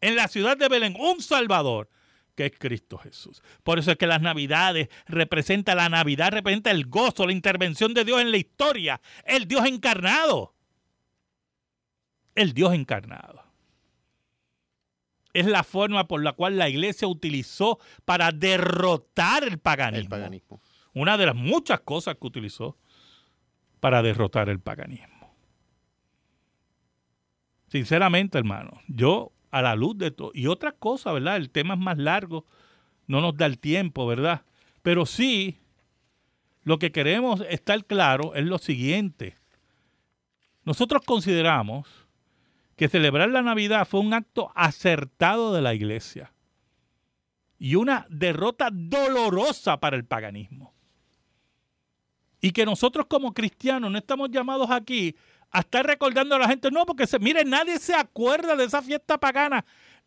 en 0.00 0.16
la 0.16 0.28
ciudad 0.28 0.56
de 0.56 0.68
Belén 0.68 0.96
un 0.98 1.20
Salvador, 1.20 1.90
que 2.34 2.46
es 2.46 2.52
Cristo 2.58 2.98
Jesús. 2.98 3.42
Por 3.62 3.78
eso 3.78 3.90
es 3.90 3.98
que 3.98 4.06
las 4.06 4.22
Navidades 4.22 4.88
representa 5.06 5.74
la 5.74 5.88
Navidad, 5.88 6.32
representa 6.32 6.70
el 6.70 6.86
gozo, 6.86 7.26
la 7.26 7.32
intervención 7.32 7.92
de 7.94 8.04
Dios 8.04 8.20
en 8.20 8.30
la 8.30 8.38
historia, 8.38 9.00
el 9.24 9.46
Dios 9.46 9.66
encarnado 9.66 10.54
el 12.38 12.54
Dios 12.54 12.72
encarnado. 12.72 13.42
Es 15.32 15.46
la 15.46 15.62
forma 15.62 16.08
por 16.08 16.22
la 16.22 16.32
cual 16.32 16.56
la 16.56 16.68
iglesia 16.68 17.06
utilizó 17.06 17.78
para 18.04 18.32
derrotar 18.32 19.44
el 19.44 19.58
paganismo. 19.58 20.60
Una 20.98 21.16
de 21.16 21.26
las 21.26 21.36
muchas 21.36 21.78
cosas 21.80 22.16
que 22.16 22.26
utilizó 22.26 22.76
para 23.78 24.02
derrotar 24.02 24.48
el 24.48 24.58
paganismo. 24.58 25.32
Sinceramente, 27.68 28.36
hermano, 28.36 28.80
yo 28.88 29.30
a 29.52 29.62
la 29.62 29.76
luz 29.76 29.96
de 29.96 30.10
todo, 30.10 30.32
y 30.34 30.48
otra 30.48 30.72
cosa, 30.72 31.12
¿verdad? 31.12 31.36
El 31.36 31.50
tema 31.50 31.74
es 31.74 31.80
más 31.80 31.98
largo, 31.98 32.46
no 33.06 33.20
nos 33.20 33.36
da 33.36 33.46
el 33.46 33.60
tiempo, 33.60 34.08
¿verdad? 34.08 34.42
Pero 34.82 35.06
sí, 35.06 35.60
lo 36.64 36.80
que 36.80 36.90
queremos 36.90 37.42
estar 37.48 37.84
claro 37.84 38.34
es 38.34 38.44
lo 38.44 38.58
siguiente. 38.58 39.36
Nosotros 40.64 41.02
consideramos 41.06 41.86
que 42.74 42.88
celebrar 42.88 43.28
la 43.30 43.42
Navidad 43.42 43.86
fue 43.86 44.00
un 44.00 44.14
acto 44.14 44.50
acertado 44.56 45.52
de 45.52 45.62
la 45.62 45.74
iglesia 45.74 46.32
y 47.56 47.76
una 47.76 48.04
derrota 48.10 48.70
dolorosa 48.72 49.78
para 49.78 49.96
el 49.96 50.04
paganismo. 50.04 50.74
Y 52.40 52.52
que 52.52 52.64
nosotros 52.64 53.06
como 53.08 53.32
cristianos 53.34 53.90
no 53.90 53.98
estamos 53.98 54.30
llamados 54.30 54.70
aquí 54.70 55.16
a 55.50 55.60
estar 55.60 55.84
recordando 55.86 56.34
a 56.34 56.38
la 56.38 56.48
gente, 56.48 56.70
no, 56.70 56.84
porque 56.84 57.06
se, 57.06 57.18
mire, 57.18 57.44
nadie 57.44 57.78
se 57.78 57.94
acuerda 57.94 58.54
de 58.54 58.64
esa 58.64 58.82
fiesta 58.82 59.18
pagana. 59.18 59.64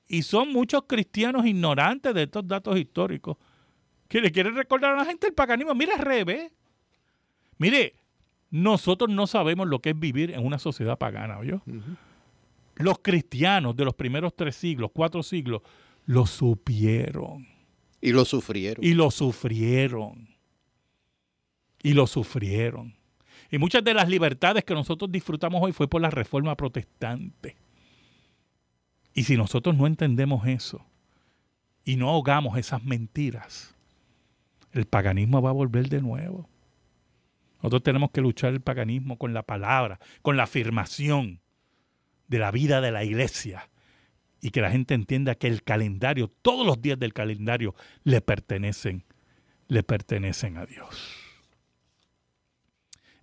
Y 0.08 0.24
son 0.24 0.52
muchos 0.52 0.84
cristianos 0.88 1.46
ignorantes 1.46 2.14
de 2.14 2.24
estos 2.24 2.48
datos 2.48 2.78
históricos 2.78 3.38
que 4.08 4.22
le 4.22 4.32
quieren 4.32 4.56
recordar 4.56 4.94
a 4.94 4.98
la 4.98 5.06
gente 5.06 5.28
el 5.28 5.34
paganismo. 5.34 5.74
Mire, 5.74 5.94
al 5.94 6.00
revés. 6.00 6.52
Mire, 7.58 7.96
nosotros 8.50 9.10
no 9.10 9.26
sabemos 9.28 9.68
lo 9.68 9.80
que 9.80 9.92
es 9.92 10.00
vivir 10.00 10.32
en 10.32 10.46
una 10.46 10.60
sociedad 10.60 10.98
pagana, 10.98 11.40
¿oyó? 11.40 11.62
Los 12.76 13.00
cristianos 13.00 13.76
de 13.76 13.86
los 13.86 13.94
primeros 13.94 14.36
tres 14.36 14.56
siglos, 14.56 14.92
cuatro 14.94 15.24
siglos, 15.24 15.62
lo 16.06 16.26
supieron. 16.26 17.48
Y 18.02 18.12
lo 18.12 18.26
sufrieron. 18.26 18.84
Y 18.84 18.94
lo 18.94 19.12
sufrieron. 19.12 20.31
Y 21.84 21.94
lo 21.94 22.08
sufrieron. 22.08 22.96
Y 23.50 23.58
muchas 23.58 23.84
de 23.84 23.94
las 23.94 24.08
libertades 24.08 24.64
que 24.64 24.74
nosotros 24.74 25.12
disfrutamos 25.12 25.62
hoy 25.62 25.74
fue 25.74 25.88
por 25.88 26.02
la 26.02 26.10
reforma 26.10 26.56
protestante. 26.56 27.58
Y 29.14 29.24
si 29.24 29.36
nosotros 29.36 29.76
no 29.76 29.88
entendemos 29.88 30.48
eso 30.48 30.86
y 31.84 31.98
no 31.98 32.10
ahogamos 32.10 32.58
esas 32.58 32.84
mentiras, 32.84 33.76
el 34.72 34.86
paganismo 34.86 35.42
va 35.42 35.50
a 35.50 35.54
volver 35.54 35.90
de 35.90 36.02
nuevo. 36.02 36.50
Nosotros 37.58 37.84
tenemos 37.84 38.12
que 38.12 38.22
luchar 38.22 38.54
el 38.54 38.62
paganismo 38.62 39.18
con 39.18 39.34
la 39.34 39.44
palabra, 39.44 40.00
con 40.22 40.38
la 40.38 40.44
afirmación 40.44 41.42
de 42.28 42.40
la 42.40 42.52
vida 42.52 42.80
de 42.82 42.92
la 42.92 43.04
iglesia 43.04 43.70
y 44.42 44.50
que 44.50 44.62
la 44.62 44.72
gente 44.72 44.94
entienda 44.94 45.36
que 45.36 45.48
el 45.48 45.62
calendario, 45.62 46.32
todos 46.42 46.66
los 46.66 46.82
días 46.82 46.98
del 46.98 47.14
calendario 47.14 47.76
le 48.04 48.22
pertenecen, 48.22 49.04
le 49.68 49.84
pertenecen 49.84 50.58
a 50.58 50.66
Dios. 50.66 51.21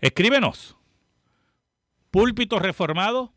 Escríbenos. 0.00 0.76
Púlpito 2.10 2.58
Reformado, 2.58 3.32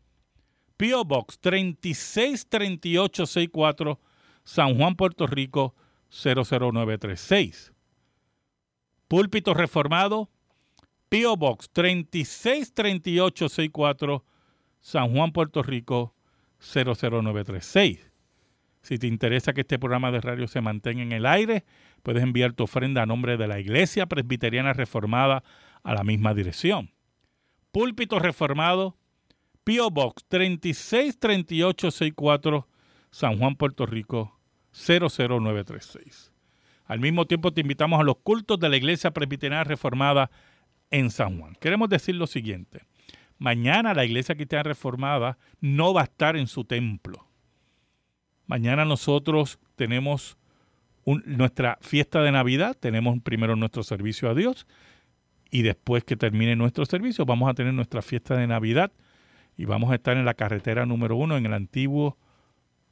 P.O. 0.76 1.04
Box 1.04 1.38
363864, 1.40 4.00
San 4.44 4.76
Juan, 4.76 4.96
Puerto 4.96 5.26
Rico 5.26 5.74
00936. 6.10 7.72
Púlpito 9.08 9.54
Reformado, 9.54 10.28
P.O. 11.08 11.36
Box 11.36 11.70
363864, 11.72 14.24
San 14.80 15.14
Juan, 15.14 15.32
Puerto 15.32 15.62
Rico 15.62 16.14
00936. 16.60 18.12
Si 18.82 18.98
te 18.98 19.06
interesa 19.06 19.52
que 19.52 19.60
este 19.60 19.78
programa 19.78 20.10
de 20.10 20.20
radio 20.20 20.48
se 20.48 20.60
mantenga 20.60 21.02
en 21.02 21.12
el 21.12 21.26
aire, 21.26 21.64
puedes 22.02 22.22
enviar 22.22 22.52
tu 22.52 22.64
ofrenda 22.64 23.02
a 23.02 23.06
nombre 23.06 23.36
de 23.36 23.46
la 23.46 23.60
Iglesia 23.60 24.06
Presbiteriana 24.06 24.72
Reformada 24.72 25.44
a 25.82 25.94
la 25.94 26.04
misma 26.04 26.34
dirección. 26.34 26.90
Púlpito 27.70 28.18
Reformado, 28.18 28.98
P.O. 29.64 29.90
Box 29.90 30.24
363864, 30.28 32.68
San 33.10 33.38
Juan, 33.38 33.56
Puerto 33.56 33.86
Rico 33.86 34.38
00936. 34.72 36.32
Al 36.84 37.00
mismo 37.00 37.26
tiempo 37.26 37.52
te 37.52 37.62
invitamos 37.62 38.00
a 38.00 38.04
los 38.04 38.18
cultos 38.18 38.58
de 38.58 38.68
la 38.68 38.76
Iglesia 38.76 39.12
Presbiteriana 39.12 39.64
Reformada 39.64 40.30
en 40.90 41.10
San 41.10 41.38
Juan. 41.38 41.54
Queremos 41.60 41.88
decir 41.88 42.16
lo 42.16 42.26
siguiente. 42.26 42.84
Mañana 43.38 43.94
la 43.94 44.04
Iglesia 44.04 44.34
Cristiana 44.34 44.64
Reformada 44.64 45.38
no 45.60 45.94
va 45.94 46.02
a 46.02 46.04
estar 46.04 46.36
en 46.36 46.46
su 46.46 46.64
templo. 46.64 47.26
Mañana 48.46 48.84
nosotros 48.84 49.58
tenemos 49.76 50.36
nuestra 51.04 51.78
fiesta 51.80 52.22
de 52.22 52.30
Navidad, 52.30 52.76
tenemos 52.78 53.18
primero 53.22 53.56
nuestro 53.56 53.82
servicio 53.82 54.28
a 54.28 54.34
Dios 54.34 54.66
y 55.52 55.62
después 55.62 56.02
que 56.02 56.16
termine 56.16 56.56
nuestro 56.56 56.86
servicio 56.86 57.26
vamos 57.26 57.48
a 57.48 57.54
tener 57.54 57.74
nuestra 57.74 58.02
fiesta 58.02 58.34
de 58.34 58.46
Navidad 58.48 58.90
y 59.56 59.66
vamos 59.66 59.92
a 59.92 59.96
estar 59.96 60.16
en 60.16 60.24
la 60.24 60.34
carretera 60.34 60.86
número 60.86 61.14
uno 61.14 61.36
en 61.36 61.44
el 61.44 61.52
antiguo 61.52 62.16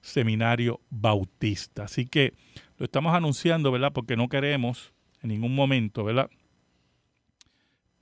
seminario 0.03 0.81
bautista. 0.91 1.85
Así 1.85 2.07
que 2.07 2.35
lo 2.77 2.85
estamos 2.85 3.15
anunciando, 3.15 3.73
¿verdad? 3.73 3.93
Porque 3.93 4.15
no 4.15 4.29
queremos 4.29 4.93
en 5.23 5.31
ningún 5.31 5.55
momento, 5.55 6.05
¿verdad? 6.05 6.31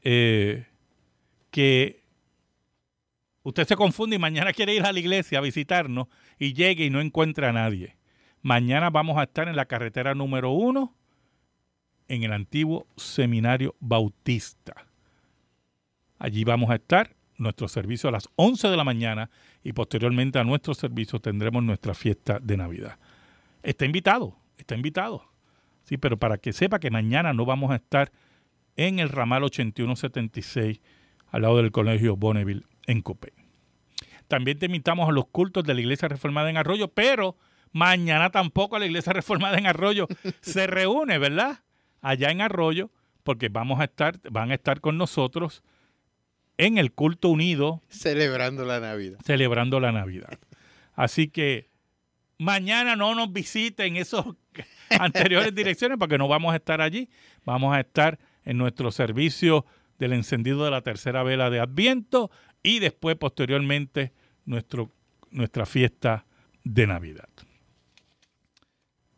Eh, 0.02 0.66
que 1.52 2.02
usted 3.44 3.64
se 3.64 3.76
confunde 3.76 4.16
y 4.16 4.18
mañana 4.18 4.52
quiere 4.52 4.74
ir 4.74 4.82
a 4.82 4.92
la 4.92 4.98
iglesia 4.98 5.38
a 5.38 5.42
visitarnos 5.42 6.08
y 6.36 6.52
llegue 6.52 6.84
y 6.84 6.90
no 6.90 7.00
encuentre 7.00 7.46
a 7.46 7.52
nadie. 7.52 7.96
Mañana 8.42 8.90
vamos 8.90 9.18
a 9.18 9.22
estar 9.22 9.46
en 9.46 9.54
la 9.54 9.66
carretera 9.66 10.16
número 10.16 10.50
uno 10.50 10.97
en 12.08 12.22
el 12.22 12.32
antiguo 12.32 12.86
seminario 12.96 13.76
bautista. 13.80 14.86
Allí 16.18 16.44
vamos 16.44 16.70
a 16.70 16.76
estar, 16.76 17.14
nuestro 17.36 17.68
servicio 17.68 18.08
a 18.08 18.12
las 18.12 18.28
11 18.36 18.68
de 18.68 18.76
la 18.76 18.84
mañana 18.84 19.30
y 19.62 19.72
posteriormente 19.72 20.38
a 20.38 20.44
nuestro 20.44 20.74
servicio 20.74 21.20
tendremos 21.20 21.62
nuestra 21.62 21.94
fiesta 21.94 22.40
de 22.40 22.56
Navidad. 22.56 22.98
Está 23.62 23.84
invitado, 23.84 24.36
está 24.56 24.74
invitado. 24.74 25.24
Sí, 25.84 25.96
pero 25.96 26.18
para 26.18 26.38
que 26.38 26.52
sepa 26.52 26.80
que 26.80 26.90
mañana 26.90 27.32
no 27.32 27.46
vamos 27.46 27.70
a 27.70 27.76
estar 27.76 28.10
en 28.76 28.98
el 28.98 29.08
ramal 29.08 29.44
8176 29.44 30.80
al 31.28 31.42
lado 31.42 31.58
del 31.58 31.72
Colegio 31.72 32.16
Bonneville 32.16 32.64
en 32.86 33.02
Copé. 33.02 33.32
También 34.28 34.58
te 34.58 34.66
invitamos 34.66 35.08
a 35.08 35.12
los 35.12 35.26
cultos 35.26 35.64
de 35.64 35.74
la 35.74 35.80
Iglesia 35.80 36.08
Reformada 36.08 36.50
en 36.50 36.56
Arroyo, 36.56 36.88
pero 36.88 37.36
mañana 37.72 38.30
tampoco 38.30 38.78
la 38.78 38.86
Iglesia 38.86 39.12
Reformada 39.12 39.58
en 39.58 39.66
Arroyo 39.66 40.06
se 40.40 40.66
reúne, 40.66 41.18
¿verdad? 41.18 41.60
Allá 42.00 42.30
en 42.30 42.40
Arroyo, 42.40 42.90
porque 43.22 43.48
vamos 43.48 43.80
a 43.80 43.84
estar, 43.84 44.18
van 44.30 44.50
a 44.50 44.54
estar 44.54 44.80
con 44.80 44.96
nosotros 44.98 45.62
en 46.56 46.78
el 46.78 46.92
culto 46.92 47.28
unido. 47.28 47.82
Celebrando 47.88 48.64
la 48.64 48.80
Navidad. 48.80 49.18
Celebrando 49.24 49.80
la 49.80 49.92
Navidad. 49.92 50.38
Así 50.94 51.28
que 51.28 51.70
mañana 52.38 52.96
no 52.96 53.14
nos 53.14 53.32
visiten 53.32 53.96
esos 53.96 54.26
anteriores 54.98 55.54
direcciones 55.54 55.98
porque 55.98 56.18
no 56.18 56.28
vamos 56.28 56.52
a 56.52 56.56
estar 56.56 56.80
allí. 56.80 57.08
Vamos 57.44 57.74
a 57.74 57.80
estar 57.80 58.18
en 58.44 58.58
nuestro 58.58 58.90
servicio 58.90 59.64
del 59.98 60.12
encendido 60.12 60.64
de 60.64 60.70
la 60.70 60.82
tercera 60.82 61.22
vela 61.22 61.50
de 61.50 61.60
Adviento 61.60 62.30
y 62.62 62.78
después 62.78 63.16
posteriormente 63.16 64.12
nuestro, 64.44 64.90
nuestra 65.30 65.66
fiesta 65.66 66.26
de 66.64 66.86
Navidad. 66.86 67.28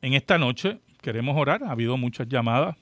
En 0.02 0.14
esta 0.14 0.38
noche 0.38 0.80
queremos 1.00 1.36
orar. 1.36 1.62
Ha 1.64 1.70
habido 1.70 1.96
muchas 1.96 2.28
llamadas. 2.28 2.76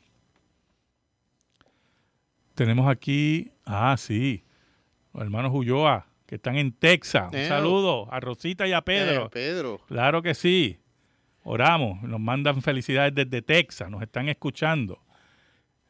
Tenemos 2.55 2.89
aquí, 2.89 3.53
ah, 3.65 3.95
sí, 3.97 4.43
los 5.15 5.23
hermanos 5.23 5.53
Ulloa, 5.55 6.07
que 6.27 6.35
están 6.35 6.57
en 6.57 6.73
Texas. 6.73 7.33
Un 7.33 7.47
saludo 7.47 8.13
a 8.13 8.19
Rosita 8.21 8.67
y 8.67 8.73
a 8.73 8.83
Pedro. 8.83 9.31
Pedro. 9.31 9.81
Claro 9.87 10.23
que 10.23 10.35
sí. 10.35 10.79
Oramos, 11.45 12.03
nos 12.03 12.21
mandan 12.21 12.61
felicidades 12.61 13.15
desde 13.15 13.43
Texas, 13.43 13.89
nos 13.89 14.03
están 14.03 14.29
escuchando. 14.29 15.01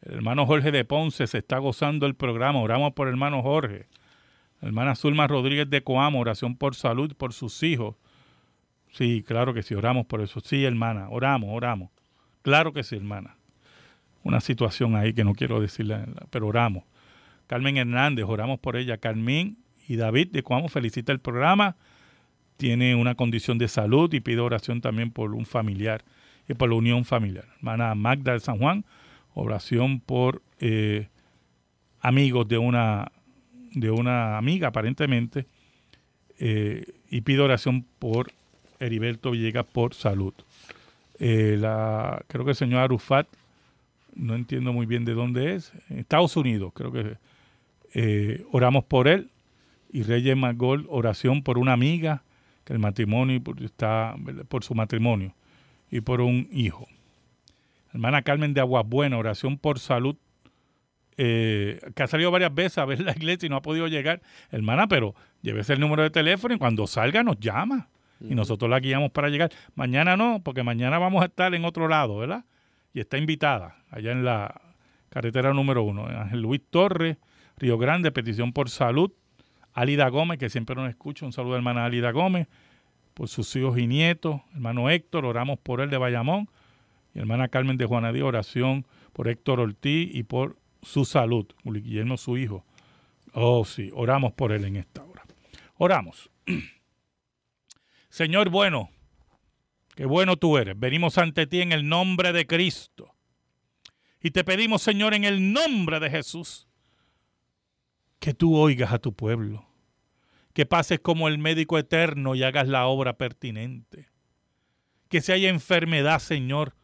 El 0.02 0.16
hermano 0.16 0.46
Jorge 0.46 0.70
de 0.70 0.84
Ponce 0.84 1.26
se 1.26 1.38
está 1.38 1.58
gozando 1.58 2.06
el 2.06 2.14
programa. 2.14 2.60
Oramos 2.60 2.92
por 2.92 3.08
el 3.08 3.14
hermano 3.14 3.42
Jorge. 3.42 3.88
La 4.60 4.68
hermana 4.68 4.94
Zulma 4.94 5.26
Rodríguez 5.26 5.68
de 5.70 5.82
Coamo, 5.82 6.20
oración 6.20 6.56
por 6.56 6.74
salud, 6.74 7.14
por 7.16 7.32
sus 7.32 7.62
hijos. 7.62 7.96
Sí, 8.92 9.24
claro 9.26 9.54
que 9.54 9.62
sí, 9.62 9.74
oramos 9.74 10.06
por 10.06 10.20
eso. 10.20 10.40
Sí, 10.40 10.64
hermana, 10.64 11.08
oramos, 11.10 11.50
oramos. 11.52 11.90
Claro 12.48 12.72
que 12.72 12.82
sí, 12.82 12.96
hermana. 12.96 13.36
Una 14.22 14.40
situación 14.40 14.96
ahí 14.96 15.12
que 15.12 15.22
no 15.22 15.34
quiero 15.34 15.60
decirle, 15.60 15.98
pero 16.30 16.46
oramos. 16.46 16.82
Carmen 17.46 17.76
Hernández, 17.76 18.24
oramos 18.26 18.58
por 18.58 18.76
ella. 18.76 18.96
Carmen 18.96 19.58
y 19.86 19.96
David 19.96 20.28
de 20.28 20.42
Cuamo 20.42 20.70
felicita 20.70 21.12
el 21.12 21.20
programa. 21.20 21.76
Tiene 22.56 22.94
una 22.94 23.16
condición 23.16 23.58
de 23.58 23.68
salud 23.68 24.10
y 24.14 24.20
pide 24.20 24.40
oración 24.40 24.80
también 24.80 25.10
por 25.10 25.34
un 25.34 25.44
familiar 25.44 26.06
y 26.48 26.54
por 26.54 26.70
la 26.70 26.76
unión 26.76 27.04
familiar. 27.04 27.44
Hermana 27.58 27.94
Magda 27.94 28.32
de 28.32 28.40
San 28.40 28.56
Juan, 28.56 28.86
oración 29.34 30.00
por 30.00 30.40
eh, 30.58 31.08
amigos 32.00 32.48
de 32.48 32.56
una, 32.56 33.12
de 33.74 33.90
una 33.90 34.38
amiga 34.38 34.68
aparentemente 34.68 35.44
eh, 36.38 36.94
y 37.10 37.20
pide 37.20 37.40
oración 37.40 37.84
por 37.98 38.32
Heriberto 38.80 39.32
Villegas 39.32 39.66
por 39.66 39.92
salud. 39.92 40.32
Eh, 41.18 41.56
la, 41.58 42.22
creo 42.28 42.44
que 42.44 42.52
el 42.52 42.56
señor 42.56 42.80
Arufat, 42.80 43.26
no 44.14 44.34
entiendo 44.34 44.72
muy 44.72 44.86
bien 44.86 45.04
de 45.04 45.14
dónde 45.14 45.54
es, 45.54 45.72
en 45.90 45.98
Estados 45.98 46.36
Unidos, 46.36 46.72
creo 46.74 46.92
que 46.92 47.16
eh, 47.94 48.44
oramos 48.52 48.84
por 48.84 49.08
él. 49.08 49.30
Y 49.90 50.02
Reyes 50.02 50.36
Magol, 50.36 50.86
oración 50.90 51.42
por 51.42 51.56
una 51.56 51.72
amiga, 51.72 52.22
que 52.64 52.74
el 52.74 52.78
matrimonio 52.78 53.40
está 53.64 54.14
por 54.48 54.62
su 54.62 54.74
matrimonio 54.74 55.34
y 55.90 56.02
por 56.02 56.20
un 56.20 56.48
hijo. 56.52 56.86
Hermana 57.94 58.20
Carmen 58.20 58.52
de 58.52 58.60
Aguas 58.60 58.86
Buenas, 58.86 59.18
oración 59.18 59.56
por 59.56 59.78
salud, 59.78 60.16
eh, 61.16 61.80
que 61.94 62.02
ha 62.02 62.06
salido 62.06 62.30
varias 62.30 62.54
veces 62.54 62.78
a 62.78 62.84
ver 62.84 63.00
la 63.00 63.12
iglesia 63.12 63.46
y 63.46 63.50
no 63.50 63.56
ha 63.56 63.62
podido 63.62 63.88
llegar. 63.88 64.20
Hermana, 64.50 64.86
pero 64.86 65.14
llévese 65.42 65.72
el 65.72 65.80
número 65.80 66.02
de 66.02 66.10
teléfono 66.10 66.54
y 66.54 66.58
cuando 66.58 66.86
salga 66.86 67.22
nos 67.22 67.40
llama. 67.40 67.88
Y 68.20 68.34
nosotros 68.34 68.70
la 68.70 68.80
guiamos 68.80 69.10
para 69.12 69.28
llegar. 69.28 69.50
Mañana 69.74 70.16
no, 70.16 70.40
porque 70.42 70.62
mañana 70.62 70.98
vamos 70.98 71.22
a 71.22 71.26
estar 71.26 71.54
en 71.54 71.64
otro 71.64 71.88
lado, 71.88 72.18
¿verdad? 72.18 72.44
Y 72.92 73.00
está 73.00 73.16
invitada 73.16 73.76
allá 73.90 74.12
en 74.12 74.24
la 74.24 74.60
carretera 75.08 75.52
número 75.52 75.82
uno. 75.82 76.06
Ángel 76.06 76.42
Luis 76.42 76.60
Torres, 76.68 77.16
Río 77.56 77.78
Grande, 77.78 78.10
petición 78.10 78.52
por 78.52 78.70
salud. 78.70 79.12
Alida 79.72 80.08
Gómez, 80.08 80.38
que 80.38 80.50
siempre 80.50 80.74
nos 80.74 80.88
escucha, 80.88 81.24
un 81.24 81.32
saludo 81.32 81.54
a 81.54 81.56
hermana 81.58 81.84
Alida 81.84 82.10
Gómez, 82.10 82.48
por 83.14 83.28
sus 83.28 83.54
hijos 83.54 83.78
y 83.78 83.86
nietos. 83.86 84.40
Hermano 84.52 84.90
Héctor, 84.90 85.24
oramos 85.24 85.58
por 85.58 85.80
él 85.80 85.90
de 85.90 85.98
Bayamón. 85.98 86.48
Y 87.14 87.20
hermana 87.20 87.48
Carmen 87.48 87.76
de 87.76 87.86
Juanadí, 87.86 88.20
oración 88.20 88.84
por 89.12 89.28
Héctor 89.28 89.60
Ortiz 89.60 90.10
y 90.12 90.24
por 90.24 90.56
su 90.82 91.04
salud. 91.04 91.46
Guillermo, 91.64 92.16
su 92.16 92.36
hijo. 92.36 92.64
Oh, 93.32 93.64
sí, 93.64 93.90
oramos 93.94 94.32
por 94.32 94.52
él 94.52 94.64
en 94.64 94.76
esta 94.76 95.04
hora. 95.04 95.22
Oramos. 95.76 96.30
Señor 98.08 98.48
bueno, 98.50 98.90
qué 99.94 100.06
bueno 100.06 100.36
tú 100.36 100.56
eres. 100.58 100.78
Venimos 100.78 101.18
ante 101.18 101.46
ti 101.46 101.60
en 101.60 101.72
el 101.72 101.88
nombre 101.88 102.32
de 102.32 102.46
Cristo. 102.46 103.14
Y 104.20 104.30
te 104.30 104.44
pedimos, 104.44 104.82
Señor, 104.82 105.14
en 105.14 105.24
el 105.24 105.52
nombre 105.52 106.00
de 106.00 106.10
Jesús, 106.10 106.66
que 108.18 108.34
tú 108.34 108.56
oigas 108.56 108.92
a 108.92 108.98
tu 108.98 109.14
pueblo, 109.14 109.68
que 110.52 110.66
pases 110.66 111.00
como 111.00 111.28
el 111.28 111.38
médico 111.38 111.78
eterno 111.78 112.34
y 112.34 112.42
hagas 112.42 112.66
la 112.66 112.86
obra 112.86 113.16
pertinente. 113.16 114.08
Que 115.08 115.20
si 115.20 115.32
hay 115.32 115.46
enfermedad, 115.46 116.18
Señor, 116.18 116.74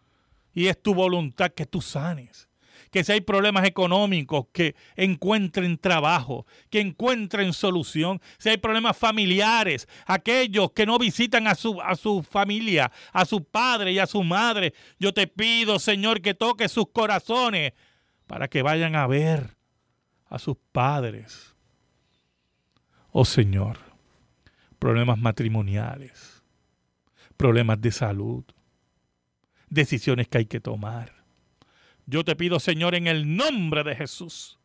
y 0.53 0.69
es 0.69 0.81
tu 0.81 0.95
voluntad 0.95 1.51
que 1.51 1.67
tú 1.67 1.81
sanes 1.81 2.49
que 2.95 3.03
si 3.03 3.11
hay 3.11 3.23
problemas 3.23 3.65
económicos, 3.65 4.47
que 4.53 4.77
encuentren 4.95 5.79
trabajo, 5.79 6.47
que 6.71 6.79
encuentren 6.79 7.53
solución, 7.53 8.23
si 8.39 8.51
hay 8.51 8.57
problemas 8.57 8.97
familiares, 8.97 9.89
aquellos 10.07 10.71
que 10.71 10.87
no 10.87 10.97
visitan 10.97 11.49
a 11.49 11.57
su, 11.57 11.83
a 11.83 11.97
su 11.97 12.23
familia, 12.23 12.93
a 13.13 13.25
su 13.25 13.43
padre 13.43 13.91
y 13.91 13.99
a 13.99 14.07
su 14.07 14.23
madre, 14.23 14.75
yo 15.01 15.13
te 15.13 15.27
pido, 15.27 15.81
Señor, 15.81 16.23
que 16.23 16.35
toque 16.35 16.69
sus 16.69 16.89
corazones 16.93 17.73
para 18.29 18.47
que 18.47 18.63
vayan 18.63 18.95
a 18.95 19.09
ver 19.09 19.57
a 20.27 20.39
sus 20.39 20.57
padres. 20.71 21.57
Oh 23.11 23.25
Señor, 23.25 23.79
problemas 24.79 25.19
matrimoniales, 25.19 26.45
problemas 27.37 27.81
de 27.81 27.91
salud, 27.91 28.45
decisiones 29.69 30.29
que 30.29 30.39
hay 30.39 30.47
que 30.47 30.61
tomar 30.61 31.14
yo 32.07 32.25
te 32.25 32.37
pido, 32.37 32.61
Señor, 32.61 32.95
en 32.95 33.07
el 33.07 33.37
nombre 33.37 33.83
de 33.85 33.97
Jesús, 33.97 34.59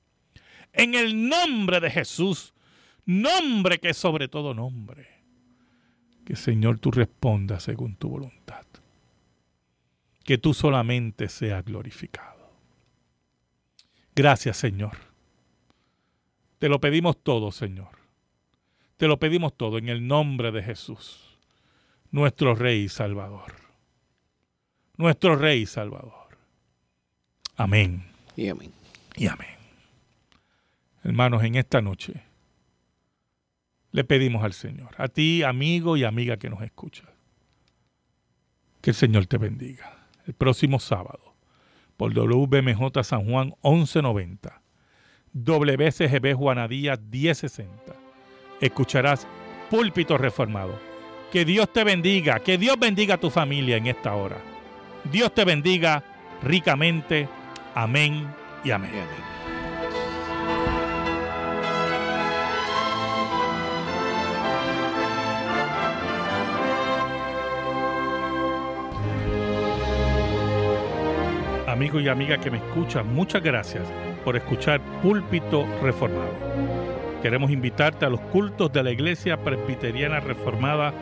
en 0.73 0.95
el 0.95 1.29
nombre 1.29 1.79
de 1.79 1.89
Jesús, 1.89 2.53
nombre 3.05 3.79
que 3.79 3.89
es 3.89 3.97
sobre 3.97 4.27
todo 4.27 4.53
nombre, 4.53 5.07
que 6.25 6.35
Señor 6.35 6.79
tú 6.79 6.91
respondas 6.91 7.63
según 7.63 7.95
tu 7.95 8.09
voluntad, 8.09 8.65
que 10.23 10.37
tú 10.37 10.53
solamente 10.53 11.29
seas 11.29 11.63
glorificado. 11.63 12.51
Gracias, 14.15 14.57
Señor. 14.57 14.97
Te 16.59 16.67
lo 16.67 16.81
pedimos 16.81 17.23
todo, 17.23 17.51
Señor. 17.51 17.97
Te 18.97 19.07
lo 19.07 19.17
pedimos 19.17 19.55
todo 19.55 19.77
en 19.77 19.87
el 19.87 20.05
nombre 20.05 20.51
de 20.51 20.61
Jesús, 20.61 21.37
nuestro 22.11 22.53
Rey 22.53 22.89
Salvador. 22.89 23.53
Nuestro 24.97 25.37
Rey 25.37 25.65
Salvador. 25.65 26.18
Amén. 27.59 28.05
Y 28.37 28.47
amén. 28.47 28.71
Y 29.17 29.27
amén. 29.27 29.49
Hermanos, 31.03 31.43
en 31.43 31.55
esta 31.55 31.81
noche 31.81 32.13
le 33.91 34.05
pedimos 34.05 34.45
al 34.45 34.53
Señor, 34.53 34.91
a 34.97 35.09
ti, 35.09 35.43
amigo 35.43 35.97
y 35.97 36.05
amiga 36.05 36.37
que 36.37 36.49
nos 36.49 36.61
escucha, 36.61 37.03
que 38.79 38.91
el 38.91 38.95
Señor 38.95 39.25
te 39.25 39.37
bendiga. 39.37 40.07
El 40.25 40.35
próximo 40.35 40.79
sábado, 40.79 41.35
por 41.97 42.13
WBMJ 42.13 43.03
San 43.03 43.29
Juan 43.29 43.53
1190, 43.61 44.61
WCGB 45.33 46.35
Juanadía 46.35 46.95
1060, 46.95 47.93
escucharás 48.61 49.27
Púlpito 49.69 50.17
Reformado. 50.17 50.79
Que 51.29 51.43
Dios 51.43 51.73
te 51.73 51.83
bendiga, 51.83 52.39
que 52.39 52.57
Dios 52.57 52.79
bendiga 52.79 53.15
a 53.15 53.19
tu 53.19 53.29
familia 53.29 53.75
en 53.75 53.87
esta 53.87 54.15
hora. 54.15 54.37
Dios 55.11 55.33
te 55.33 55.43
bendiga 55.43 56.05
ricamente 56.41 57.27
Amén 57.75 58.27
y 58.63 58.71
amén. 58.71 58.91
Amigo 71.67 72.01
y 72.01 72.09
amiga 72.09 72.37
que 72.37 72.51
me 72.51 72.57
escuchan, 72.57 73.13
muchas 73.13 73.41
gracias 73.41 73.83
por 74.25 74.35
escuchar 74.35 74.81
Púlpito 75.01 75.65
Reformado. 75.81 76.33
Queremos 77.21 77.51
invitarte 77.51 78.05
a 78.05 78.09
los 78.09 78.19
cultos 78.19 78.73
de 78.73 78.83
la 78.83 78.91
Iglesia 78.91 79.37
Presbiteriana 79.37 80.19
Reformada 80.19 80.93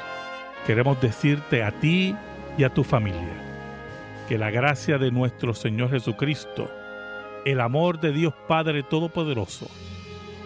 queremos 0.66 1.00
decirte 1.02 1.64
a 1.64 1.72
ti 1.72 2.16
y 2.58 2.64
a 2.64 2.74
tu 2.74 2.84
familia 2.84 3.51
que 4.32 4.38
la 4.38 4.50
gracia 4.50 4.98
de 4.98 5.12
nuestro 5.12 5.54
Señor 5.54 5.90
Jesucristo, 5.90 6.72
el 7.44 7.60
amor 7.60 8.00
de 8.00 8.14
Dios 8.14 8.34
Padre 8.48 8.82
Todopoderoso 8.82 9.68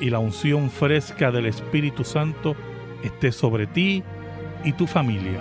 y 0.01 0.09
la 0.09 0.17
unción 0.17 0.71
fresca 0.71 1.29
del 1.29 1.45
Espíritu 1.45 2.03
Santo 2.03 2.55
esté 3.03 3.31
sobre 3.31 3.67
ti 3.67 4.01
y 4.63 4.73
tu 4.73 4.87
familia, 4.87 5.39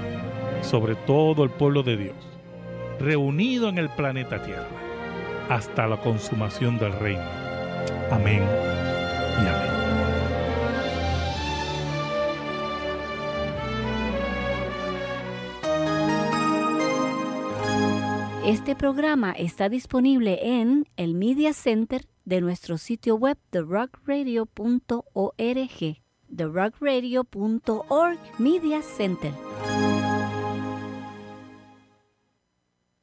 sobre 0.60 0.94
todo 0.94 1.42
el 1.42 1.48
pueblo 1.48 1.82
de 1.82 1.96
Dios, 1.96 2.16
reunido 3.00 3.70
en 3.70 3.78
el 3.78 3.88
planeta 3.88 4.42
Tierra, 4.42 4.68
hasta 5.48 5.86
la 5.86 5.96
consumación 5.96 6.78
del 6.78 6.92
reino. 6.98 7.24
Amén 8.10 8.42
y 8.42 9.48
amén. 9.48 9.83
Este 18.46 18.76
programa 18.76 19.32
está 19.32 19.70
disponible 19.70 20.60
en 20.60 20.86
el 20.98 21.14
Media 21.14 21.54
Center 21.54 22.04
de 22.26 22.42
nuestro 22.42 22.76
sitio 22.76 23.16
web 23.16 23.38
therockradio.org. 23.48 26.02
therockradio.org 26.36 28.18
Media 28.38 28.82
Center. 28.82 29.32